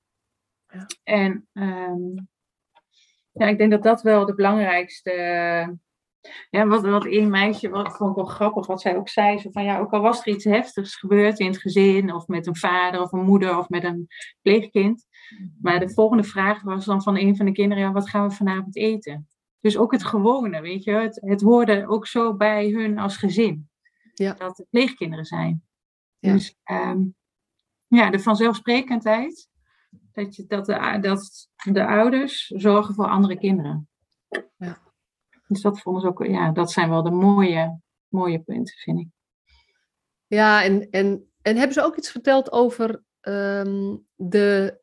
Ja. 0.66 0.86
En 1.02 1.48
ehm, 1.52 2.14
ja, 3.32 3.46
ik 3.46 3.58
denk 3.58 3.70
dat 3.70 3.82
dat 3.82 4.02
wel 4.02 4.26
de 4.26 4.34
belangrijkste. 4.34 5.12
Ja, 6.50 6.66
wat, 6.66 6.82
wat 6.82 7.04
een 7.04 7.30
meisje, 7.30 7.68
wat 7.68 7.96
vond 7.96 8.10
ik 8.10 8.16
wel 8.16 8.24
grappig, 8.24 8.66
wat 8.66 8.80
zij 8.80 8.96
ook 8.96 9.08
zei. 9.08 9.38
Zo 9.38 9.50
van 9.50 9.64
ja, 9.64 9.78
ook 9.78 9.92
al 9.92 10.00
was 10.00 10.20
er 10.20 10.32
iets 10.32 10.44
heftigs 10.44 10.96
gebeurd 10.96 11.38
in 11.38 11.46
het 11.46 11.58
gezin, 11.58 12.14
of 12.14 12.26
met 12.26 12.46
een 12.46 12.56
vader 12.56 13.00
of 13.00 13.12
een 13.12 13.24
moeder 13.24 13.58
of 13.58 13.68
met 13.68 13.84
een 13.84 14.06
pleegkind. 14.42 15.06
Maar 15.60 15.80
de 15.80 15.90
volgende 15.90 16.24
vraag 16.24 16.62
was 16.62 16.84
dan 16.84 17.02
van 17.02 17.16
een 17.16 17.36
van 17.36 17.46
de 17.46 17.52
kinderen: 17.52 17.84
ja, 17.84 17.92
wat 17.92 18.08
gaan 18.08 18.28
we 18.28 18.34
vanavond 18.34 18.76
eten? 18.76 19.28
Dus 19.66 19.78
ook 19.78 19.92
het 19.92 20.04
gewone, 20.04 20.60
weet 20.60 20.84
je, 20.84 20.90
het, 20.90 21.20
het 21.24 21.40
hoorde 21.40 21.88
ook 21.88 22.06
zo 22.06 22.34
bij 22.34 22.70
hun 22.70 22.98
als 22.98 23.16
gezin. 23.16 23.68
Ja. 24.14 24.32
Dat 24.32 24.56
het 24.56 24.66
pleegkinderen 24.70 25.24
zijn. 25.24 25.64
Ja. 26.18 26.32
Dus 26.32 26.56
ehm, 26.62 27.00
ja, 27.86 28.10
de 28.10 28.18
vanzelfsprekendheid 28.18 29.48
dat, 30.12 30.36
je, 30.36 30.46
dat, 30.46 30.66
de, 30.66 30.98
dat 31.00 31.48
de 31.62 31.86
ouders 31.86 32.46
zorgen 32.46 32.94
voor 32.94 33.08
andere 33.08 33.38
kinderen. 33.38 33.88
Ja. 34.56 34.78
Dus 35.48 35.60
dat 35.60 35.80
vonden 35.80 36.02
ze 36.02 36.08
ook, 36.08 36.26
ja, 36.26 36.50
dat 36.50 36.72
zijn 36.72 36.90
wel 36.90 37.02
de 37.02 37.10
mooie, 37.10 37.80
mooie 38.08 38.38
punten, 38.38 38.74
vind 38.76 39.00
ik. 39.00 39.08
Ja, 40.26 40.62
en, 40.62 40.90
en, 40.90 41.30
en 41.42 41.56
hebben 41.56 41.74
ze 41.74 41.82
ook 41.82 41.96
iets 41.96 42.10
verteld 42.10 42.52
over 42.52 43.02
ehm, 43.20 43.96
de. 44.14 44.78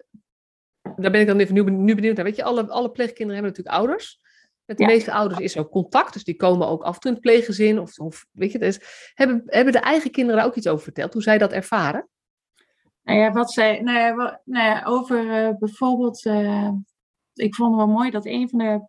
Daar 0.95 1.11
ben 1.11 1.21
ik 1.21 1.27
dan 1.27 1.39
even 1.39 1.53
nu, 1.53 1.71
nu 1.71 1.95
benieuwd 1.95 2.15
naar. 2.15 2.25
Weet 2.25 2.35
je, 2.35 2.43
alle, 2.43 2.69
alle 2.69 2.91
pleegkinderen 2.91 3.43
hebben 3.43 3.51
natuurlijk 3.51 3.75
ouders. 3.75 4.22
Met 4.65 4.77
de 4.77 4.83
Ja. 4.83 4.89
meeste 4.89 5.11
ouders 5.11 5.39
is 5.39 5.55
er 5.55 5.61
ook 5.61 5.71
contact, 5.71 6.13
dus 6.13 6.23
die 6.23 6.35
komen 6.35 6.67
ook 6.67 6.81
af 6.83 6.93
en 6.93 6.99
toe 6.99 7.09
in 7.11 7.17
het 7.17 7.25
pleeggezin. 7.25 7.79
Of, 7.79 7.99
of 7.99 8.25
weet 8.31 8.51
je, 8.51 8.59
dus 8.59 9.11
hebben, 9.13 9.43
hebben 9.45 9.73
de 9.73 9.79
eigen 9.79 10.11
kinderen 10.11 10.39
daar 10.39 10.49
ook 10.49 10.55
iets 10.55 10.67
over 10.67 10.83
verteld, 10.83 11.13
hoe 11.13 11.21
zij 11.21 11.37
dat 11.37 11.51
ervaren? 11.51 12.07
Nou 13.03 13.19
ja, 13.19 13.31
wat 13.31 13.51
zij, 13.51 13.81
nou 13.81 13.97
ja, 13.97 14.41
nou 14.45 14.67
ja, 14.67 14.83
over 14.85 15.45
eh, 15.45 15.57
bijvoorbeeld, 15.59 16.25
eh, 16.25 16.71
ik 17.33 17.55
vond 17.55 17.75
het 17.75 17.85
wel 17.85 17.95
mooi 17.95 18.11
dat 18.11 18.25
een 18.25 18.49
van 18.49 18.59
de 18.59 18.87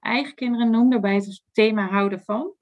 eigen 0.00 0.34
kinderen 0.34 0.70
noemde 0.70 1.00
bij 1.00 1.14
het 1.14 1.42
thema 1.52 1.88
houden 1.88 2.20
van. 2.20 2.54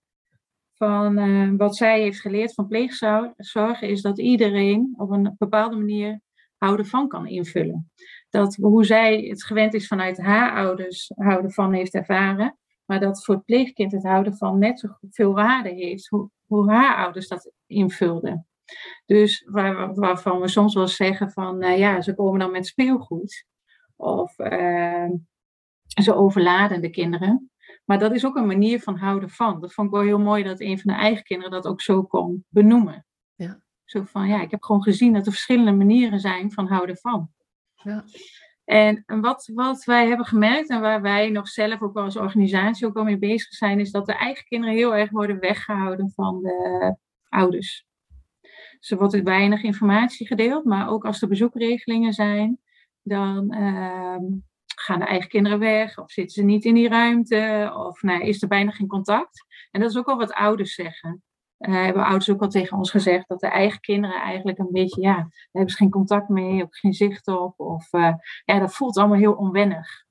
Van 0.75 1.19
eh, 1.19 1.51
wat 1.57 1.77
zij 1.77 2.01
heeft 2.01 2.21
geleerd 2.21 2.55
van 2.55 2.67
pleegzorg 2.69 3.81
is 3.81 4.03
dat 4.03 4.19
iedereen 4.19 4.95
op 4.97 5.11
een 5.11 5.35
bepaalde 5.38 5.77
manier 5.77 6.21
houden 6.59 6.87
van 6.87 7.09
kan 7.09 7.27
invullen. 7.27 7.90
Dat 8.35 8.55
hoe 8.55 8.85
zij 8.85 9.20
het 9.20 9.44
gewend 9.44 9.75
is 9.75 9.87
vanuit 9.87 10.18
haar 10.18 10.57
ouders 10.57 11.12
houden 11.14 11.51
van 11.51 11.73
heeft 11.73 11.94
ervaren, 11.94 12.59
maar 12.85 13.01
dat 13.01 13.25
voor 13.25 13.35
het 13.35 13.44
pleegkind 13.44 13.92
het 13.92 14.03
houden 14.03 14.37
van 14.37 14.59
net 14.59 14.79
zo 14.79 14.88
veel 15.11 15.33
waarde 15.33 15.68
heeft, 15.68 16.09
hoe, 16.09 16.31
hoe 16.47 16.70
haar 16.70 16.97
ouders 16.97 17.29
dat 17.29 17.53
invulden. 17.66 18.47
Dus 19.07 19.47
waar, 19.47 19.94
waarvan 19.94 20.40
we 20.40 20.49
soms 20.49 20.75
wel 20.75 20.88
zeggen 20.88 21.31
van, 21.31 21.62
eh, 21.62 21.79
ja, 21.79 22.01
ze 22.01 22.14
komen 22.14 22.38
dan 22.40 22.51
met 22.51 22.66
speelgoed. 22.66 23.44
Of 23.97 24.38
eh, 24.38 25.11
ze 26.03 26.14
overladen 26.14 26.81
de 26.81 26.90
kinderen. 26.90 27.51
Maar 27.85 27.99
dat 27.99 28.14
is 28.14 28.27
ook 28.27 28.37
een 28.37 28.47
manier 28.47 28.81
van 28.81 28.97
houden 28.97 29.31
van. 29.31 29.61
Dat 29.61 29.73
vond 29.73 29.88
ik 29.88 29.94
wel 29.94 30.03
heel 30.03 30.20
mooi 30.20 30.42
dat 30.42 30.61
een 30.61 30.79
van 30.79 30.92
de 30.92 30.99
eigen 30.99 31.25
kinderen 31.25 31.53
dat 31.53 31.66
ook 31.66 31.81
zo 31.81 32.03
kon 32.03 32.44
benoemen. 32.49 33.07
Ja. 33.35 33.62
Zo 33.85 34.03
van, 34.03 34.29
ja, 34.29 34.42
ik 34.42 34.51
heb 34.51 34.62
gewoon 34.62 34.83
gezien 34.83 35.12
dat 35.12 35.27
er 35.27 35.33
verschillende 35.33 35.73
manieren 35.73 36.20
zijn 36.20 36.53
van 36.53 36.66
houden 36.66 36.97
van. 36.97 37.33
En 38.64 39.05
wat, 39.07 39.51
wat 39.55 39.85
wij 39.85 40.09
hebben 40.09 40.27
gemerkt 40.27 40.68
en 40.68 40.81
waar 40.81 41.03
wij 41.03 41.31
nog 41.31 41.49
zelf 41.49 41.83
ook 41.83 41.94
wel 41.94 42.05
als 42.05 42.16
organisatie 42.16 42.87
ook 42.87 42.94
wel 42.94 43.05
mee 43.05 43.18
bezig 43.18 43.53
zijn, 43.53 43.81
is 43.81 43.90
dat 43.90 44.07
de 44.07 44.14
eigen 44.14 44.44
kinderen 44.44 44.75
heel 44.75 44.97
erg 44.97 45.11
worden 45.11 45.38
weggehouden 45.38 46.11
van 46.11 46.42
de 46.42 46.97
ouders. 47.29 47.87
Dus 48.79 48.90
er 48.90 48.99
wordt 48.99 49.23
weinig 49.23 49.62
informatie 49.62 50.27
gedeeld, 50.27 50.64
maar 50.64 50.88
ook 50.88 51.05
als 51.05 51.23
er 51.23 51.29
bezoekregelingen 51.29 52.12
zijn, 52.12 52.59
dan 53.03 53.53
ehm, 53.53 54.23
gaan 54.77 54.99
de 54.99 55.05
eigen 55.05 55.29
kinderen 55.29 55.59
weg 55.59 55.99
of 55.99 56.11
zitten 56.11 56.35
ze 56.35 56.42
niet 56.42 56.64
in 56.64 56.75
die 56.75 56.88
ruimte 56.88 57.73
of 57.77 58.03
nou, 58.03 58.23
is 58.23 58.42
er 58.42 58.49
bijna 58.49 58.70
geen 58.70 58.87
contact. 58.87 59.44
En 59.70 59.81
dat 59.81 59.90
is 59.90 59.97
ook 59.97 60.07
wel 60.07 60.16
wat 60.16 60.33
ouders 60.33 60.75
zeggen. 60.75 61.23
Eh, 61.64 61.74
hebben 61.74 62.05
ouders 62.05 62.31
ook 62.31 62.42
al 62.42 62.48
tegen 62.48 62.77
ons 62.77 62.90
gezegd 62.90 63.29
dat 63.29 63.40
de 63.40 63.46
eigen 63.46 63.81
kinderen 63.81 64.20
eigenlijk 64.20 64.59
een 64.59 64.72
beetje, 64.72 65.00
ja, 65.00 65.14
daar 65.14 65.48
hebben 65.50 65.70
ze 65.70 65.77
geen 65.77 65.90
contact 65.90 66.29
mee, 66.29 66.62
ook 66.62 66.77
geen 66.77 66.92
zicht 66.92 67.29
op. 67.29 67.61
Of 67.61 67.92
eh, 67.92 68.14
ja, 68.44 68.59
dat 68.59 68.74
voelt 68.74 68.96
allemaal 68.96 69.18
heel 69.18 69.33
onwennig. 69.33 70.05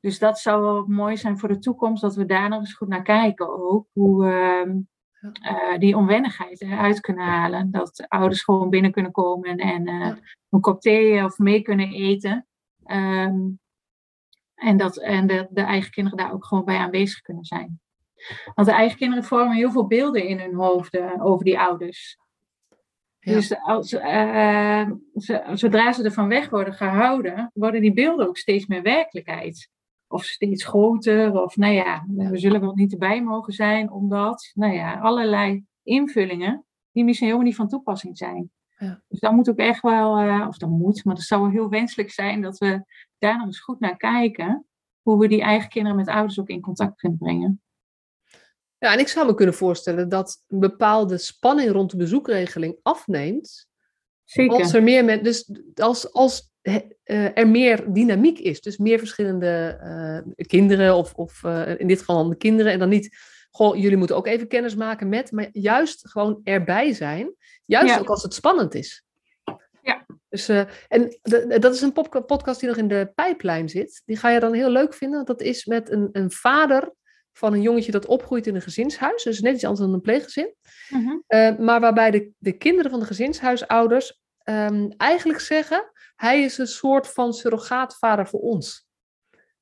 Dus 0.00 0.18
dat 0.18 0.38
zou 0.38 0.62
wel 0.62 0.86
mooi 0.86 1.16
zijn 1.16 1.38
voor 1.38 1.48
de 1.48 1.58
toekomst, 1.58 2.02
dat 2.02 2.14
we 2.14 2.24
daar 2.24 2.48
nog 2.48 2.58
eens 2.58 2.74
goed 2.74 2.88
naar 2.88 3.02
kijken 3.02 3.70
ook. 3.70 3.86
Hoe 3.92 4.26
ehm, 4.26 4.78
eh, 5.42 5.78
die 5.78 5.96
onwennigheid 5.96 6.60
eruit 6.60 7.00
kunnen 7.00 7.26
halen. 7.26 7.70
Dat 7.70 8.08
ouders 8.08 8.42
gewoon 8.42 8.70
binnen 8.70 8.92
kunnen 8.92 9.12
komen 9.12 9.56
en 9.56 9.88
een 10.50 10.60
kop 10.60 10.80
thee 10.80 11.24
of 11.24 11.38
mee 11.38 11.62
kunnen 11.62 11.92
eten. 11.92 12.46
Ehm, 12.84 13.38
en 14.54 14.76
dat 14.76 14.96
en 14.96 15.26
de, 15.26 15.46
de 15.50 15.60
eigen 15.60 15.90
kinderen 15.90 16.18
daar 16.18 16.32
ook 16.32 16.44
gewoon 16.44 16.64
bij 16.64 16.76
aanwezig 16.76 17.20
kunnen 17.20 17.44
zijn. 17.44 17.80
Want 18.54 18.68
de 18.68 18.74
eigen 18.74 18.98
kinderen 18.98 19.24
vormen 19.24 19.56
heel 19.56 19.70
veel 19.70 19.86
beelden 19.86 20.24
in 20.28 20.38
hun 20.40 20.54
hoofden 20.54 21.20
over 21.20 21.44
die 21.44 21.58
ouders. 21.58 22.18
Ja. 23.18 23.32
Dus 23.32 23.60
als, 23.62 23.92
eh, 23.92 24.90
ze- 25.14 25.50
zodra 25.52 25.92
ze 25.92 26.04
ervan 26.04 26.28
weg 26.28 26.50
worden 26.50 26.74
gehouden, 26.74 27.50
worden 27.54 27.80
die 27.80 27.92
beelden 27.92 28.28
ook 28.28 28.38
steeds 28.38 28.66
meer 28.66 28.82
werkelijkheid. 28.82 29.70
Of 30.08 30.24
steeds 30.24 30.64
groter, 30.64 31.42
of 31.42 31.56
nou 31.56 31.72
ja, 31.72 32.04
we 32.08 32.38
zullen 32.38 32.60
wel 32.60 32.74
niet 32.74 32.92
erbij 32.92 33.22
mogen 33.22 33.52
zijn, 33.52 33.90
omdat, 33.90 34.50
nou 34.54 34.72
ja, 34.72 34.94
allerlei 35.00 35.64
invullingen 35.82 36.64
die 36.92 37.04
misschien 37.04 37.26
helemaal 37.26 37.48
niet 37.48 37.56
van 37.56 37.68
toepassing 37.68 38.16
zijn. 38.18 38.50
Ja. 38.78 39.02
Dus 39.08 39.20
dan 39.20 39.34
moet 39.34 39.50
ook 39.50 39.58
echt 39.58 39.82
wel, 39.82 40.16
eh, 40.18 40.44
of 40.48 40.56
dan 40.58 40.70
moet, 40.70 41.04
maar 41.04 41.14
dat 41.14 41.24
zou 41.24 41.42
wel 41.42 41.50
heel 41.50 41.68
wenselijk 41.68 42.10
zijn 42.10 42.40
dat 42.42 42.58
we 42.58 42.82
daar 43.18 43.36
nog 43.36 43.46
eens 43.46 43.60
goed 43.60 43.80
naar 43.80 43.96
kijken, 43.96 44.66
hoe 45.02 45.18
we 45.18 45.28
die 45.28 45.42
eigen 45.42 45.68
kinderen 45.68 45.96
met 45.96 46.08
ouders 46.08 46.40
ook 46.40 46.48
in 46.48 46.60
contact 46.60 46.96
kunnen 47.00 47.18
brengen. 47.18 47.62
Ja, 48.78 48.92
en 48.92 48.98
ik 48.98 49.08
zou 49.08 49.26
me 49.26 49.34
kunnen 49.34 49.54
voorstellen 49.54 50.08
dat 50.08 50.44
een 50.48 50.58
bepaalde 50.60 51.18
spanning 51.18 51.70
rond 51.70 51.90
de 51.90 51.96
bezoekregeling 51.96 52.78
afneemt. 52.82 53.66
Zeker. 54.24 54.58
Als 54.58 54.74
er 54.74 54.82
meer 54.82 55.04
men, 55.04 55.22
dus 55.22 55.50
als, 55.74 56.12
als 56.12 56.52
eh, 56.62 57.38
er 57.38 57.48
meer 57.48 57.92
dynamiek 57.92 58.38
is, 58.38 58.60
dus 58.60 58.76
meer 58.76 58.98
verschillende 58.98 59.78
eh, 59.80 60.46
kinderen, 60.46 60.94
of, 60.94 61.14
of 61.14 61.44
eh, 61.44 61.78
in 61.80 61.86
dit 61.86 61.98
geval 61.98 62.16
dan 62.16 62.30
de 62.30 62.36
kinderen, 62.36 62.72
en 62.72 62.78
dan 62.78 62.88
niet, 62.88 63.16
goh, 63.50 63.76
jullie 63.76 63.96
moeten 63.96 64.16
ook 64.16 64.26
even 64.26 64.48
kennis 64.48 64.74
maken 64.74 65.08
met, 65.08 65.32
maar 65.32 65.48
juist 65.52 66.08
gewoon 66.08 66.40
erbij 66.44 66.92
zijn, 66.92 67.34
juist 67.64 67.94
Ja. 67.94 68.00
ook 68.00 68.08
als 68.08 68.22
het 68.22 68.34
spannend 68.34 68.74
is. 68.74 69.04
Ja. 69.82 70.06
Dus, 70.28 70.48
en 70.88 71.18
dat 71.60 71.74
is 71.74 71.80
een 71.80 71.92
pop- 71.92 72.24
podcast 72.26 72.60
die 72.60 72.68
nog 72.68 72.78
in 72.78 72.88
de 72.88 73.12
pijplijn 73.14 73.68
zit. 73.68 74.02
Die 74.06 74.16
ga 74.16 74.30
je 74.30 74.40
dan 74.40 74.52
heel 74.52 74.70
leuk 74.70 74.94
vinden. 74.94 75.24
Dat 75.24 75.40
is 75.40 75.64
met 75.64 75.90
een, 75.90 76.08
een 76.12 76.30
vader 76.30 76.92
van 77.38 77.52
een 77.52 77.62
jongetje 77.62 77.92
dat 77.92 78.06
opgroeit 78.06 78.46
in 78.46 78.54
een 78.54 78.62
gezinshuis. 78.62 79.22
Dus 79.22 79.40
net 79.40 79.54
iets 79.54 79.64
anders 79.64 79.84
dan 79.84 79.94
een 79.94 80.00
pleeggezin. 80.00 80.54
Mhm. 80.88 81.16
Uh, 81.28 81.58
maar 81.58 81.80
waarbij 81.80 82.10
de, 82.10 82.30
de 82.38 82.52
kinderen 82.52 82.90
van 82.90 83.00
de 83.00 83.06
gezinshuisouders 83.06 84.20
um, 84.44 84.92
eigenlijk 84.96 85.40
zeggen: 85.40 85.90
hij 86.16 86.42
is 86.42 86.58
een 86.58 86.66
soort 86.66 87.08
van 87.08 87.32
surrogaatvader 87.32 88.26
voor 88.26 88.40
ons. 88.40 88.86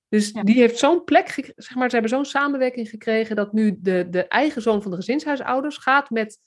Dus 0.08 0.30
ja. 0.30 0.42
die 0.42 0.54
heeft 0.54 0.78
zo'n 0.78 1.04
plek, 1.04 1.52
zeg 1.56 1.74
maar, 1.74 1.88
ze 1.88 1.96
hebben 1.96 2.14
zo'n 2.14 2.24
samenwerking 2.24 2.88
gekregen 2.88 3.36
dat 3.36 3.52
nu 3.52 3.76
de, 3.78 4.06
de 4.10 4.28
eigen 4.28 4.62
zoon 4.62 4.82
van 4.82 4.90
de 4.90 4.96
gezinshuisouders 4.96 5.76
gaat 5.76 6.10
met 6.10 6.38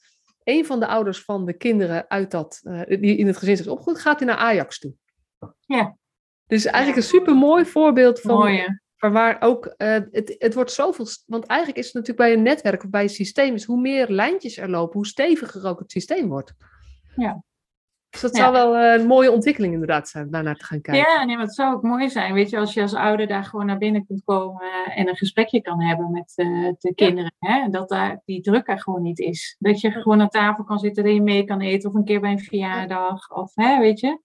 een 0.44 0.66
van 0.66 0.80
de 0.80 0.86
ouders 0.86 1.24
van 1.24 1.46
de 1.46 1.52
kinderen 1.52 2.10
uit 2.10 2.30
dat, 2.30 2.60
uh, 2.62 2.82
die 2.86 3.16
in 3.16 3.26
het 3.26 3.36
gezinshuis 3.36 3.70
opgroeit, 3.70 3.98
gaat 3.98 4.18
hij 4.18 4.28
naar 4.28 4.36
Ajax 4.36 4.78
toe. 4.78 4.94
Ja. 5.66 5.96
Dus 6.46 6.64
eigenlijk 6.64 6.96
een 6.96 7.08
super 7.08 7.34
mooi 7.34 7.64
voorbeeld 7.64 8.20
van. 8.20 8.34
Mooi, 8.34 8.56
ja. 8.56 8.80
Maar 9.00 9.12
waar 9.12 9.36
ook, 9.40 9.74
uh, 9.78 9.92
het, 10.10 10.34
het 10.38 10.54
wordt 10.54 10.72
zoveel, 10.72 11.06
want 11.26 11.46
eigenlijk 11.46 11.78
is 11.80 11.86
het 11.86 11.94
natuurlijk 11.94 12.28
bij 12.28 12.32
een 12.32 12.42
netwerk 12.42 12.84
of 12.84 12.90
bij 12.90 13.02
een 13.02 13.08
systeem, 13.08 13.54
is 13.54 13.64
hoe 13.64 13.80
meer 13.80 14.08
lijntjes 14.08 14.56
er 14.56 14.70
lopen, 14.70 14.94
hoe 14.94 15.06
steviger 15.06 15.66
ook 15.66 15.78
het 15.78 15.90
systeem 15.90 16.28
wordt. 16.28 16.52
Ja. 17.16 17.42
Dus 18.10 18.20
dat 18.20 18.36
Ja. 18.36 18.42
zou 18.42 18.52
wel 18.52 18.76
een 18.76 19.06
mooie 19.06 19.30
ontwikkeling 19.32 19.72
inderdaad 19.72 20.08
zijn, 20.08 20.30
daarnaar 20.30 20.56
te 20.56 20.64
gaan 20.64 20.80
kijken. 20.80 21.12
Ja, 21.12 21.24
nee, 21.24 21.36
maar 21.36 21.44
het 21.44 21.54
zou 21.54 21.74
ook 21.74 21.82
mooi 21.82 22.10
zijn, 22.10 22.34
weet 22.34 22.50
je, 22.50 22.58
als 22.58 22.74
je 22.74 22.82
als 22.82 22.94
ouder 22.94 23.26
daar 23.26 23.44
gewoon 23.44 23.66
naar 23.66 23.78
binnen 23.78 24.06
kunt 24.06 24.22
komen 24.24 24.62
en 24.94 25.08
een 25.08 25.16
gesprekje 25.16 25.62
kan 25.62 25.82
hebben 25.82 26.10
met 26.10 26.32
uh, 26.36 26.72
de 26.78 26.94
kinderen. 26.94 27.32
Ja. 27.38 27.62
Hè? 27.62 27.68
Dat 27.68 27.88
daar 27.88 28.22
die 28.24 28.40
druk 28.40 28.68
er 28.68 28.80
gewoon 28.80 29.02
niet 29.02 29.18
is. 29.18 29.56
Dat 29.58 29.80
je 29.80 29.90
gewoon 29.90 30.20
aan 30.20 30.28
tafel 30.28 30.64
kan 30.64 30.78
zitten, 30.78 31.04
dat 31.04 31.12
je 31.12 31.22
mee 31.22 31.44
kan 31.44 31.60
eten 31.60 31.90
of 31.90 31.94
een 31.94 32.04
keer 32.04 32.20
bij 32.20 32.30
een 32.30 32.40
verjaardag, 32.40 33.30
of 33.30 33.52
hè, 33.54 33.78
weet 33.78 34.00
je. 34.00 34.20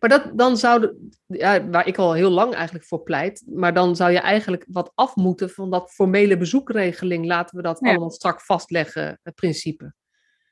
Maar 0.00 0.10
dat, 0.10 0.30
dan 0.38 0.56
zou, 0.56 0.96
ja, 1.26 1.68
waar 1.68 1.86
ik 1.86 1.96
al 1.96 2.12
heel 2.12 2.30
lang 2.30 2.54
eigenlijk 2.54 2.84
voor 2.84 3.02
pleit, 3.02 3.44
maar 3.46 3.74
dan 3.74 3.96
zou 3.96 4.10
je 4.10 4.18
eigenlijk 4.18 4.64
wat 4.68 4.92
af 4.94 5.16
moeten 5.16 5.50
van 5.50 5.70
dat 5.70 5.92
formele 5.92 6.36
bezoekregeling. 6.36 7.26
Laten 7.26 7.56
we 7.56 7.62
dat 7.62 7.78
ja. 7.80 7.88
allemaal 7.88 8.10
strak 8.10 8.40
vastleggen, 8.40 9.20
het 9.22 9.34
principe. 9.34 9.94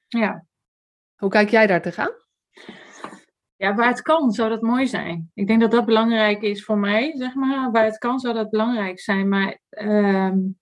Ja. 0.09 0.45
Hoe 1.17 1.31
kijk 1.31 1.51
jij 1.51 1.67
daar 1.67 1.83
tegenaan? 1.83 2.13
Ja, 3.57 3.75
waar 3.75 3.89
het 3.89 4.03
kan, 4.03 4.33
zou 4.33 4.49
dat 4.49 4.63
mooi 4.63 4.87
zijn. 4.87 5.31
Ik 5.35 5.47
denk 5.47 5.61
dat 5.61 5.71
dat 5.71 5.85
belangrijk 5.85 6.43
is 6.43 6.65
voor 6.65 6.79
mij, 6.79 7.17
zeg 7.17 7.35
maar. 7.35 7.71
Waar 7.71 7.85
het 7.85 7.99
kan, 7.99 8.19
zou 8.19 8.35
dat 8.35 8.51
belangrijk 8.51 9.01
zijn. 9.01 9.29
Maar 9.29 9.59
um, 9.71 10.61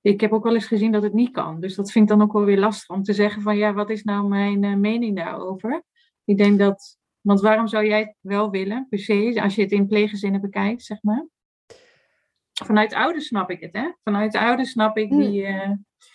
ik 0.00 0.20
heb 0.20 0.32
ook 0.32 0.44
wel 0.44 0.54
eens 0.54 0.66
gezien 0.66 0.92
dat 0.92 1.02
het 1.02 1.12
niet 1.12 1.30
kan. 1.30 1.60
Dus 1.60 1.74
dat 1.74 1.92
vind 1.92 2.10
ik 2.10 2.16
dan 2.16 2.26
ook 2.26 2.32
wel 2.32 2.44
weer 2.44 2.58
lastig 2.58 2.96
om 2.96 3.02
te 3.02 3.12
zeggen 3.12 3.42
van, 3.42 3.56
ja, 3.56 3.72
wat 3.72 3.90
is 3.90 4.02
nou 4.02 4.28
mijn 4.28 4.62
uh, 4.62 4.76
mening 4.76 5.16
daarover? 5.16 5.82
Ik 6.24 6.36
denk 6.36 6.58
dat, 6.58 6.98
want 7.20 7.40
waarom 7.40 7.68
zou 7.68 7.86
jij 7.86 7.98
het 7.98 8.14
wel 8.20 8.50
willen, 8.50 8.86
per 8.88 8.98
se, 8.98 9.40
als 9.42 9.54
je 9.54 9.62
het 9.62 9.72
in 9.72 9.86
pleeggezinnen 9.86 10.40
bekijkt, 10.40 10.82
zeg 10.82 11.02
maar? 11.02 11.26
Vanuit 12.52 12.94
ouders 12.94 13.26
snap 13.26 13.50
ik 13.50 13.60
het, 13.60 13.72
hè? 13.72 13.92
Vanuit 14.02 14.36
ouders 14.36 14.70
snap 14.70 14.96
ik 14.96 15.10
die... 15.10 15.42
Uh... 15.42 15.70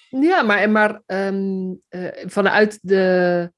Ja, 0.10 0.42
maar, 0.42 0.70
maar 0.70 1.02
um, 1.06 1.82
uh, 1.90 2.08
vanuit 2.26 2.80
de... 2.82 3.52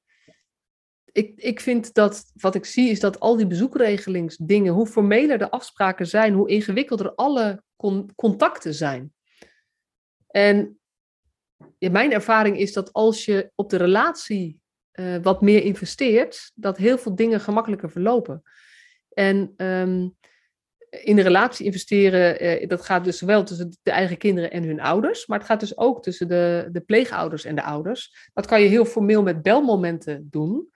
Ik, 1.11 1.33
ik 1.35 1.59
vind 1.59 1.93
dat, 1.93 2.31
wat 2.33 2.55
ik 2.55 2.65
zie, 2.65 2.89
is 2.89 2.99
dat 2.99 3.19
al 3.19 3.37
die 3.37 3.47
bezoekregelingsdingen, 3.47 4.73
hoe 4.73 4.87
formeler 4.87 5.37
de 5.37 5.51
afspraken 5.51 6.07
zijn, 6.07 6.33
hoe 6.33 6.49
ingewikkelder 6.49 7.15
alle 7.15 7.63
con 7.75 8.15
contacten 8.15 8.73
zijn. 8.73 9.13
En 10.27 10.79
ja, 11.77 11.89
mijn 11.89 12.11
ervaring 12.11 12.57
is 12.57 12.73
dat 12.73 12.93
als 12.93 13.25
je 13.25 13.51
op 13.55 13.69
de 13.69 13.77
relatie 13.77 14.60
eh, 14.91 15.15
wat 15.21 15.41
meer 15.41 15.63
investeert, 15.63 16.51
dat 16.55 16.77
heel 16.77 16.97
veel 16.97 17.15
dingen 17.15 17.39
gemakkelijker 17.39 17.91
verlopen. 17.91 18.43
En 19.13 19.53
ehm, 19.57 20.07
in 20.89 21.15
de 21.15 21.21
relatie 21.21 21.65
investeren, 21.65 22.39
eh, 22.39 22.67
dat 22.67 22.81
gaat 22.81 23.03
dus 23.03 23.17
zowel 23.17 23.43
tussen 23.43 23.77
de 23.83 23.91
eigen 23.91 24.17
kinderen 24.17 24.51
en 24.51 24.63
hun 24.63 24.81
ouders, 24.81 25.27
maar 25.27 25.37
het 25.37 25.47
gaat 25.47 25.59
dus 25.59 25.77
ook 25.77 26.03
tussen 26.03 26.27
de, 26.27 26.69
de 26.71 26.81
pleegouders 26.81 27.45
en 27.45 27.55
de 27.55 27.63
ouders. 27.63 28.29
Dat 28.33 28.45
kan 28.45 28.61
je 28.61 28.67
heel 28.67 28.85
formeel 28.85 29.23
met 29.23 29.41
belmomenten 29.41 30.27
doen. 30.29 30.69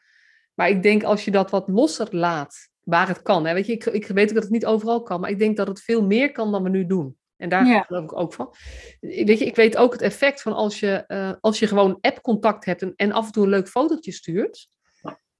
Maar 0.54 0.70
ik 0.70 0.84
denk 0.84 1.04
als 1.04 1.26
je 1.26 1.32
dat 1.32 1.52
wat 1.52 1.68
losser 1.68 2.08
laat, 2.12 2.70
waar 2.84 3.08
het 3.08 3.22
kan. 3.22 3.46
Hè? 3.46 3.54
Weet 3.54 3.66
je, 3.66 3.74
ik, 3.74 3.86
ik 3.86 4.08
weet 4.08 4.34
dat 4.34 4.44
het 4.44 4.52
niet 4.52 4.66
overal 4.66 5.04
kan, 5.04 5.20
maar 5.20 5.30
ik 5.30 5.40
denk 5.40 5.58
dat 5.58 5.68
het 5.68 5.82
veel 5.82 6.06
meer 6.06 6.32
kan 6.32 6.52
dan 6.52 6.64
we 6.64 6.70
nu 6.70 6.86
doen. 6.86 7.18
En 7.38 7.50
daar 7.50 7.66
Ja. 7.68 7.82
geloof 7.82 8.04
ik 8.04 8.18
ook 8.18 8.34
van. 8.34 8.54
Weet 9.00 9.40
je, 9.40 9.46
ik 9.46 9.56
weet 9.56 9.78
ook 9.78 9.92
het 9.94 10.02
effect 10.02 10.42
van 10.42 10.54
als 10.54 10.80
je, 10.80 10.92
eh, 11.08 11.34
als 11.42 11.60
je 11.60 11.68
gewoon 11.68 11.98
app-contact 12.02 12.66
hebt 12.66 12.82
en, 12.82 12.94
en 12.96 13.12
af 13.12 13.26
en 13.26 13.32
toe 13.32 13.44
een 13.44 13.50
leuk 13.50 13.68
fotootje 13.68 14.12
stuurt. 14.12 14.68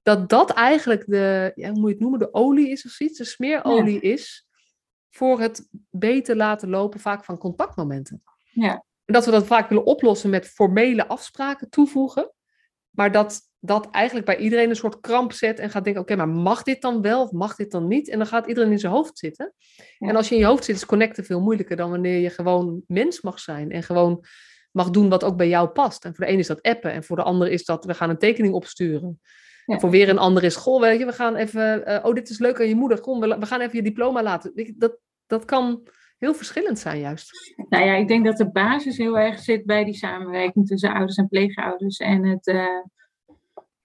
Dat 0.02 0.28
dat 0.28 0.50
eigenlijk 0.50 1.04
de, 1.06 1.52
ja, 1.54 1.68
hoe 1.70 1.78
moet 1.78 1.86
je 1.86 1.92
het 1.92 2.00
noemen, 2.02 2.18
de 2.18 2.34
olie 2.34 2.70
is 2.70 2.84
of 2.84 2.90
zoiets, 2.90 3.18
de 3.18 3.24
smeerolie 3.24 4.00
is 4.00 4.46
voor 5.10 5.40
het 5.40 5.68
beter 5.90 6.36
laten 6.36 6.68
lopen 6.68 7.00
vaak 7.00 7.24
van 7.24 7.38
contactmomenten. 7.38 8.22
Ja. 8.52 8.84
En 9.04 9.14
dat 9.14 9.24
we 9.24 9.30
dat 9.30 9.46
vaak 9.46 9.68
willen 9.68 9.84
oplossen 9.86 10.30
met 10.30 10.48
formele 10.48 11.08
afspraken 11.08 11.70
toevoegen. 11.70 12.32
Maar 12.96 13.12
dat 13.12 13.40
dat 13.66 13.90
eigenlijk 13.90 14.26
bij 14.26 14.36
iedereen 14.36 14.68
een 14.68 14.76
soort 14.76 15.00
kramp 15.00 15.32
zet 15.32 15.58
en 15.58 15.70
gaat 15.70 15.84
denken, 15.84 16.02
oké, 16.02 16.16
maar 16.16 16.28
mag 16.28 16.62
dit 16.62 16.80
dan 16.82 17.02
wel 17.02 17.22
of 17.22 17.30
mag 17.30 17.56
dit 17.56 17.70
dan 17.70 17.86
niet? 17.86 18.08
En 18.08 18.18
dan 18.18 18.26
gaat 18.26 18.46
iedereen 18.46 18.70
in 18.70 18.78
zijn 18.78 18.92
hoofd 18.92 19.18
zitten. 19.18 19.52
Ja. 19.98 20.08
En 20.08 20.16
als 20.16 20.28
je 20.28 20.34
in 20.34 20.40
je 20.40 20.46
hoofd 20.46 20.64
zit, 20.64 20.76
is 20.76 20.86
connecten 20.86 21.24
veel 21.24 21.40
moeilijker 21.40 21.76
dan 21.76 21.90
wanneer 21.90 22.18
je 22.18 22.30
gewoon 22.30 22.82
mens 22.86 23.20
mag 23.20 23.40
zijn 23.40 23.70
en 23.70 23.82
gewoon 23.82 24.24
mag 24.70 24.90
doen 24.90 25.08
wat 25.08 25.24
ook 25.24 25.36
bij 25.36 25.48
jou 25.48 25.68
past. 25.68 26.04
En 26.04 26.14
voor 26.14 26.24
de 26.24 26.32
een 26.32 26.38
is 26.38 26.46
dat 26.46 26.62
appen 26.62 26.92
en 26.92 27.04
voor 27.04 27.16
de 27.16 27.22
ander 27.22 27.48
is 27.48 27.64
dat 27.64 27.84
we 27.84 27.94
gaan 27.94 28.10
een 28.10 28.18
tekening 28.18 28.54
opsturen. 28.54 29.20
Ja. 29.64 29.74
En 29.74 29.80
voor 29.80 29.90
weer 29.90 30.08
een 30.08 30.18
ander 30.18 30.44
is, 30.44 30.56
goh, 30.56 30.80
weet 30.80 30.98
je, 30.98 31.06
we 31.06 31.12
gaan 31.12 31.34
even, 31.36 31.86
eh, 31.86 32.04
oh, 32.04 32.14
dit 32.14 32.30
is 32.30 32.38
leuk 32.38 32.60
aan 32.60 32.68
je 32.68 32.74
moeder, 32.74 33.00
kom, 33.00 33.20
we, 33.20 33.38
we 33.38 33.46
gaan 33.46 33.60
even 33.60 33.76
je 33.76 33.82
diploma 33.82 34.22
laten. 34.22 34.74
Dat, 34.76 34.98
dat 35.26 35.44
kan 35.44 35.88
heel 36.18 36.34
verschillend 36.34 36.78
zijn 36.78 37.00
juist. 37.00 37.54
Nou 37.68 37.84
ja, 37.84 37.94
ik 37.94 38.08
denk 38.08 38.24
dat 38.24 38.36
de 38.36 38.50
basis 38.50 38.96
heel 38.96 39.18
erg 39.18 39.38
zit 39.38 39.64
bij 39.64 39.84
die 39.84 39.94
samenwerking 39.94 40.66
tussen 40.66 40.92
ouders 40.92 41.16
en 41.16 41.28
pleegouders. 41.28 41.96
En 41.96 42.24
het 42.24 42.46
eh, 42.46 42.82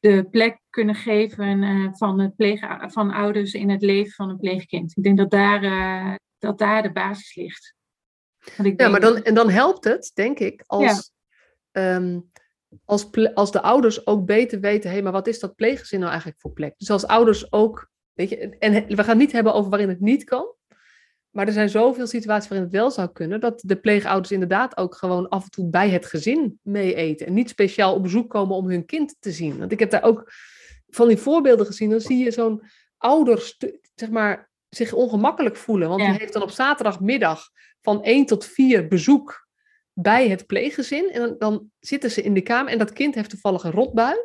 de 0.01 0.27
plek 0.31 0.59
kunnen 0.69 0.95
geven 0.95 1.63
eh, 1.63 1.87
van, 1.91 2.19
het 2.19 2.35
pleeg, 2.35 2.61
van 2.91 3.11
ouders 3.11 3.53
in 3.53 3.69
het 3.69 3.81
leven 3.81 4.11
van 4.11 4.29
een 4.29 4.37
pleegkind. 4.37 4.97
Ik 4.97 5.03
denk 5.03 5.17
dat 5.17 5.31
daar, 5.31 5.63
eh, 5.63 6.15
dat 6.37 6.57
daar 6.57 6.83
de 6.83 6.91
basis 6.91 7.35
ligt. 7.35 7.75
Want 8.57 8.69
ik 8.69 8.81
Ja, 8.81 8.89
maar 8.89 8.99
dan, 8.99 9.23
en 9.23 9.33
dan 9.33 9.49
helpt 9.49 9.83
het, 9.83 10.11
denk 10.13 10.39
ik, 10.39 10.63
als, 10.65 11.11
ehm, 11.71 12.19
als, 12.85 13.11
als 13.33 13.51
de 13.51 13.61
ouders 13.61 14.07
ook 14.07 14.25
beter 14.25 14.59
weten, 14.59 14.91
hé, 14.91 15.01
maar 15.01 15.11
wat 15.11 15.27
is 15.27 15.39
dat 15.39 15.55
pleeggezin 15.55 15.99
nou 15.99 16.11
eigenlijk 16.11 16.41
voor 16.41 16.51
plek? 16.51 16.73
Dus 16.77 16.89
als 16.89 17.07
ouders 17.07 17.51
ook, 17.51 17.89
weet 18.13 18.29
je, 18.29 18.57
en 18.57 18.73
we 18.73 18.95
gaan 18.95 19.07
het 19.07 19.17
niet 19.17 19.31
hebben 19.31 19.53
over 19.53 19.69
waarin 19.69 19.89
het 19.89 19.99
niet 19.99 20.23
kan, 20.23 20.55
maar 21.31 21.47
er 21.47 21.53
zijn 21.53 21.69
zoveel 21.69 22.07
situaties 22.07 22.49
waarin 22.49 22.67
het 22.67 22.75
wel 22.75 22.91
zou 22.91 23.11
kunnen, 23.11 23.39
dat 23.39 23.61
de 23.65 23.75
pleegouders 23.75 24.31
inderdaad 24.31 24.77
ook 24.77 24.95
gewoon 24.95 25.29
af 25.29 25.43
en 25.43 25.49
toe 25.49 25.69
bij 25.69 25.89
het 25.89 26.05
gezin 26.05 26.59
mee 26.61 26.93
eten 26.95 27.27
en 27.27 27.33
niet 27.33 27.49
speciaal 27.49 27.95
op 27.95 28.03
bezoek 28.03 28.29
komen 28.29 28.55
om 28.55 28.69
hun 28.69 28.85
kind 28.85 29.15
te 29.19 29.31
zien. 29.31 29.57
Want 29.59 29.71
ik 29.71 29.79
heb 29.79 29.89
daar 29.89 30.03
ook 30.03 30.31
van 30.89 31.07
die 31.07 31.17
voorbeelden 31.17 31.65
gezien, 31.65 31.89
dan 31.89 31.99
zie 32.01 32.17
je 32.17 32.31
zo'n 32.31 32.61
ouder, 32.97 33.55
zeg 33.95 34.09
maar, 34.09 34.49
zich 34.69 34.93
ongemakkelijk 34.93 35.55
voelen, 35.55 35.89
want 35.89 36.01
Ja. 36.01 36.09
die 36.09 36.19
heeft 36.19 36.33
dan 36.33 36.41
op 36.41 36.49
zaterdagmiddag 36.51 37.49
van 37.81 38.03
1 38.03 38.25
tot 38.25 38.45
4 38.45 38.87
bezoek 38.87 39.47
bij 39.93 40.29
het 40.29 40.45
pleeggezin. 40.45 41.11
En 41.11 41.21
dan, 41.21 41.35
dan 41.37 41.71
zitten 41.79 42.11
ze 42.11 42.21
in 42.21 42.33
de 42.33 42.41
kamer 42.41 42.71
en 42.71 42.77
dat 42.77 42.93
kind 42.93 43.15
heeft 43.15 43.29
toevallig 43.29 43.63
een 43.63 43.71
rotbui. 43.71 44.15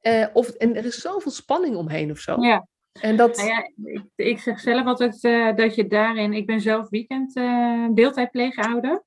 Eh, 0.00 0.26
of, 0.32 0.48
en 0.48 0.76
er 0.76 0.84
is 0.84 1.00
zoveel 1.00 1.30
spanning 1.30 1.76
omheen 1.76 2.10
of 2.10 2.18
zo. 2.18 2.40
Ja. 2.40 2.66
En 3.00 3.16
dat, 3.16 3.36
Nou 3.36 3.48
ja, 3.48 3.70
ik, 4.16 4.38
zeg 4.38 4.60
zelf 4.60 4.86
altijd 4.86 5.24
eh, 5.24 5.54
dat 5.56 5.74
je 5.74 5.86
daarin. 5.86 6.32
Ik 6.32 6.46
ben 6.46 6.60
zelf 6.60 6.88
weekend 6.88 7.34
deeltijdpleegouder. 7.96 9.04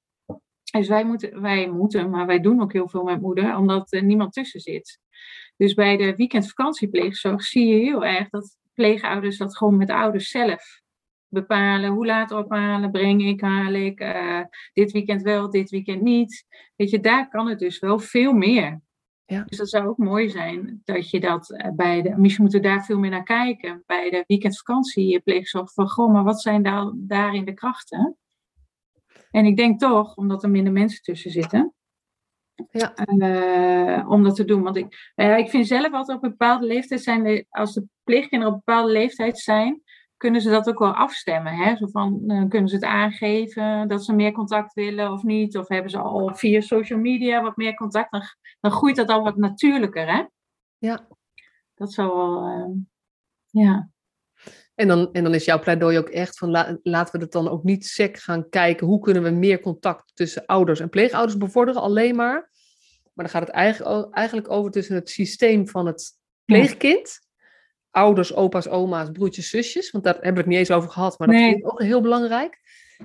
Dus 0.72 0.88
wij 0.88 1.06
moeten, 1.06 1.42
wij 1.42 1.70
moeten, 1.70 2.10
maar 2.10 2.26
wij 2.26 2.40
doen 2.40 2.62
ook 2.62 2.74
heel 2.74 2.90
veel 2.90 3.04
met 3.04 3.22
moeder, 3.22 3.58
omdat 3.58 3.94
er 3.94 4.04
niemand 4.04 4.34
tussen 4.34 4.60
zit. 4.60 5.00
Dus 5.58 5.74
bij 5.74 5.98
de 5.98 6.16
weekendvakantiepleegzorg 6.16 7.44
zie 7.44 7.68
je 7.68 7.84
heel 7.84 8.06
erg 8.06 8.30
dat 8.30 8.58
pleegouders 8.74 9.38
dat 9.38 9.58
gewoon 9.58 9.78
met 9.78 9.90
ouders 9.90 10.30
zelf 10.30 10.82
bepalen. 11.28 11.90
Hoe 11.90 12.06
laat 12.06 12.32
ophalen, 12.32 12.92
breng 12.92 13.26
ik, 13.26 13.42
haal 13.42 13.74
ik, 13.74 14.00
eh, 14.00 14.42
dit 14.74 14.92
weekend 14.92 15.22
wel, 15.22 15.50
dit 15.50 15.70
weekend 15.70 16.02
niet. 16.02 16.46
Weet 16.76 16.90
je, 16.90 17.00
daar 17.00 17.30
kan 17.30 17.48
het 17.48 17.60
dus 17.60 17.80
wel 17.80 18.00
veel 18.00 18.34
meer. 18.34 18.82
Ja. 19.26 19.44
Dus 19.46 19.58
dat 19.58 19.70
zou 19.70 19.88
ook 19.88 19.98
mooi 19.98 20.30
zijn 20.30 20.82
dat 20.84 21.10
je 21.10 21.20
dat 21.20 21.52
eh, 21.52 21.72
bij 21.72 22.02
de. 22.02 22.18
Misschien 22.18 22.44
moeten 22.44 22.62
we 22.62 22.68
daar 22.68 22.86
veel 22.86 23.00
meer 23.00 23.10
naar 23.10 23.24
kijken. 23.24 23.84
Bij 23.86 24.10
de 24.10 24.24
weekendvakantiepleegzorg. 24.28 25.74
Van 25.74 25.90
goh, 25.90 26.12
maar 26.14 26.24
wat 26.24 26.42
zijn 26.42 26.64
daar, 26.64 26.92
daarin 26.96 27.46
de 27.46 27.54
krachten? 27.54 28.18
En 29.32 29.46
ik 29.46 29.58
denk 29.58 29.80
toch, 29.80 30.16
omdat 30.16 30.44
er 30.44 30.50
minder 30.50 30.74
mensen 30.74 31.02
tussen 31.02 31.32
zitten. 31.32 31.74
Ja. 32.70 32.94
eh, 32.96 34.10
om 34.10 34.24
dat 34.24 34.36
te 34.36 34.46
doen. 34.46 34.62
Want 34.62 34.76
ik, 34.76 35.12
ja, 35.16 35.36
ik 35.36 35.50
vind 35.50 35.68
zelf 35.68 35.92
altijd 35.94 36.18
op 36.18 36.24
een 36.24 36.30
bepaalde 36.30 36.66
leeftijd 36.66 37.02
zijn. 37.04 37.24
de- 37.24 37.46
als 37.50 37.74
de 37.74 37.86
pleegkinderen 38.04 38.54
op 38.54 38.60
een 38.60 38.64
bepaalde 38.66 38.92
leeftijd 38.92 39.40
zijn. 39.40 39.82
Kunnen 40.18 40.42
ze 40.42 40.50
dat 40.50 40.70
ook 40.70 40.80
wel 40.80 40.94
afstemmen. 40.94 41.54
Hè? 41.54 41.76
Zo 41.76 41.88
van, 41.88 42.24
eh, 42.28 42.44
kunnen 42.50 42.70
ze 42.70 42.76
het 42.76 42.84
aangeven 42.84 43.88
dat 43.88 44.06
ze 44.06 44.14
meer 44.14 44.32
contact 44.32 44.74
willen 44.74 45.12
of 45.12 45.24
niet? 45.24 45.58
Of 45.58 45.68
hebben 45.68 45.92
ze 45.92 45.98
al 45.98 46.36
via 46.36 46.62
social 46.62 47.00
media 47.00 47.42
wat 47.42 47.56
meer 47.56 47.74
contact? 47.74 48.12
Dan, 48.12 48.22
dan 48.60 48.72
groeit 48.72 48.96
dat 48.96 49.10
al 49.10 49.24
wat 49.24 49.38
natuurlijker. 49.38 50.14
Hè? 50.14 50.24
ja. 50.78 51.08
Dat 51.74 51.94
zou 51.94 52.16
wel. 52.16 52.46
eh, 52.46 52.72
ja. 53.50 53.90
En, 54.76 54.88
dan, 54.88 55.12
en 55.12 55.24
dan 55.24 55.34
is 55.34 55.46
jouw 55.46 55.60
pleidooi 55.60 55.98
ook 55.98 56.10
echt 56.10 56.38
van 56.38 56.50
la- 56.50 56.78
laten 56.84 57.18
we 57.18 57.24
het 57.24 57.32
dan 57.34 57.50
ook 57.50 57.64
niet 57.64 57.86
sec 57.86 58.18
gaan 58.18 58.50
kijken. 58.50 58.88
Hoe 58.88 59.00
kunnen 59.00 59.24
we 59.24 59.30
meer 59.30 59.60
contact 59.60 60.12
tussen 60.16 60.46
ouders 60.46 60.80
en 60.80 60.90
pleegouders 60.90 61.38
bevorderen? 61.38 61.82
Alleen 61.82 62.16
maar. 62.16 62.52
Maar 63.14 63.26
dan 63.26 63.30
gaat 63.30 63.48
het 63.48 63.56
eigenlijk, 63.56 64.14
eigenlijk 64.16 64.52
over 64.52 64.72
tussen 64.72 64.96
het 64.96 65.10
systeem 65.10 65.68
van 65.68 65.86
het 65.86 66.12
pleegkind. 66.46 67.25
Ouders, 67.96 68.34
opa's, 68.36 68.68
oma's, 68.68 69.10
broertjes, 69.12 69.50
zusjes. 69.50 69.92
Want 69.92 70.04
daar 70.04 70.14
hebben 70.14 70.34
we 70.34 70.40
het 70.40 70.48
niet 70.48 70.58
eens 70.58 70.72
over 70.72 70.90
gehad. 70.90 71.20
Maar 71.20 71.28
dat 71.28 71.38
Nee. 71.38 71.50
vind 71.50 71.64
ik 71.64 71.72
ook 71.72 71.82
heel 71.82 72.02
belangrijk. 72.02 72.60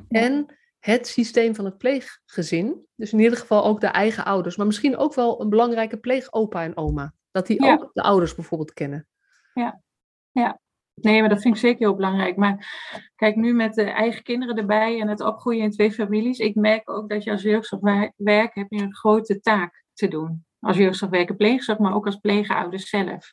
En 0.08 0.56
het 0.78 1.06
systeem 1.06 1.54
van 1.54 1.64
het 1.64 1.78
pleeggezin. 1.78 2.86
Dus 2.94 3.12
in 3.12 3.18
ieder 3.18 3.38
geval 3.38 3.64
ook 3.64 3.80
de 3.80 3.86
eigen 3.86 4.24
ouders. 4.24 4.56
Maar 4.56 4.66
misschien 4.66 4.96
ook 4.96 5.14
wel 5.14 5.40
een 5.40 5.48
belangrijke 5.48 5.96
pleegopa 5.96 6.62
en 6.62 6.76
oma. 6.76 7.12
Dat 7.30 7.46
die 7.46 7.64
Ja. 7.64 7.72
ook 7.72 7.90
de 7.92 8.02
ouders 8.02 8.34
bijvoorbeeld 8.34 8.72
kennen. 8.72 9.06
Nee, 10.94 11.20
maar 11.20 11.28
dat 11.28 11.40
vind 11.40 11.54
ik 11.54 11.60
zeker 11.60 11.78
heel 11.78 11.94
belangrijk. 11.94 12.36
Maar 12.36 12.78
kijk, 13.16 13.36
nu 13.36 13.54
met 13.54 13.74
de 13.74 13.82
eigen 13.82 14.22
kinderen 14.22 14.56
erbij 14.56 15.00
en 15.00 15.08
het 15.08 15.20
opgroeien 15.20 15.62
in 15.62 15.70
twee 15.70 15.92
families. 15.92 16.38
Ik 16.38 16.54
merk 16.54 16.90
ook 16.90 17.08
dat 17.08 17.24
je 17.24 17.30
als 17.30 17.42
jeugdzorgwerk 17.42 18.54
heb 18.54 18.66
je 18.68 18.82
een 18.82 18.94
grote 18.94 19.40
taak 19.40 19.84
te 19.94 20.08
doen. 20.08 20.44
Als 20.60 20.76
jeugdzorgwerker, 20.76 21.36
pleegzorg, 21.36 21.78
maar 21.78 21.94
ook 21.94 22.06
als 22.06 22.16
pleegouders 22.16 22.88
zelf. 22.88 23.32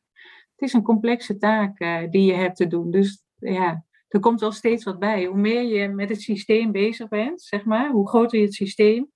Het 0.58 0.68
is 0.68 0.74
een 0.74 0.84
complexe 0.84 1.38
taak 1.38 1.80
eh, 1.80 2.10
die 2.10 2.26
je 2.26 2.34
hebt 2.34 2.56
te 2.56 2.68
doen. 2.68 2.92
Dus 2.92 3.24
ja, 3.36 3.86
er 4.08 4.20
komt 4.20 4.40
wel 4.40 4.52
steeds 4.52 4.84
wat 4.84 5.00
bij. 5.00 5.26
Hoe 5.26 5.38
meer 5.38 5.62
je 5.62 5.88
met 5.88 6.10
het 6.10 6.22
systeem 6.22 6.72
bezig 6.72 7.08
bent, 7.08 7.42
zeg 7.42 7.66
maar, 7.66 7.92
hoe 7.92 8.08
groter 8.08 8.40
je 8.40 8.46
het 8.46 8.54
systeem, 8.54 9.12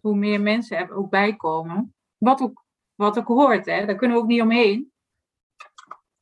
hoe 0.00 0.16
meer 0.16 0.40
mensen 0.40 0.76
er 0.76 0.94
ook 0.94 1.10
bij 1.10 1.36
komen. 1.36 1.94
Wat 2.16 2.40
ook, 2.40 2.64
wat 2.94 3.18
ook 3.18 3.26
hoort, 3.26 3.66
hè? 3.66 3.86
daar 3.86 3.96
kunnen 3.96 4.16
we 4.16 4.22
ook 4.22 4.28
niet 4.28 4.42
omheen. 4.42 4.92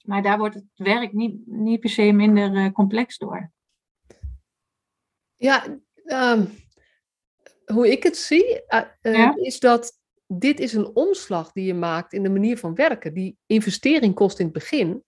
Maar 0.04 0.22
daar 0.22 0.38
wordt 0.38 0.54
het 0.54 0.66
werk 0.74 1.12
niet, 1.12 1.46
niet 1.46 1.80
per 1.80 1.90
se 1.90 2.12
minder 2.12 2.56
eh, 2.56 2.72
complex 2.72 3.18
door. 3.18 3.50
Ja, 5.34 5.78
ehm, 6.04 6.46
hoe 7.64 7.90
ik 7.90 8.02
het 8.02 8.16
zie, 8.16 8.66
eh, 8.66 8.82
Ja? 9.00 9.34
is 9.36 9.60
dat 9.60 10.02
dit 10.38 10.60
is 10.60 10.72
een 10.72 10.94
omslag 10.94 11.52
die 11.52 11.64
je 11.64 11.74
maakt 11.74 12.12
in 12.12 12.22
de 12.22 12.28
manier 12.30 12.58
van 12.58 12.74
werken. 12.74 13.14
Die 13.14 13.38
investering 13.46 14.14
kost 14.14 14.38
in 14.38 14.44
het 14.44 14.54
begin. 14.54 15.04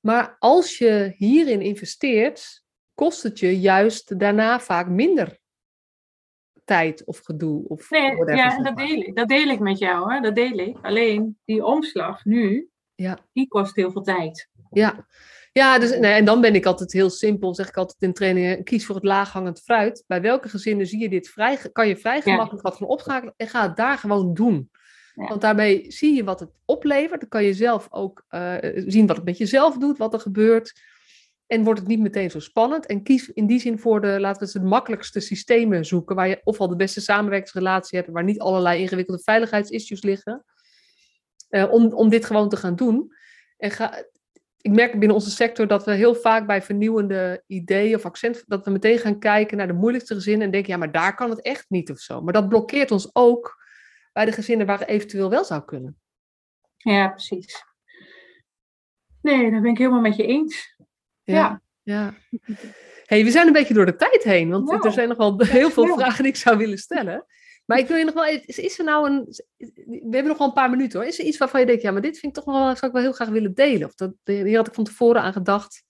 Maar 0.00 0.36
als 0.38 0.78
je 0.78 1.12
hierin 1.16 1.60
investeert, 1.60 2.62
kost 2.94 3.22
het 3.22 3.38
je 3.38 3.60
juist 3.60 4.18
daarna 4.18 4.60
vaak 4.60 4.88
minder 4.88 5.38
tijd 6.64 7.04
of 7.04 7.18
gedoe. 7.18 7.68
Of 7.68 7.90
Nee, 7.90 8.14
whatever, 8.14 8.36
ja, 8.36 8.62
dat 8.62 8.76
deel, 8.76 8.98
ik, 9.00 9.16
dat 9.16 9.28
deel 9.28 9.48
ik 9.48 9.60
met 9.60 9.78
jou, 9.78 10.12
hoor. 10.12 10.22
dat 10.22 10.34
deel 10.34 10.58
ik. 10.58 10.76
Alleen 10.82 11.38
die 11.44 11.64
omslag 11.64 12.24
nu, 12.24 12.68
Ja. 12.94 13.18
die 13.32 13.48
kost 13.48 13.76
heel 13.76 13.90
veel 13.90 14.02
tijd. 14.02 14.48
Ja, 14.70 15.06
ja 15.54 15.78
dus, 15.78 15.98
nee, 15.98 16.12
en 16.12 16.24
dan 16.24 16.40
ben 16.40 16.54
ik 16.54 16.66
altijd 16.66 16.92
heel 16.92 17.10
simpel, 17.10 17.54
zeg 17.54 17.68
ik 17.68 17.76
altijd 17.76 18.02
in 18.02 18.12
trainingen, 18.12 18.64
kies 18.64 18.86
voor 18.86 18.94
het 18.94 19.04
laaghangend 19.04 19.60
fruit. 19.60 20.04
Bij 20.06 20.20
welke 20.20 20.48
gezinnen 20.48 20.86
zie 20.86 21.00
je 21.00 21.08
dit 21.08 21.28
vrij, 21.28 21.58
kan 21.72 21.88
je 21.88 21.96
vrij 21.96 22.22
gemakkelijk 22.22 22.62
wat 22.62 22.76
gaan 22.76 22.86
opschakelen 22.86 23.34
en 23.36 23.48
ga 23.48 23.62
het 23.62 23.76
daar 23.76 23.98
gewoon 23.98 24.34
doen. 24.34 24.70
Ja. 25.14 25.26
Want 25.26 25.40
daarmee 25.40 25.84
zie 25.88 26.14
je 26.14 26.24
wat 26.24 26.40
het 26.40 26.50
oplevert. 26.64 27.20
Dan 27.20 27.28
kan 27.28 27.44
je 27.44 27.54
zelf 27.54 27.86
ook 27.90 28.24
eh, 28.28 28.54
zien 28.86 29.06
wat 29.06 29.16
het 29.16 29.24
met 29.24 29.38
jezelf 29.38 29.76
doet, 29.76 29.98
wat 29.98 30.14
er 30.14 30.20
gebeurt. 30.20 30.80
En 31.46 31.64
wordt 31.64 31.80
het 31.80 31.88
niet 31.88 32.00
meteen 32.00 32.30
zo 32.30 32.40
spannend. 32.40 32.86
En 32.86 33.02
kies 33.02 33.28
in 33.28 33.46
die 33.46 33.60
zin 33.60 33.78
voor 33.78 34.00
de, 34.00 34.20
laten 34.20 34.46
we 34.46 34.52
het 34.52 34.62
de 34.62 34.68
makkelijkste 34.68 35.20
systemen 35.20 35.84
zoeken. 35.84 36.16
Waar 36.16 36.28
je 36.28 36.40
ofwel 36.44 36.68
de 36.68 36.76
beste 36.76 37.00
samenwerkingsrelatie 37.00 37.98
hebt, 37.98 38.10
waar 38.10 38.24
niet 38.24 38.40
allerlei 38.40 38.80
ingewikkelde 38.80 39.22
veiligheidsissues 39.22 40.02
liggen. 40.02 40.44
om, 41.70 41.92
om 41.92 42.08
dit 42.08 42.24
gewoon 42.24 42.48
te 42.48 42.56
gaan 42.56 42.76
doen. 42.76 43.12
En 43.56 43.70
ga, 43.70 44.04
ik 44.64 44.72
merk 44.72 44.98
binnen 44.98 45.16
onze 45.16 45.30
sector 45.30 45.66
dat 45.66 45.84
we 45.84 45.92
heel 45.92 46.14
vaak 46.14 46.46
bij 46.46 46.62
vernieuwende 46.62 47.42
ideeën 47.46 47.94
of 47.94 48.04
accent, 48.04 48.44
dat 48.46 48.64
we 48.64 48.70
meteen 48.70 48.98
gaan 48.98 49.18
kijken 49.18 49.56
naar 49.56 49.66
de 49.66 49.72
moeilijkste 49.72 50.14
gezinnen 50.14 50.46
en 50.46 50.52
denken, 50.52 50.72
ja, 50.72 50.78
maar 50.78 50.92
daar 50.92 51.14
kan 51.14 51.30
het 51.30 51.40
echt 51.40 51.64
niet 51.68 51.90
of 51.90 51.98
zo. 51.98 52.20
Maar 52.20 52.32
dat 52.32 52.48
blokkeert 52.48 52.90
ons 52.90 53.10
ook 53.12 53.62
bij 54.12 54.24
de 54.24 54.32
gezinnen 54.32 54.66
waar 54.66 54.78
het 54.78 54.88
eventueel 54.88 55.30
wel 55.30 55.44
zou 55.44 55.64
kunnen. 55.64 56.00
Ja, 56.76 57.08
precies. 57.08 57.64
Nee, 59.20 59.50
dat 59.50 59.62
ben 59.62 59.70
ik 59.70 59.78
helemaal 59.78 60.00
met 60.00 60.16
je 60.16 60.26
eens. 60.26 60.76
Ja. 61.22 61.62
ja. 61.82 62.14
Hey, 63.04 63.24
we 63.24 63.30
zijn 63.30 63.46
een 63.46 63.52
beetje 63.52 63.74
door 63.74 63.86
de 63.86 63.96
tijd 63.96 64.22
heen, 64.22 64.50
want 64.50 64.84
er 64.84 64.92
zijn 64.92 65.08
nog 65.08 65.18
wel 65.18 65.40
heel 65.40 65.70
veel 65.70 65.86
vragen 65.86 66.22
die 66.22 66.32
ik 66.32 66.38
zou 66.38 66.56
willen 66.56 66.78
stellen. 66.78 67.26
Maar 67.64 67.78
ik 67.78 67.86
wil 67.86 67.96
je 67.96 68.04
nog 68.04 68.14
wel 68.14 68.26
even, 68.26 68.64
is, 68.64 68.78
er 68.78 68.84
nou 68.84 69.10
een, 69.10 69.24
we 69.84 70.08
hebben 70.10 70.26
nog 70.26 70.38
wel 70.38 70.46
een 70.46 70.52
paar 70.52 70.70
minuten 70.70 70.98
hoor. 70.98 71.08
Is 71.08 71.18
er 71.18 71.24
iets 71.24 71.38
waarvan 71.38 71.60
je 71.60 71.66
denkt, 71.66 71.82
ja, 71.82 71.90
maar 71.90 72.02
dit 72.02 72.18
vind 72.18 72.36
ik 72.36 72.44
toch 72.44 72.54
nog 72.54 72.64
wel, 72.64 72.76
zou 72.76 72.86
ik 72.86 72.92
wel 72.92 73.02
heel 73.02 73.12
graag 73.12 73.28
willen 73.28 73.54
delen? 73.54 73.88
Of 73.88 73.94
dat, 73.94 74.12
hier 74.24 74.56
had 74.56 74.66
ik 74.66 74.74
van 74.74 74.84
tevoren 74.84 75.22
aan 75.22 75.32
gedacht. 75.32 75.82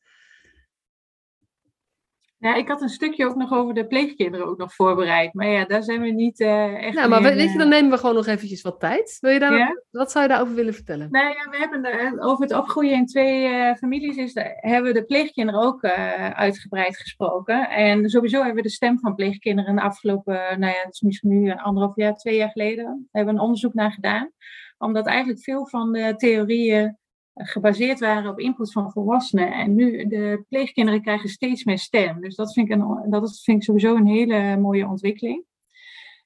Ja, 2.44 2.54
ik 2.54 2.68
had 2.68 2.82
een 2.82 2.88
stukje 2.88 3.26
ook 3.26 3.36
nog 3.36 3.52
over 3.52 3.74
de 3.74 3.86
pleegkinderen 3.86 4.46
ook 4.46 4.58
nog 4.58 4.74
voorbereid. 4.74 5.34
Maar 5.34 5.46
ja, 5.46 5.64
daar 5.64 5.82
zijn 5.82 6.00
we 6.00 6.10
niet 6.10 6.40
uh, 6.40 6.84
echt. 6.84 6.94
Nou, 6.94 7.08
maar 7.08 7.22
weet 7.22 7.52
je, 7.52 7.58
dan 7.58 7.68
nemen 7.68 7.90
we 7.90 7.98
gewoon 7.98 8.14
nog 8.14 8.26
eventjes 8.26 8.62
wat 8.62 8.80
tijd. 8.80 9.18
Wil 9.20 9.30
je 9.30 9.38
daar, 9.38 9.82
Wat 9.90 10.10
zou 10.10 10.24
je 10.24 10.30
daarover 10.30 10.54
willen 10.54 10.74
vertellen? 10.74 11.08
Nou 11.10 11.26
ja, 11.26 11.50
we 11.50 11.56
hebben 11.56 11.82
de, 11.82 12.16
over 12.20 12.42
het 12.42 12.54
opgroeien 12.54 12.92
in 12.92 13.06
twee 13.06 13.48
uh, 13.48 13.74
families 13.74 14.16
is 14.16 14.32
de, 14.32 14.56
hebben 14.56 14.92
we 14.92 14.98
de 14.98 15.04
pleegkinderen 15.04 15.60
ook 15.60 15.82
uh, 15.82 16.30
uitgebreid 16.30 16.96
gesproken. 16.96 17.70
En 17.70 18.08
sowieso 18.08 18.36
hebben 18.36 18.56
we 18.56 18.62
de 18.62 18.74
stem 18.74 18.98
van 18.98 19.14
pleegkinderen 19.14 19.74
de 19.74 19.82
afgelopen, 19.82 20.34
nou 20.34 20.72
ja, 20.72 20.82
het 20.84 20.94
is 20.94 21.00
misschien 21.00 21.42
nu 21.42 21.52
anderhalf 21.52 21.96
jaar, 21.96 22.14
twee 22.14 22.36
jaar 22.36 22.50
geleden, 22.50 23.08
hebben 23.12 23.34
we 23.34 23.40
een 23.40 23.44
onderzoek 23.44 23.74
naar 23.74 23.92
gedaan. 23.92 24.30
Omdat 24.78 25.06
eigenlijk 25.06 25.42
veel 25.42 25.68
van 25.68 25.92
de 25.92 26.14
theorieën 26.16 26.98
gebaseerd 27.34 28.00
waren 28.00 28.30
op 28.30 28.38
input 28.38 28.72
van 28.72 28.92
volwassenen. 28.92 29.52
En 29.52 29.74
nu, 29.74 30.06
de 30.06 30.44
pleegkinderen 30.48 31.02
krijgen 31.02 31.28
steeds 31.28 31.64
meer 31.64 31.78
stem. 31.78 32.20
Dus 32.20 32.34
dat 32.34 32.52
vind 32.52 32.70
ik, 32.70 32.74
een, 32.74 33.10
dat 33.10 33.40
vind 33.42 33.56
ik 33.56 33.62
sowieso 33.62 33.96
een 33.96 34.06
hele 34.06 34.56
mooie 34.56 34.88
ontwikkeling. 34.88 35.44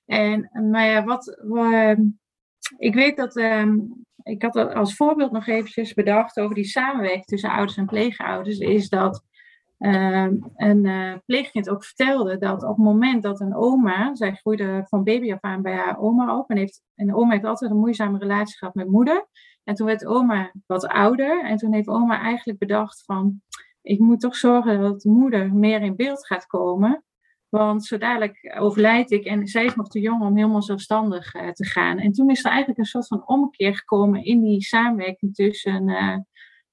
En, 0.06 0.50
maar 0.70 0.86
ja, 0.86 1.04
wat, 1.04 1.38
wat 1.42 1.96
ik 2.76 2.94
weet 2.94 3.16
dat, 3.16 3.36
um, 3.36 4.04
ik 4.22 4.42
had 4.42 4.74
als 4.74 4.96
voorbeeld 4.96 5.32
nog 5.32 5.46
eventjes 5.46 5.94
bedacht 5.94 6.40
over 6.40 6.54
die 6.54 6.64
samenwerking 6.64 7.24
tussen 7.24 7.50
ouders 7.50 7.76
en 7.76 7.86
pleegouders, 7.86 8.58
is 8.58 8.88
dat 8.88 9.24
um, 9.78 10.52
een 10.56 10.84
uh, 10.84 11.12
pleegkind 11.26 11.70
ook 11.70 11.84
vertelde 11.84 12.38
dat 12.38 12.62
op 12.62 12.76
het 12.76 12.84
moment 12.84 13.22
dat 13.22 13.40
een 13.40 13.54
oma, 13.54 14.14
zij 14.14 14.34
groeide 14.34 14.84
van 14.88 15.04
baby 15.04 15.32
af 15.32 15.40
aan 15.40 15.62
bij 15.62 15.74
haar 15.74 15.98
oma 15.98 16.38
op 16.38 16.50
en, 16.50 16.56
heeft, 16.56 16.82
en 16.94 17.14
oma 17.14 17.32
heeft 17.32 17.44
altijd 17.44 17.70
een 17.70 17.78
moeizame 17.78 18.18
relatie 18.18 18.56
gehad 18.56 18.74
met 18.74 18.88
moeder. 18.90 19.26
En 19.68 19.74
toen 19.74 19.86
werd 19.86 20.06
oma 20.06 20.52
wat 20.66 20.86
ouder. 20.86 21.44
En 21.44 21.56
toen 21.56 21.72
heeft 21.72 21.88
oma 21.88 22.20
eigenlijk 22.20 22.58
bedacht 22.58 23.04
van... 23.04 23.40
Ik 23.82 23.98
moet 23.98 24.20
toch 24.20 24.36
zorgen 24.36 24.80
dat 24.80 25.04
moeder 25.04 25.54
meer 25.54 25.82
in 25.82 25.96
beeld 25.96 26.26
gaat 26.26 26.46
komen. 26.46 27.04
Want 27.48 27.84
zo 27.84 27.98
dadelijk 27.98 28.56
overlijd 28.58 29.10
ik 29.10 29.24
en 29.24 29.46
zij 29.46 29.64
is 29.64 29.74
nog 29.74 29.88
te 29.88 30.00
jong 30.00 30.22
om 30.22 30.36
helemaal 30.36 30.62
zelfstandig 30.62 31.34
uh, 31.34 31.48
te 31.48 31.64
gaan. 31.64 31.98
En 31.98 32.12
toen 32.12 32.30
is 32.30 32.44
er 32.44 32.50
eigenlijk 32.50 32.78
een 32.78 32.84
soort 32.84 33.06
van 33.06 33.26
omkeer 33.26 33.76
gekomen 33.76 34.24
in 34.24 34.42
die 34.42 34.62
samenwerking 34.62 35.34
tussen 35.34 35.88
uh, 35.88 36.16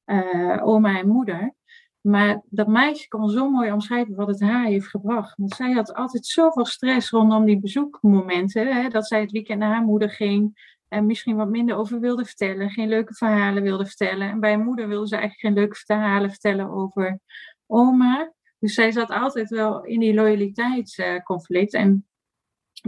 uh, 0.05 0.67
oma 0.67 0.99
en 0.99 1.07
moeder. 1.07 1.53
Maar 2.01 2.41
dat 2.49 2.67
meisje 2.67 3.07
kon 3.07 3.29
zo 3.29 3.49
mooi 3.49 3.71
omschrijven 3.71 4.15
wat 4.15 4.27
het 4.27 4.41
haar 4.41 4.65
heeft 4.65 4.87
gebracht. 4.87 5.37
Want 5.37 5.55
zij 5.55 5.71
had 5.71 5.93
altijd 5.93 6.25
zoveel 6.25 6.65
stress 6.65 7.09
rondom 7.09 7.45
die 7.45 7.59
bezoekmomenten. 7.59 8.81
Hè, 8.81 8.89
dat 8.89 9.07
zij 9.07 9.21
het 9.21 9.31
weekend 9.31 9.59
naar 9.59 9.73
haar 9.73 9.83
moeder 9.85 10.09
ging 10.09 10.73
en 10.87 11.05
misschien 11.05 11.35
wat 11.35 11.49
minder 11.49 11.75
over 11.75 11.99
wilde 11.99 12.25
vertellen, 12.25 12.69
geen 12.69 12.87
leuke 12.87 13.13
verhalen 13.13 13.63
wilde 13.63 13.85
vertellen. 13.85 14.29
En 14.29 14.39
bij 14.39 14.57
moeder 14.57 14.87
wilde 14.87 15.07
ze 15.07 15.15
eigenlijk 15.15 15.45
geen 15.45 15.63
leuke 15.63 15.75
verhalen 15.85 16.29
vertellen 16.29 16.69
over 16.69 17.19
oma. 17.65 18.33
Dus 18.59 18.73
zij 18.73 18.91
zat 18.91 19.09
altijd 19.09 19.49
wel 19.49 19.83
in 19.83 19.99
die 19.99 20.13
loyaliteitsconflict. 20.13 21.73
en 21.73 22.07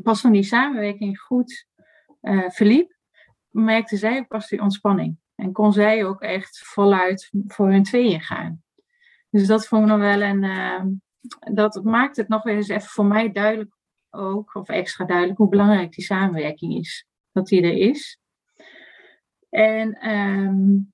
pas 0.04 0.22
toen 0.22 0.32
die 0.32 0.44
samenwerking 0.44 1.20
goed 1.20 1.68
uh, 2.22 2.50
verliep, 2.50 2.96
merkte 3.50 3.98
zij 3.98 4.20
ook 4.20 4.28
pas 4.28 4.48
die 4.48 4.62
ontspanning. 4.62 5.18
En 5.36 5.52
kon 5.52 5.74
zij 5.74 6.06
ook 6.06 6.22
echt 6.22 6.60
voluit 6.68 7.30
voor 7.48 7.70
hun 7.72 7.84
tweeën 7.84 8.22
gaan. 8.22 8.64
Dus 9.30 9.48
dat 9.48 9.68
vond 9.68 9.82
ik 9.84 9.90
nog 9.90 10.00
wel 10.00 10.22
een. 10.22 10.44
Uh, 10.44 10.84
dat 11.54 11.84
maakt 11.84 12.18
het 12.18 12.28
nog 12.28 12.46
eens 12.46 12.68
even 12.68 12.90
voor 12.90 13.06
mij 13.06 13.32
duidelijk 13.32 13.76
ook, 14.10 14.56
of 14.56 14.70
extra 14.70 15.06
duidelijk, 15.06 15.38
hoe 15.38 15.50
belangrijk 15.50 15.92
die 15.92 16.06
samenwerking 16.06 16.74
is 16.74 17.07
dat 17.38 17.48
die 17.48 17.62
er 17.62 17.78
is. 17.90 18.20
En 19.50 20.10
um, 20.10 20.92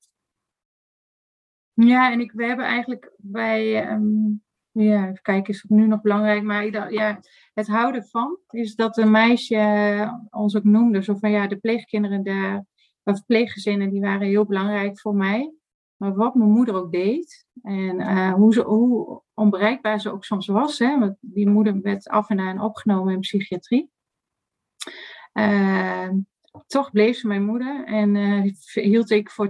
ja, 1.73 2.11
en 2.11 2.19
ik, 2.19 2.31
we 2.31 2.45
hebben 2.45 2.65
eigenlijk 2.65 3.11
bij, 3.17 3.91
um, 3.91 4.43
ja, 4.71 5.03
even 5.03 5.21
kijken, 5.21 5.53
is 5.53 5.61
het 5.61 5.71
nu 5.71 5.87
nog 5.87 6.01
belangrijk, 6.01 6.43
maar 6.43 6.91
ja, 6.91 7.19
het 7.53 7.67
houden 7.67 8.05
van, 8.05 8.39
is 8.49 8.75
dat 8.75 8.97
een 8.97 9.11
meisje 9.11 10.25
ons 10.29 10.55
ook 10.55 10.63
noemde, 10.63 11.03
zo 11.03 11.15
van 11.15 11.31
ja, 11.31 11.47
de 11.47 11.57
pleegkinderen, 11.57 12.23
de, 12.23 12.65
of 13.03 13.25
pleeggezinnen, 13.25 13.89
die 13.89 14.01
waren 14.01 14.27
heel 14.27 14.45
belangrijk 14.45 14.99
voor 14.99 15.15
mij. 15.15 15.53
Maar 15.95 16.15
wat 16.15 16.35
mijn 16.35 16.51
moeder 16.51 16.75
ook 16.75 16.91
deed 16.91 17.45
en 17.61 17.99
uh, 17.99 18.33
hoe, 18.33 18.53
ze, 18.53 18.61
hoe 18.61 19.21
onbereikbaar 19.33 19.99
ze 19.99 20.11
ook 20.11 20.25
soms 20.25 20.47
was, 20.47 20.79
hè, 20.79 20.99
want 20.99 21.17
die 21.19 21.49
moeder 21.49 21.81
werd 21.81 22.07
af 22.07 22.29
en 22.29 22.39
aan 22.39 22.61
opgenomen 22.61 23.13
in 23.13 23.19
psychiatrie. 23.19 23.91
Uh, 25.33 26.09
toch 26.67 26.91
bleef 26.91 27.17
ze 27.17 27.27
mijn 27.27 27.45
moeder 27.45 27.85
en 27.85 28.15
uh, 28.15 28.51
hield 28.73 29.09
ik 29.09 29.29
voor 29.29 29.47
200% 29.47 29.49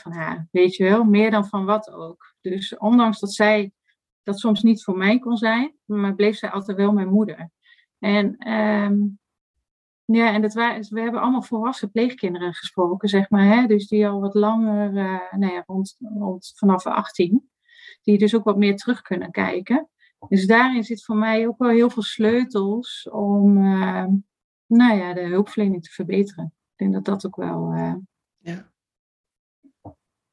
van 0.00 0.12
haar. 0.12 0.48
Weet 0.50 0.76
je 0.76 0.84
wel, 0.84 1.04
meer 1.04 1.30
dan 1.30 1.46
van 1.46 1.64
wat 1.64 1.90
ook. 1.90 2.34
Dus 2.40 2.76
ondanks 2.76 3.20
dat 3.20 3.32
zij 3.32 3.72
dat 4.22 4.38
soms 4.38 4.62
niet 4.62 4.84
voor 4.84 4.96
mij 4.96 5.18
kon 5.18 5.36
zijn, 5.36 5.74
maar 5.84 6.14
bleef 6.14 6.36
zij 6.36 6.50
altijd 6.50 6.76
wel 6.76 6.92
mijn 6.92 7.08
moeder. 7.08 7.50
En 7.98 8.52
um, 8.52 9.18
ja, 10.04 10.32
en 10.32 10.42
dat 10.42 10.54
waren, 10.54 10.86
we 10.88 11.00
hebben 11.00 11.20
allemaal 11.20 11.42
volwassen 11.42 11.90
pleegkinderen 11.90 12.54
gesproken, 12.54 13.08
zeg 13.08 13.30
maar. 13.30 13.44
Hè? 13.44 13.66
Dus 13.66 13.88
die 13.88 14.08
al 14.08 14.20
wat 14.20 14.34
langer, 14.34 14.92
uh, 14.92 15.32
nou 15.38 15.52
ja, 15.52 15.62
rond, 15.66 15.96
rond 15.98 16.52
vanaf 16.56 16.86
18, 16.86 17.50
die 18.02 18.18
dus 18.18 18.34
ook 18.34 18.44
wat 18.44 18.56
meer 18.56 18.76
terug 18.76 19.02
kunnen 19.02 19.30
kijken. 19.30 19.88
Dus 20.28 20.46
daarin 20.46 20.84
zit 20.84 21.04
voor 21.04 21.16
mij 21.16 21.46
ook 21.46 21.58
wel 21.58 21.68
heel 21.68 21.90
veel 21.90 22.02
sleutels 22.02 23.08
om, 23.10 23.58
uh, 23.58 24.06
nou 24.66 24.98
ja, 24.98 25.14
de 25.14 25.26
hulpverlening 25.26 25.82
te 25.82 25.90
verbeteren. 25.90 26.44
Ik 26.44 26.76
denk 26.76 26.92
dat 26.92 27.04
dat 27.04 27.26
ook 27.26 27.36
wel. 27.36 27.72
Uh... 27.72 27.94
Ja. 28.38 28.72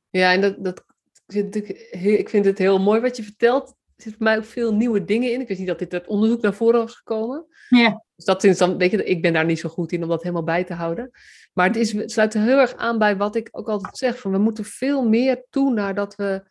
ja, 0.09 0.34
en 0.34 0.41
dat, 0.41 0.63
dat 0.63 0.86
ik 1.34 2.29
vind 2.29 2.45
het 2.45 2.57
heel 2.57 2.79
mooi 2.79 3.01
wat 3.01 3.17
je 3.17 3.23
vertelt. 3.23 3.69
Er 3.69 4.07
zitten 4.07 4.13
voor 4.13 4.23
mij 4.23 4.38
ook 4.38 4.51
veel 4.51 4.73
nieuwe 4.73 5.05
dingen 5.05 5.32
in. 5.32 5.41
Ik 5.41 5.47
wist 5.47 5.59
niet 5.59 5.69
dat 5.69 5.79
dit 5.79 5.93
uit 5.93 6.07
onderzoek 6.07 6.41
naar 6.41 6.53
voren 6.53 6.79
was 6.79 6.95
gekomen. 6.95 7.45
Ja. 7.69 8.03
Dus 8.15 8.25
dat 8.25 8.43
is 8.43 8.57
dan, 8.57 8.77
weet 8.77 8.91
je, 8.91 9.03
ik 9.03 9.21
ben 9.21 9.34
daar 9.34 9.45
niet 9.45 9.59
zo 9.59 9.69
goed 9.69 9.91
in 9.91 10.03
om 10.03 10.09
dat 10.09 10.21
helemaal 10.21 10.43
bij 10.43 10.63
te 10.63 10.73
houden. 10.73 11.11
Maar 11.53 11.67
het, 11.67 11.75
is, 11.75 11.91
het 11.91 12.11
sluit 12.11 12.34
heel 12.34 12.59
erg 12.59 12.75
aan 12.75 12.97
bij 12.97 13.17
wat 13.17 13.36
ik 13.36 13.49
ook 13.51 13.67
altijd 13.67 13.97
zeg. 13.97 14.19
Van 14.19 14.32
we 14.32 14.38
moeten 14.38 14.65
veel 14.65 15.07
meer 15.07 15.45
toe 15.49 15.73
naar 15.73 15.95
dat 15.95 16.15
we 16.15 16.43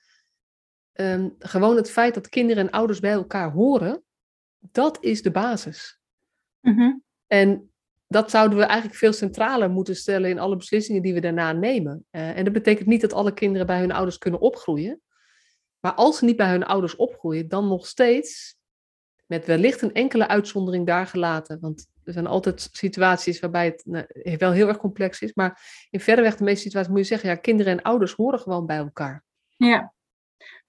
um, 0.92 1.34
gewoon 1.38 1.76
het 1.76 1.90
feit 1.90 2.14
dat 2.14 2.28
kinderen 2.28 2.66
en 2.66 2.72
ouders 2.72 3.00
bij 3.00 3.10
elkaar 3.10 3.50
horen. 3.50 4.02
Dat 4.58 4.98
is 5.00 5.22
de 5.22 5.30
basis. 5.30 6.00
Mm 6.60 6.74
-hmm. 6.74 7.02
En 7.26 7.69
dat 8.10 8.30
zouden 8.30 8.58
we 8.58 8.64
eigenlijk 8.64 8.98
veel 8.98 9.12
centraler 9.12 9.70
moeten 9.70 9.96
stellen 9.96 10.30
in 10.30 10.38
alle 10.38 10.56
beslissingen 10.56 11.02
die 11.02 11.14
we 11.14 11.20
daarna 11.20 11.52
nemen. 11.52 12.04
Uh, 12.10 12.36
en 12.36 12.44
dat 12.44 12.52
betekent 12.52 12.88
niet 12.88 13.00
dat 13.00 13.12
alle 13.12 13.34
kinderen 13.34 13.66
bij 13.66 13.80
hun 13.80 13.92
ouders 13.92 14.18
kunnen 14.18 14.40
opgroeien. 14.40 15.00
Maar 15.80 15.92
als 15.92 16.18
ze 16.18 16.24
niet 16.24 16.36
bij 16.36 16.50
hun 16.50 16.64
ouders 16.64 16.96
opgroeien, 16.96 17.48
dan 17.48 17.68
nog 17.68 17.86
steeds, 17.86 18.56
met 19.26 19.46
wellicht 19.46 19.82
een 19.82 19.92
enkele 19.92 20.28
uitzondering 20.28 20.86
daar 20.86 21.06
gelaten. 21.06 21.60
Want 21.60 21.86
er 22.04 22.12
zijn 22.12 22.26
altijd 22.26 22.68
situaties 22.72 23.40
waarbij 23.40 23.64
het 23.64 23.82
nou, 23.84 24.06
wel 24.38 24.52
heel 24.52 24.68
erg 24.68 24.76
complex 24.76 25.20
is. 25.20 25.34
Maar 25.34 25.86
in 25.90 26.00
verreweg 26.00 26.36
de 26.36 26.44
meeste 26.44 26.62
situaties 26.62 26.90
moet 26.90 27.00
je 27.00 27.04
zeggen, 27.04 27.28
ja, 27.28 27.34
kinderen 27.34 27.72
en 27.72 27.82
ouders 27.82 28.12
horen 28.12 28.38
gewoon 28.38 28.66
bij 28.66 28.76
elkaar. 28.76 29.24
Ja, 29.56 29.92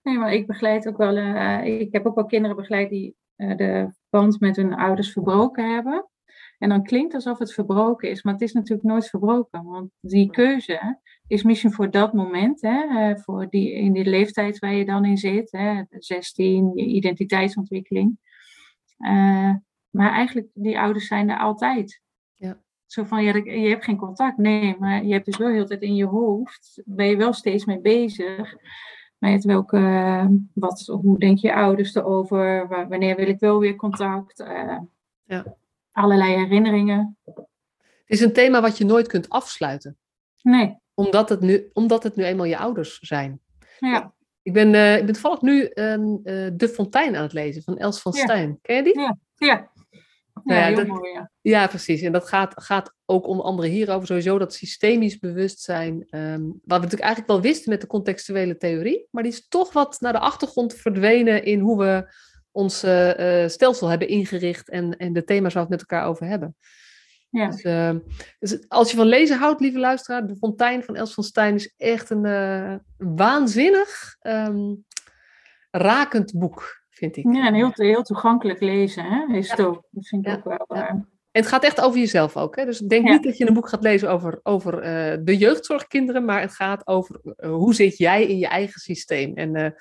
nee, 0.01 0.17
maar 0.17 0.33
ik 0.33 0.47
begeleid 0.47 0.87
ook 0.87 0.97
wel, 0.97 1.17
uh, 1.17 1.65
ik 1.65 1.91
heb 1.91 2.05
ook 2.05 2.15
wel 2.15 2.25
kinderen 2.25 2.55
begeleid 2.55 2.89
die 2.89 3.15
uh, 3.35 3.57
de 3.57 3.93
band 4.09 4.39
met 4.39 4.55
hun 4.55 4.73
ouders 4.73 5.11
verbroken 5.11 5.73
hebben. 5.73 6.10
En 6.61 6.69
dan 6.69 6.83
klinkt 6.83 7.13
alsof 7.13 7.39
het 7.39 7.53
verbroken 7.53 8.09
is, 8.09 8.23
maar 8.23 8.33
het 8.33 8.41
is 8.41 8.53
natuurlijk 8.53 8.87
nooit 8.87 9.09
verbroken. 9.09 9.63
Want 9.63 9.91
die 9.99 10.29
keuze 10.29 10.99
is 11.27 11.43
misschien 11.43 11.71
voor 11.71 11.91
dat 11.91 12.13
moment, 12.13 12.61
hè, 12.61 13.09
eh, 13.09 13.17
voor 13.17 13.49
die, 13.49 13.71
in 13.71 13.93
die 13.93 14.05
leeftijd 14.05 14.59
waar 14.59 14.73
je 14.73 14.85
dan 14.85 15.05
in 15.05 15.17
zit, 15.17 15.51
hè, 15.51 15.83
16, 15.89 16.71
je 16.75 16.85
identiteitsontwikkeling. 16.85 18.17
Uh, 18.99 19.53
maar 19.89 20.11
eigenlijk, 20.11 20.47
die 20.53 20.79
ouders 20.79 21.07
zijn 21.07 21.29
er 21.29 21.37
altijd. 21.37 22.01
Ja. 22.35 22.61
Zo 22.85 23.03
van, 23.03 23.23
ja, 23.23 23.35
je 23.35 23.69
hebt 23.69 23.83
geen 23.83 23.97
contact. 23.97 24.37
Nee, 24.37 24.75
maar 24.79 25.05
je 25.05 25.13
hebt 25.13 25.25
dus 25.25 25.37
wel 25.37 25.49
heel 25.49 25.65
tijd 25.65 25.81
in 25.81 25.95
je 25.95 26.05
hoofd, 26.05 26.81
ben 26.85 27.07
je 27.07 27.17
wel 27.17 27.33
steeds 27.33 27.65
mee 27.65 27.81
bezig. 27.81 28.55
Met 29.17 29.43
welke, 29.43 30.39
wat, 30.53 30.85
hoe 31.01 31.19
denk 31.19 31.37
je 31.37 31.53
ouders 31.53 31.95
erover? 31.95 32.67
Wanneer 32.89 33.15
wil 33.15 33.27
ik 33.27 33.39
wel 33.39 33.59
weer 33.59 33.75
contact? 33.75 34.39
Uh, 34.39 34.79
ja 35.23 35.59
allerlei 35.91 36.35
herinneringen. 36.35 37.17
Het 37.25 38.19
is 38.19 38.21
een 38.21 38.33
thema 38.33 38.61
wat 38.61 38.77
je 38.77 38.85
nooit 38.85 39.07
kunt 39.07 39.29
afsluiten. 39.29 39.97
Nee. 40.41 40.77
Omdat 40.93 41.29
het 41.29 41.39
nu, 41.39 41.69
omdat 41.73 42.03
het 42.03 42.15
nu 42.15 42.23
eenmaal 42.23 42.45
je 42.45 42.57
ouders 42.57 42.99
zijn. 42.99 43.39
Ja. 43.79 44.13
Ik 44.41 44.53
ben, 44.53 44.73
uh, 44.73 44.97
ik 44.97 45.05
ben 45.05 45.13
toevallig 45.13 45.41
nu 45.41 45.71
um, 45.73 46.19
uh, 46.23 46.49
De 46.53 46.69
Fontein 46.69 47.15
aan 47.15 47.23
het 47.23 47.33
lezen 47.33 47.63
van 47.63 47.77
Els 47.77 48.01
van 48.01 48.13
Stijn. 48.13 48.59
Ken 48.61 48.75
je 48.75 48.83
die? 48.83 48.99
Ja, 48.99 49.17
ja. 49.35 49.69
Nou 50.43 50.59
ja, 50.59 50.75
dat- 50.75 50.87
mooi, 50.87 51.11
ja. 51.11 51.31
Ja, 51.41 51.67
precies. 51.67 52.01
En 52.01 52.11
dat 52.11 52.27
gaat, 52.27 52.63
gaat 52.63 52.93
ook 53.05 53.27
onder 53.27 53.45
andere 53.45 53.67
hierover 53.67 54.07
sowieso 54.07 54.37
dat 54.37 54.53
systemisch 54.53 55.19
bewustzijn, 55.19 56.07
ehm, 56.09 56.41
wat 56.41 56.57
we 56.63 56.73
natuurlijk 56.73 57.01
eigenlijk 57.01 57.31
wel 57.31 57.41
wisten 57.41 57.71
met 57.71 57.81
de 57.81 57.87
contextuele 57.87 58.57
theorie, 58.57 59.07
maar 59.11 59.23
die 59.23 59.31
is 59.31 59.47
toch 59.47 59.73
wat 59.73 59.99
naar 59.99 60.13
de 60.13 60.19
achtergrond 60.19 60.73
verdwenen 60.73 61.43
in 61.43 61.59
hoe 61.59 61.77
we 61.77 62.13
ons 62.51 62.83
eh, 62.83 63.43
eh, 63.43 63.49
stelsel 63.49 63.87
hebben 63.87 64.07
ingericht 64.07 64.69
en, 64.69 64.97
en 64.97 65.13
de 65.13 65.23
thema's 65.23 65.53
waar 65.53 65.67
we 65.67 65.73
het 65.73 65.81
met 65.81 65.91
elkaar 65.91 66.09
over 66.09 66.25
hebben. 66.25 66.55
Ja. 67.29 67.49
Dus, 67.49 67.61
ehm, 67.61 67.99
dus 68.39 68.69
als 68.69 68.91
je 68.91 68.97
van 68.97 69.05
lezen 69.05 69.37
houdt, 69.37 69.61
lieve 69.61 69.79
luisteraar, 69.79 70.27
De 70.27 70.35
Fontein 70.35 70.83
van 70.83 70.95
Els 70.95 71.13
van 71.13 71.23
Stijn 71.23 71.55
is 71.55 71.73
echt 71.77 72.09
een 72.09 72.25
eh, 72.25 72.75
waanzinnig 72.97 74.15
ehm, 74.19 74.73
rakend 75.71 76.39
boek, 76.39 76.83
vind 76.89 77.17
ik. 77.17 77.33
Ja, 77.33 77.47
en 77.47 77.53
heel, 77.53 77.71
heel 77.73 78.03
toegankelijk 78.03 78.59
lezen, 78.59 79.03
hè? 79.03 79.35
Is 79.35 79.49
het 79.49 79.61
ook. 79.61 79.83
Dat 79.89 80.07
vind 80.07 80.25
ik 80.25 80.31
Ja. 80.31 80.37
ook 80.37 80.43
wel. 80.43 80.77
Ja. 80.77 80.87
En 80.87 81.41
het 81.41 81.47
gaat 81.47 81.63
echt 81.63 81.81
over 81.81 81.99
jezelf 81.99 82.37
ook. 82.37 82.55
Hè? 82.55 82.65
Dus 82.65 82.79
denk 82.79 83.09
niet 83.09 83.23
dat 83.23 83.37
je 83.37 83.47
een 83.47 83.53
boek 83.53 83.69
gaat 83.69 83.83
lezen 83.83 84.09
over, 84.09 84.39
over 84.43 84.81
de 85.25 85.37
jeugdzorgkinderen, 85.37 86.25
maar 86.25 86.41
het 86.41 86.55
gaat 86.55 86.87
over 86.87 87.19
hoe 87.37 87.73
zit 87.73 87.97
jij 87.97 88.25
in 88.25 88.37
je 88.37 88.47
eigen 88.47 88.79
systeem. 88.79 89.35
En 89.35 89.75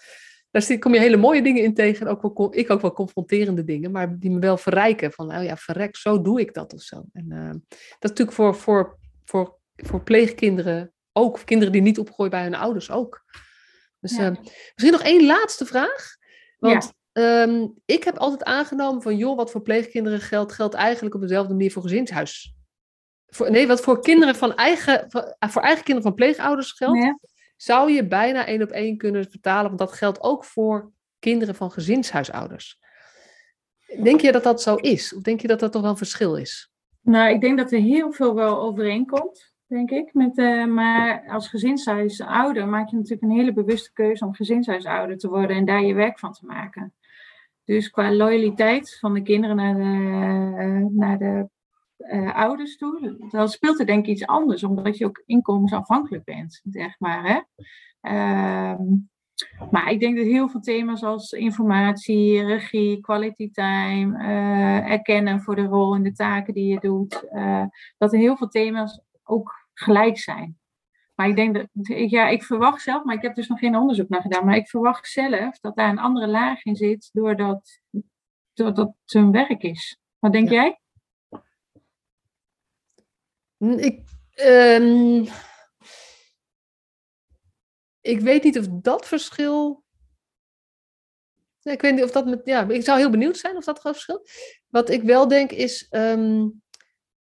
daar 0.51 0.79
kom 0.79 0.95
je 0.95 1.01
hele 1.01 1.17
mooie 1.17 1.43
dingen 1.43 1.63
in 1.63 1.75
tegen. 1.75 2.07
En 2.07 2.13
ook 2.13 2.39
wel, 2.39 2.57
ik 2.57 2.71
ook 2.71 2.81
wel 2.81 2.93
confronterende 2.93 3.65
dingen, 3.65 3.91
maar 3.91 4.19
die 4.19 4.31
me 4.31 4.39
wel 4.39 4.57
verrijken. 4.57 5.13
Van, 5.13 5.37
oh 5.37 5.45
ja, 5.45 5.57
verrek, 5.57 5.97
zo 5.97 6.23
doe 6.23 6.41
ik 6.41 6.55
dat 6.55 6.73
of 6.75 6.81
zo. 6.81 7.05
En 7.13 7.27
eh, 7.33 7.49
dat 7.49 7.61
is 7.99 8.09
natuurlijk 8.09 8.37
voor, 8.37 8.55
voor, 8.55 8.99
voor, 9.25 9.57
voor 9.77 10.03
pleegkinderen 10.03 10.93
ook. 11.13 11.35
Of 11.35 11.45
kinderen 11.45 11.73
die 11.73 11.83
niet 11.83 11.99
opgroeien 11.99 12.31
bij 12.31 12.43
hun 12.43 12.55
ouders 12.55 12.91
ook. 12.91 13.25
Dus 14.01 14.17
Ja. 14.17 14.31
eh, 14.31 14.37
misschien 14.75 14.93
nog 14.93 15.03
één 15.03 15.27
laatste 15.27 15.67
vraag. 15.67 16.17
Want 16.59 16.93
ehm, 17.13 17.67
ik 17.85 18.05
heb 18.05 18.17
altijd 18.17 18.45
aangenomen 18.45 19.03
van, 19.03 19.17
joh, 19.17 19.37
wat 19.37 19.51
voor 19.51 19.63
pleegkinderen 19.63 20.21
geldt, 20.21 20.53
geldt 20.53 20.75
eigenlijk 20.75 21.15
op 21.15 21.21
dezelfde 21.21 21.53
manier 21.53 21.73
voor 21.73 21.83
gezinshuis. 21.83 22.55
Voor, 23.27 23.51
nee, 23.51 23.67
wat 23.67 23.81
voor 23.81 24.01
kinderen 24.01 24.35
van 24.35 24.55
eigen, 24.55 25.05
voor, 25.09 25.37
voor 25.39 25.63
eigen 25.63 25.85
kinderen 25.85 26.09
van 26.09 26.15
pleegouders 26.15 26.73
geldt, 26.73 27.03
Ja. 27.03 27.19
Zou 27.63 27.91
je 27.91 28.07
bijna 28.07 28.47
één 28.47 28.63
op 28.63 28.71
één 28.71 28.97
kunnen 28.97 29.31
vertalen, 29.31 29.67
want 29.67 29.79
dat 29.79 29.93
geldt 29.93 30.23
ook 30.23 30.45
voor 30.45 30.93
kinderen 31.19 31.55
van 31.55 31.71
gezinshuisouders. 31.71 32.79
Denk 34.03 34.21
je 34.21 34.33
dat 34.33 34.43
dat 34.43 34.63
zo 34.63 34.75
is? 34.75 35.15
Of 35.15 35.23
denk 35.23 35.41
je 35.41 35.49
dat 35.49 35.61
dat 35.61 35.73
toch 35.73 35.83
wel 35.83 35.91
een 35.91 35.97
verschil 35.97 36.37
is? 36.37 36.73
Nou, 37.01 37.35
ik 37.35 37.41
denk 37.41 37.59
dat 37.59 37.73
er 37.73 37.81
heel 37.81 38.13
veel 38.13 38.35
wel 38.35 38.61
overeenkomt, 38.61 39.55
denk 39.67 39.91
ik. 39.91 40.15
Met, 40.15 40.39
eh, 40.39 40.65
maar 40.65 41.29
als 41.29 41.49
gezinshuisouder 41.49 42.69
maak 42.69 42.89
je 42.89 42.97
natuurlijk 42.97 43.23
een 43.23 43.39
hele 43.39 43.53
bewuste 43.53 43.93
keuze 43.93 44.25
om 44.25 44.35
gezinshuisouder 44.35 45.19
te 45.19 45.29
worden 45.29 45.57
en 45.57 45.65
daar 45.65 45.83
je 45.83 45.95
werk 45.95 46.19
van 46.19 46.33
te 46.33 46.47
maken. 46.47 46.95
Dus 47.65 47.91
qua 47.91 48.13
loyaliteit 48.13 48.97
van 49.01 49.15
de 49.15 49.23
kinderen 49.23 49.57
naar 49.57 49.75
de, 49.75 49.83
eh, 49.83 50.99
naar 50.99 51.19
de 51.19 51.49
eh, 52.01 52.35
ouders 52.37 52.77
toe, 52.77 53.17
dan 53.31 53.49
speelt 53.49 53.81
er 53.81 53.87
denk 53.87 54.05
ik 54.05 54.11
iets 54.11 54.27
anders, 54.27 54.65
omdat 54.65 54.99
je 54.99 55.05
ook 55.05 55.23
inkomensafhankelijk 55.27 56.25
bent, 56.25 56.61
zeg 56.71 56.99
maar. 56.99 57.25
Hè? 57.29 57.41
Ehm, 58.01 58.83
maar 59.71 59.91
ik 59.91 60.01
denk 60.01 60.17
dat 60.17 60.27
heel 60.27 60.49
veel 60.49 60.61
thema's 60.61 61.03
als 61.03 61.33
informatie, 61.33 62.45
regie, 62.45 63.01
quality 63.01 63.51
time, 63.51 64.19
eh, 64.19 64.91
erkennen 64.91 65.41
voor 65.41 65.57
de 65.57 65.65
rol 65.65 65.95
en 65.95 66.03
de 66.03 66.13
taken 66.13 66.55
die 66.55 66.67
je 66.73 66.81
doet, 66.81 67.29
eh, 67.29 67.65
dat 67.99 68.13
er 68.13 68.19
heel 68.19 68.37
veel 68.37 68.49
thema's 68.49 69.01
ook 69.25 69.69
gelijk 69.75 70.19
zijn. 70.19 70.59
Maar 71.15 71.29
ik 71.29 71.37
denk 71.37 71.55
dat, 71.55 71.67
ja, 72.11 72.29
ik 72.29 72.43
verwacht 72.43 72.83
zelf, 72.83 73.05
maar 73.05 73.15
ik 73.15 73.23
heb 73.23 73.35
dus 73.35 73.49
nog 73.49 73.59
geen 73.59 73.77
onderzoek 73.77 74.09
naar 74.09 74.21
gedaan, 74.21 74.45
maar 74.45 74.57
ik 74.57 74.69
verwacht 74.69 75.09
zelf 75.09 75.59
dat 75.59 75.77
daar 75.77 75.91
een 75.91 75.99
andere 75.99 76.27
laag 76.29 76.65
in 76.65 76.77
zit 76.77 77.11
doordat, 77.13 77.81
doordat 78.53 78.87
het 78.87 79.13
hun 79.13 79.31
werk 79.31 79.63
is. 79.63 79.99
Wat 80.19 80.33
denk 80.33 80.49
Ja. 80.49 80.55
jij? 80.63 80.81
Ik, 83.61 84.03
ehm, 84.35 85.25
ik 88.01 88.21
weet 88.21 88.43
niet 88.43 88.59
of 88.59 88.67
dat 88.69 89.07
verschil. 89.07 89.85
Ik 91.63 91.81
weet 91.81 91.95
niet 91.95 92.05
of 92.05 92.11
dat 92.11 92.27
met. 92.27 92.41
Ja, 92.45 92.69
ik 92.69 92.85
zou 92.85 92.99
heel 92.99 93.11
benieuwd 93.11 93.37
zijn 93.37 93.57
of 93.57 93.65
dat 93.65 93.81
verschil. 93.81 94.27
Wat 94.69 94.91
ik 94.91 95.03
wel 95.03 95.29
denk 95.29 95.51
is. 95.53 95.87
ehm, 95.91 96.49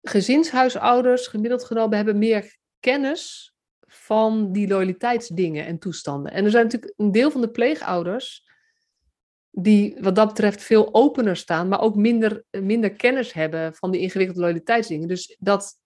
gezinshuisouders, 0.03 1.27
gemiddeld 1.27 1.65
genomen, 1.65 1.97
hebben 1.97 2.19
meer 2.19 2.57
kennis 2.81 3.55
van 3.87 4.53
die 4.53 4.69
loyaliteitsdingen 4.69 5.67
en 5.67 5.79
toestanden. 5.79 6.33
En 6.33 6.45
er 6.45 6.51
zijn 6.51 6.65
natuurlijk 6.65 6.93
een 6.97 7.13
deel 7.13 7.31
van 7.31 7.41
de 7.41 7.51
pleegouders. 7.51 8.43
die 9.57 9.97
wat 10.01 10.15
dat 10.17 10.29
betreft 10.29 10.63
veel 10.63 10.95
opener 10.95 11.37
staan, 11.37 11.69
maar 11.69 11.81
ook 11.81 11.95
minder, 11.95 12.45
minder 12.51 12.93
kennis 12.95 13.33
hebben 13.33 13.75
van 13.75 13.91
die 13.91 14.01
ingewikkelde 14.01 14.41
loyaliteitsdingen. 14.41 15.09
Dus 15.09 15.37
dat 15.39 15.83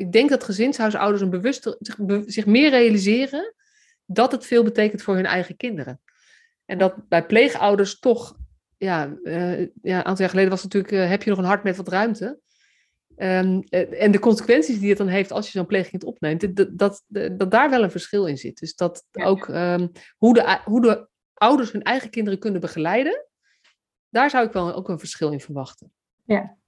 ik 0.00 0.12
denk 0.12 0.30
dat 0.30 0.44
gezinshuisouders 0.44 1.22
een 1.22 1.30
bewuster, 1.30 1.76
zich, 1.78 1.98
be- 1.98 2.24
zich 2.26 2.46
meer 2.46 2.70
realiseren 2.70 3.54
dat 4.04 4.32
het 4.32 4.46
veel 4.46 4.62
betekent 4.62 5.02
voor 5.02 5.14
hun 5.14 5.26
eigen 5.26 5.56
kinderen. 5.56 6.00
En 6.64 6.78
dat 6.78 7.08
bij 7.08 7.26
pleegouders 7.26 7.98
toch, 7.98 8.36
ja, 8.76 9.16
eh, 9.22 9.60
ja 9.60 9.68
een 9.82 10.04
aantal 10.04 10.16
jaar 10.16 10.28
geleden 10.28 10.50
was 10.50 10.62
het 10.62 10.72
natuurlijk, 10.72 11.02
eh, 11.02 11.10
heb 11.10 11.22
je 11.22 11.30
nog 11.30 11.38
een 11.38 11.44
hart 11.44 11.62
met 11.62 11.76
wat 11.76 11.88
ruimte? 11.88 12.40
Ehm, 13.16 13.60
eh, 13.68 14.02
en 14.02 14.10
de 14.10 14.18
consequenties 14.18 14.78
die 14.78 14.88
het 14.88 14.98
dan 14.98 15.08
heeft 15.08 15.32
als 15.32 15.46
je 15.46 15.58
zo'n 15.58 15.66
pleegkind 15.66 16.04
opneemt, 16.04 16.56
dat, 16.56 16.78
dat, 16.78 17.04
dat 17.38 17.50
daar 17.50 17.70
wel 17.70 17.82
een 17.82 17.90
verschil 17.90 18.26
in 18.26 18.38
zit. 18.38 18.58
Dus 18.58 18.74
dat 18.74 19.06
ook 19.12 19.48
ehm, 19.48 19.88
hoe, 20.16 20.34
de, 20.34 20.60
hoe 20.64 20.80
de 20.80 21.08
ouders 21.34 21.72
hun 21.72 21.82
eigen 21.82 22.10
kinderen 22.10 22.38
kunnen 22.38 22.60
begeleiden, 22.60 23.26
daar 24.08 24.30
zou 24.30 24.46
ik 24.46 24.52
wel 24.52 24.74
ook 24.74 24.88
een 24.88 24.98
verschil 24.98 25.32
in 25.32 25.40
verwachten. 25.40 25.92
Ja. 26.24 26.58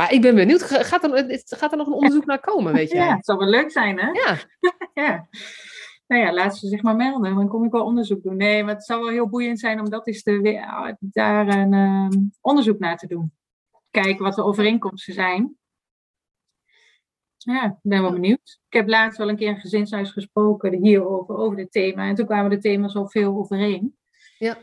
Maar 0.00 0.12
ik 0.12 0.20
ben 0.22 0.34
benieuwd, 0.34 0.62
ga- 0.62 0.82
gaat 0.82 1.04
er, 1.04 1.40
gaat 1.46 1.70
er 1.72 1.76
nog 1.78 1.86
een 1.86 1.92
onderzoek 1.92 2.24
naar 2.24 2.40
komen, 2.40 2.72
weet 2.72 2.90
jij? 2.90 3.04
Ja, 3.06 3.16
het 3.16 3.24
zou 3.24 3.38
wel 3.38 3.48
leuk 3.48 3.70
zijn, 3.70 3.98
hè? 4.00 4.10
Ja, 4.10 4.36
Ja. 5.04 5.28
Nou 6.06 6.22
ja, 6.22 6.32
laat 6.32 6.56
ze 6.56 6.68
zich 6.68 6.82
maar 6.82 6.96
melden. 6.96 7.34
Dan 7.34 7.48
kom 7.48 7.64
ik 7.64 7.70
wel 7.72 7.84
onderzoek 7.84 8.22
doen. 8.22 8.36
Nee, 8.36 8.64
maar 8.64 8.74
het 8.74 8.84
zou 8.84 9.00
wel 9.00 9.10
heel 9.10 9.28
boeiend 9.28 9.58
zijn 9.60 9.80
om 9.80 9.90
dat 9.90 10.06
eens 10.06 10.22
te, 10.22 10.40
we- 10.40 10.96
daar 11.00 11.48
een 11.48 11.72
ehm, 11.72 12.22
onderzoek 12.40 12.78
naar 12.78 12.96
te 12.96 13.06
doen. 13.06 13.32
Kijken 13.90 14.24
wat 14.24 14.34
de 14.34 14.44
overeenkomsten 14.44 15.14
zijn. 15.14 15.56
Ja, 17.36 17.64
ik 17.64 17.74
ben 17.82 18.02
wel 18.02 18.12
benieuwd. 18.12 18.60
Ik 18.68 18.72
heb 18.72 18.88
laatst 18.88 19.18
wel 19.18 19.28
een 19.28 19.36
keer 19.36 19.48
een 19.48 19.60
gezinshuis 19.60 20.10
gesproken 20.10 20.82
hierover, 20.82 21.36
over 21.36 21.56
dit 21.56 21.72
thema. 21.72 22.08
En 22.08 22.14
toen 22.14 22.26
kwamen 22.26 22.50
de 22.50 22.58
thema's 22.58 22.94
al 22.96 23.08
veel 23.08 23.36
overeen. 23.36 23.96
Ja. 24.38 24.56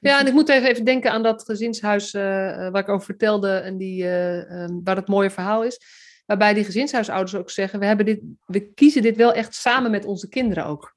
Ja, 0.00 0.20
en 0.20 0.26
ik 0.26 0.32
moet 0.32 0.48
even, 0.48 0.68
even 0.68 0.84
denken 0.84 1.10
aan 1.12 1.22
dat 1.22 1.44
gezinshuis 1.44 2.14
eh, 2.14 2.66
eh, 2.66 2.72
waar 2.72 2.82
ik 2.82 2.88
over 2.88 3.06
vertelde 3.06 3.50
en 3.50 3.76
die, 3.76 4.04
eh, 4.04 4.62
ehm, 4.62 4.80
waar 4.84 4.96
het 4.96 5.08
mooie 5.08 5.30
verhaal 5.30 5.64
is. 5.64 5.80
Waarbij 6.26 6.54
die 6.54 6.64
gezinshuisouders 6.64 7.34
ook 7.34 7.50
zeggen, 7.50 7.78
we, 7.78 7.86
hebben 7.86 8.06
dit, 8.06 8.20
we 8.46 8.72
kiezen 8.72 9.02
dit 9.02 9.16
wel 9.16 9.32
echt 9.32 9.54
samen 9.54 9.90
met 9.90 10.04
onze 10.04 10.28
kinderen 10.28 10.64
ook. 10.64 10.96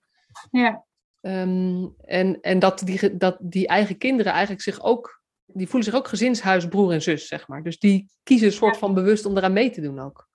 Ja, 0.52 0.86
Ehm, 1.22 1.86
en 2.06 2.42
en 2.42 2.60
dat, 2.60 2.80
die, 2.86 3.18
dat 3.18 3.38
die 3.40 3.68
eigen 3.68 3.98
kinderen 3.98 4.32
eigenlijk 4.32 4.62
zich 4.62 4.84
ook, 4.84 5.22
die 5.46 5.68
voelen 5.68 5.90
zich 5.90 6.00
ook 6.00 6.08
gezinshuisbroer 6.08 6.92
en 6.92 7.02
zus, 7.02 7.28
zeg 7.28 7.48
maar. 7.48 7.64
Dus 7.64 7.80
die 7.80 8.12
kiezen 8.24 8.48
een 8.48 8.54
soort 8.54 8.74
Ja. 8.74 8.80
van 8.80 8.94
bewust 8.94 9.26
om 9.26 9.38
eraan 9.38 9.54
mee 9.54 9.70
te 9.70 9.82
doen 9.82 10.00
ook. 10.00 10.30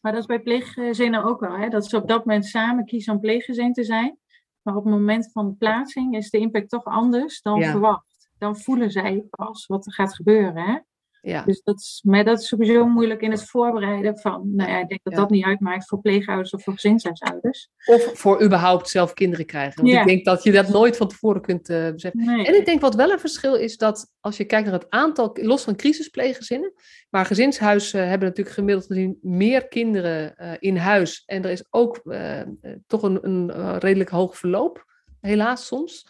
maar 0.00 0.12
dat 0.12 0.20
is 0.20 0.26
bij 0.26 0.40
pleeggezinnen 0.40 1.24
ook 1.24 1.40
wel. 1.40 1.56
Hè? 1.58 1.68
Dat 1.68 1.86
ze 1.86 1.96
op 1.96 2.08
dat 2.08 2.24
moment 2.24 2.46
samen 2.46 2.84
kiezen 2.84 3.12
om 3.12 3.20
pleeggezin 3.20 3.72
te 3.72 3.84
zijn. 3.84 4.18
Maar 4.62 4.76
op 4.76 4.84
het 4.84 4.92
moment 4.92 5.32
van 5.32 5.46
de 5.48 5.54
plaatsing 5.54 6.16
is 6.16 6.30
de 6.30 6.38
impact 6.38 6.68
toch 6.68 6.84
anders 6.84 7.42
dan 7.42 7.58
Ja. 7.60 7.70
verwacht. 7.70 8.30
Dan 8.38 8.56
voelen 8.56 8.90
zij 8.90 9.24
pas 9.30 9.66
wat 9.66 9.86
er 9.86 9.92
gaat 9.92 10.14
gebeuren. 10.14 10.64
Hè? 10.64 10.78
Ja, 11.20 11.42
Dus 11.44 11.62
dat 11.62 11.78
is, 11.78 12.00
maar 12.04 12.24
dat 12.24 12.40
is 12.40 12.48
sowieso 12.48 12.86
moeilijk 12.86 13.20
in 13.20 13.30
het 13.30 13.44
voorbereiden 13.44 14.18
van, 14.18 14.50
nou 14.54 14.70
ja, 14.70 14.78
ik 14.78 14.88
denk 14.88 15.00
dat 15.04 15.12
Ja. 15.12 15.18
dat 15.18 15.30
niet 15.30 15.44
uitmaakt 15.44 15.88
voor 15.88 16.00
pleegouders 16.00 16.50
of 16.52 16.62
voor 16.62 16.72
gezinshuisouders. 16.72 17.68
of 17.86 18.10
voor 18.18 18.42
überhaupt 18.42 18.88
zelf 18.88 19.12
kinderen 19.14 19.46
krijgen. 19.46 19.82
Want 19.82 19.94
Ja. 19.94 20.00
ik 20.00 20.06
denk 20.06 20.24
dat 20.24 20.42
je 20.42 20.52
dat 20.52 20.68
nooit 20.68 20.96
van 20.96 21.08
tevoren 21.08 21.40
kunt 21.42 21.68
eh, 21.68 21.90
beseffen. 21.90 22.24
Nee. 22.24 22.46
En 22.46 22.54
ik 22.56 22.64
denk 22.64 22.80
wat 22.80 22.94
wel 22.94 23.10
een 23.10 23.20
verschil 23.20 23.54
is 23.54 23.76
dat 23.76 24.12
als 24.20 24.36
je 24.36 24.44
kijkt 24.44 24.64
naar 24.70 24.78
het 24.78 24.90
aantal, 24.90 25.36
los 25.40 25.62
van 25.64 25.76
crisispleeggezinnen, 25.76 26.72
maar 27.10 27.24
gezinshuizen 27.26 28.08
hebben 28.08 28.28
natuurlijk 28.28 28.56
gemiddeld 28.56 28.86
gezien 28.86 29.18
meer 29.22 29.68
kinderen 29.68 30.36
eh, 30.36 30.52
in 30.58 30.76
huis. 30.76 31.22
En 31.26 31.44
er 31.44 31.50
is 31.50 31.64
ook 31.70 31.96
eh, 32.04 32.40
toch 32.86 33.02
een, 33.02 33.18
een 33.28 33.78
redelijk 33.78 34.10
hoog 34.10 34.36
verloop, 34.38 34.84
helaas 35.20 35.66
soms. 35.66 36.06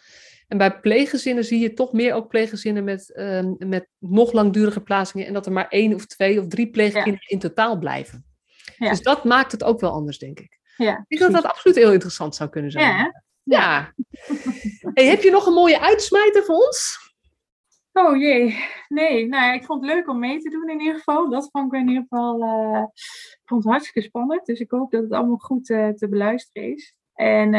En 0.49 0.57
bij 0.57 0.79
pleeggezinnen 0.79 1.43
zie 1.43 1.59
je 1.59 1.73
toch 1.73 1.93
meer 1.93 2.13
ook 2.13 2.27
pleeggezinnen 2.27 2.83
met, 2.83 3.13
eh, 3.13 3.45
met 3.57 3.87
nog 3.97 4.31
langdurige 4.31 4.81
plaatsingen 4.81 5.27
en 5.27 5.33
dat 5.33 5.45
er 5.45 5.51
maar 5.51 5.67
één 5.67 5.93
of 5.93 6.05
twee 6.05 6.39
of 6.39 6.47
drie 6.47 6.69
pleegkinderen 6.69 7.27
in 7.27 7.39
totaal 7.39 7.77
blijven. 7.77 8.25
Ja. 8.77 8.89
Dus 8.89 9.01
dat 9.01 9.23
maakt 9.23 9.51
het 9.51 9.63
ook 9.63 9.79
wel 9.79 9.91
anders, 9.91 10.17
denk 10.17 10.39
ik. 10.39 10.59
Ja, 10.77 11.05
Ik 11.07 11.17
denk 11.17 11.31
dat 11.31 11.41
dat 11.41 11.51
absoluut 11.51 11.77
heel 11.77 11.91
interessant 11.91 12.35
zou 12.35 12.49
kunnen 12.49 12.71
zijn. 12.71 12.95
Ja? 12.95 13.23
Ja. 13.43 13.93
Hey, 14.93 15.05
heb 15.05 15.21
je 15.21 15.31
nog 15.31 15.45
een 15.45 15.53
mooie 15.53 15.79
uitsmijter 15.79 16.43
voor 16.43 16.55
ons? 16.55 17.07
Oh 17.93 18.17
jee, 18.17 18.57
nee. 18.87 19.27
Nou 19.27 19.43
ja, 19.43 19.53
ik 19.53 19.63
vond 19.63 19.85
het 19.85 19.93
leuk 19.93 20.09
om 20.09 20.19
mee 20.19 20.39
te 20.39 20.49
doen 20.49 20.69
in 20.69 20.79
ieder 20.79 20.95
geval. 20.95 21.29
Dat 21.29 21.49
vond 21.51 21.73
ik 21.73 21.79
in 21.79 21.87
ieder 21.87 22.05
geval 22.09 22.41
uh, 22.41 22.83
ik 22.91 23.41
vond 23.45 23.63
het 23.63 23.71
hartstikke 23.71 24.01
spannend. 24.01 24.45
Dus 24.45 24.59
ik 24.59 24.71
hoop 24.71 24.91
dat 24.91 25.03
het 25.03 25.11
allemaal 25.11 25.37
goed 25.37 25.69
uh, 25.69 25.89
te 25.89 26.09
beluisteren 26.09 26.73
is. 26.73 26.95
En 27.19 27.51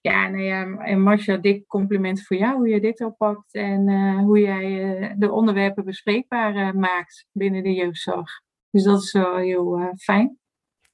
ja, 0.00 0.28
nou 0.28 0.42
ja, 0.42 0.76
en 0.76 1.00
Marcia, 1.00 1.36
dik 1.36 1.66
compliment 1.66 2.26
voor 2.26 2.36
jou 2.36 2.56
hoe 2.56 2.68
je 2.68 2.80
dit 2.80 3.00
oppakt. 3.00 3.54
En 3.54 3.88
uh, 3.88 4.18
hoe 4.18 4.38
jij 4.38 5.14
de 5.18 5.30
onderwerpen 5.30 5.84
bespreekbaar 5.84 6.76
maakt 6.76 7.26
binnen 7.32 7.62
de 7.62 7.72
jeugdzorg. 7.72 8.40
Dus 8.70 8.82
dat 8.82 9.02
is 9.02 9.12
wel 9.12 9.36
heel 9.36 9.94
fijn. 9.96 10.38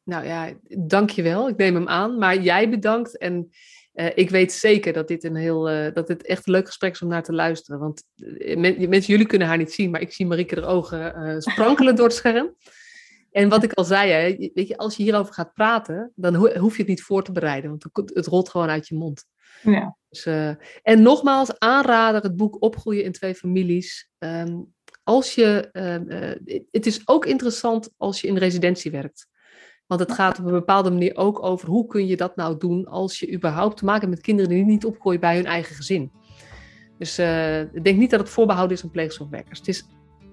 Nou 0.04 0.26
ja, 0.26 0.52
dankjewel. 0.78 1.48
Ik 1.48 1.56
neem 1.56 1.74
hem 1.74 1.88
aan. 1.88 2.18
Maar 2.18 2.40
jij 2.40 2.70
bedankt. 2.70 3.18
En 3.18 3.50
uh, 3.94 4.06
ik 4.14 4.30
weet 4.30 4.52
zeker 4.52 4.92
dat 4.92 5.08
dit 5.08 5.24
een 5.24 5.36
heel, 5.36 5.70
uh, 5.70 5.92
dat 5.92 6.06
dit 6.06 6.26
echt 6.26 6.46
een 6.46 6.52
leuk 6.52 6.66
gesprek 6.66 6.92
is 6.92 7.02
om 7.02 7.08
naar 7.08 7.22
te 7.22 7.32
luisteren. 7.32 7.80
Want 7.80 8.04
uh, 8.16 8.56
men, 8.56 8.88
mensen, 8.88 9.12
jullie 9.12 9.26
kunnen 9.26 9.48
haar 9.48 9.56
niet 9.56 9.72
zien, 9.72 9.90
maar 9.90 10.00
ik 10.00 10.12
zie 10.12 10.26
Marieke 10.26 10.56
er 10.56 10.66
ogen 10.66 11.42
sprankelen 11.42 11.96
door 11.96 12.06
het 12.06 12.14
scherm. 12.14 12.54
En 13.30 13.48
wat 13.48 13.62
ik 13.62 13.72
al 13.72 13.84
zei, 13.84 14.10
hè, 14.10 14.50
weet 14.54 14.68
je, 14.68 14.76
als 14.76 14.96
je 14.96 15.02
hierover 15.02 15.34
gaat 15.34 15.52
praten, 15.52 16.12
dan 16.14 16.34
ho 16.34 16.58
hoef 16.58 16.72
je 16.72 16.78
het 16.78 16.88
niet 16.90 17.02
voor 17.02 17.22
te 17.22 17.32
bereiden, 17.32 17.70
want 17.70 17.86
het 18.14 18.26
rolt 18.26 18.48
gewoon 18.48 18.68
uit 18.68 18.88
je 18.88 18.94
mond. 18.94 19.24
Ja. 19.62 19.96
Dus, 20.08 20.26
en 20.82 21.02
nogmaals, 21.02 21.58
aanrader 21.58 22.22
het 22.22 22.36
boek 22.36 22.62
Opgroeien 22.62 23.04
in 23.04 23.12
twee 23.12 23.34
families. 23.34 24.10
Um, 24.18 24.72
als 25.02 25.34
je, 25.34 25.68
ehm, 25.72 26.34
het 26.70 26.86
is 26.86 27.08
ook 27.08 27.26
interessant 27.26 27.90
als 27.96 28.20
je 28.20 28.26
in 28.26 28.36
residentie 28.36 28.90
werkt. 28.90 29.28
Want 29.86 30.00
het 30.00 30.12
gaat 30.12 30.38
op 30.38 30.44
een 30.44 30.52
bepaalde 30.52 30.90
manier 30.90 31.16
ook 31.16 31.42
over 31.42 31.68
hoe 31.68 31.86
kun 31.86 32.06
je 32.06 32.16
dat 32.16 32.36
nou 32.36 32.58
doen 32.58 32.86
als 32.86 33.18
je 33.18 33.32
überhaupt 33.32 33.76
te 33.76 33.84
maken 33.84 34.00
hebt 34.00 34.14
met 34.14 34.24
kinderen 34.24 34.50
die 34.50 34.64
niet 34.64 34.84
opgroeien 34.84 35.20
bij 35.20 35.36
hun 35.36 35.46
eigen 35.46 35.74
gezin. 35.74 36.12
Dus 36.98 37.18
uh, 37.18 37.60
ik 37.60 37.84
denk 37.84 37.98
niet 37.98 38.10
dat 38.10 38.20
het 38.20 38.28
voorbehouden 38.28 38.76
is 38.76 38.82
aan 38.82 38.90
pleegzorgwerkers. 38.90 39.58
Het 39.58 39.68
is 39.68 39.86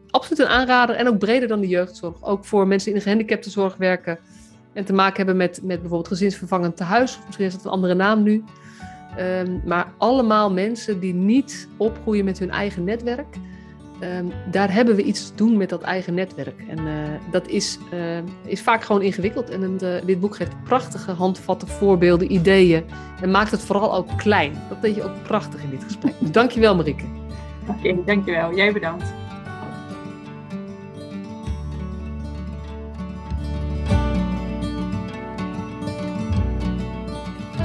absoluut 0.10 0.40
een 0.40 0.54
aanrader 0.54 0.96
en 0.96 1.08
ook 1.08 1.18
breder 1.18 1.48
dan 1.48 1.60
de 1.60 1.68
jeugdzorg. 1.68 2.24
Ook 2.24 2.46
voor 2.46 2.68
mensen 2.68 2.86
die 2.86 2.94
in 2.94 3.04
de 3.04 3.10
gehandicaptenzorg 3.10 3.76
werken 3.76 4.20
en 4.74 4.86
te 4.86 4.94
maken 4.94 5.16
hebben 5.16 5.38
met, 5.38 5.60
met 5.64 5.80
bijvoorbeeld 5.80 6.08
gezinsvervangend 6.08 6.78
tehuis. 6.78 7.20
Misschien 7.26 7.46
is 7.46 7.54
dat 7.54 7.66
een 7.66 7.72
andere 7.72 7.94
naam 7.94 8.24
nu. 8.24 8.44
Um, 9.20 9.62
maar 9.66 9.94
allemaal 9.98 10.52
mensen 10.52 11.00
die 11.00 11.14
niet 11.14 11.68
opgroeien 11.78 12.26
met 12.26 12.40
hun 12.40 12.52
eigen 12.52 12.84
netwerk 12.84 13.36
um, 14.02 14.32
daar 14.52 14.74
hebben 14.74 14.96
we 14.96 15.04
iets 15.04 15.28
te 15.28 15.36
doen 15.36 15.58
met 15.58 15.70
dat 15.70 15.82
eigen 15.82 16.14
netwerk. 16.14 16.64
En 16.68 16.80
uh, 16.80 16.94
dat 17.32 17.48
is, 17.48 17.80
uh, 17.94 18.00
is 18.46 18.62
vaak 18.62 18.84
gewoon 18.84 19.02
ingewikkeld. 19.02 19.50
En 19.50 19.78
uh, 19.84 19.90
dit 20.06 20.20
boek 20.20 20.36
geeft 20.36 20.64
prachtige 20.64 21.12
handvatten, 21.12 21.68
voorbeelden, 21.68 22.32
ideeën. 22.32 22.84
En 23.22 23.32
maakt 23.32 23.52
het 23.52 23.62
vooral 23.62 23.96
ook 23.96 24.08
klein. 24.18 24.62
Dat 24.70 24.82
deed 24.82 24.96
je 24.96 25.04
ook 25.04 25.24
prachtig 25.24 25.64
in 25.64 25.70
dit 25.70 25.84
gesprek. 25.84 26.14
Dus 26.20 26.32
dankjewel 26.32 26.76
Marieke. 26.76 27.06
Oké, 27.68 27.90
okay, 27.90 28.04
dankjewel. 28.06 28.56
Jij 28.56 28.74
bedankt. 28.74 29.14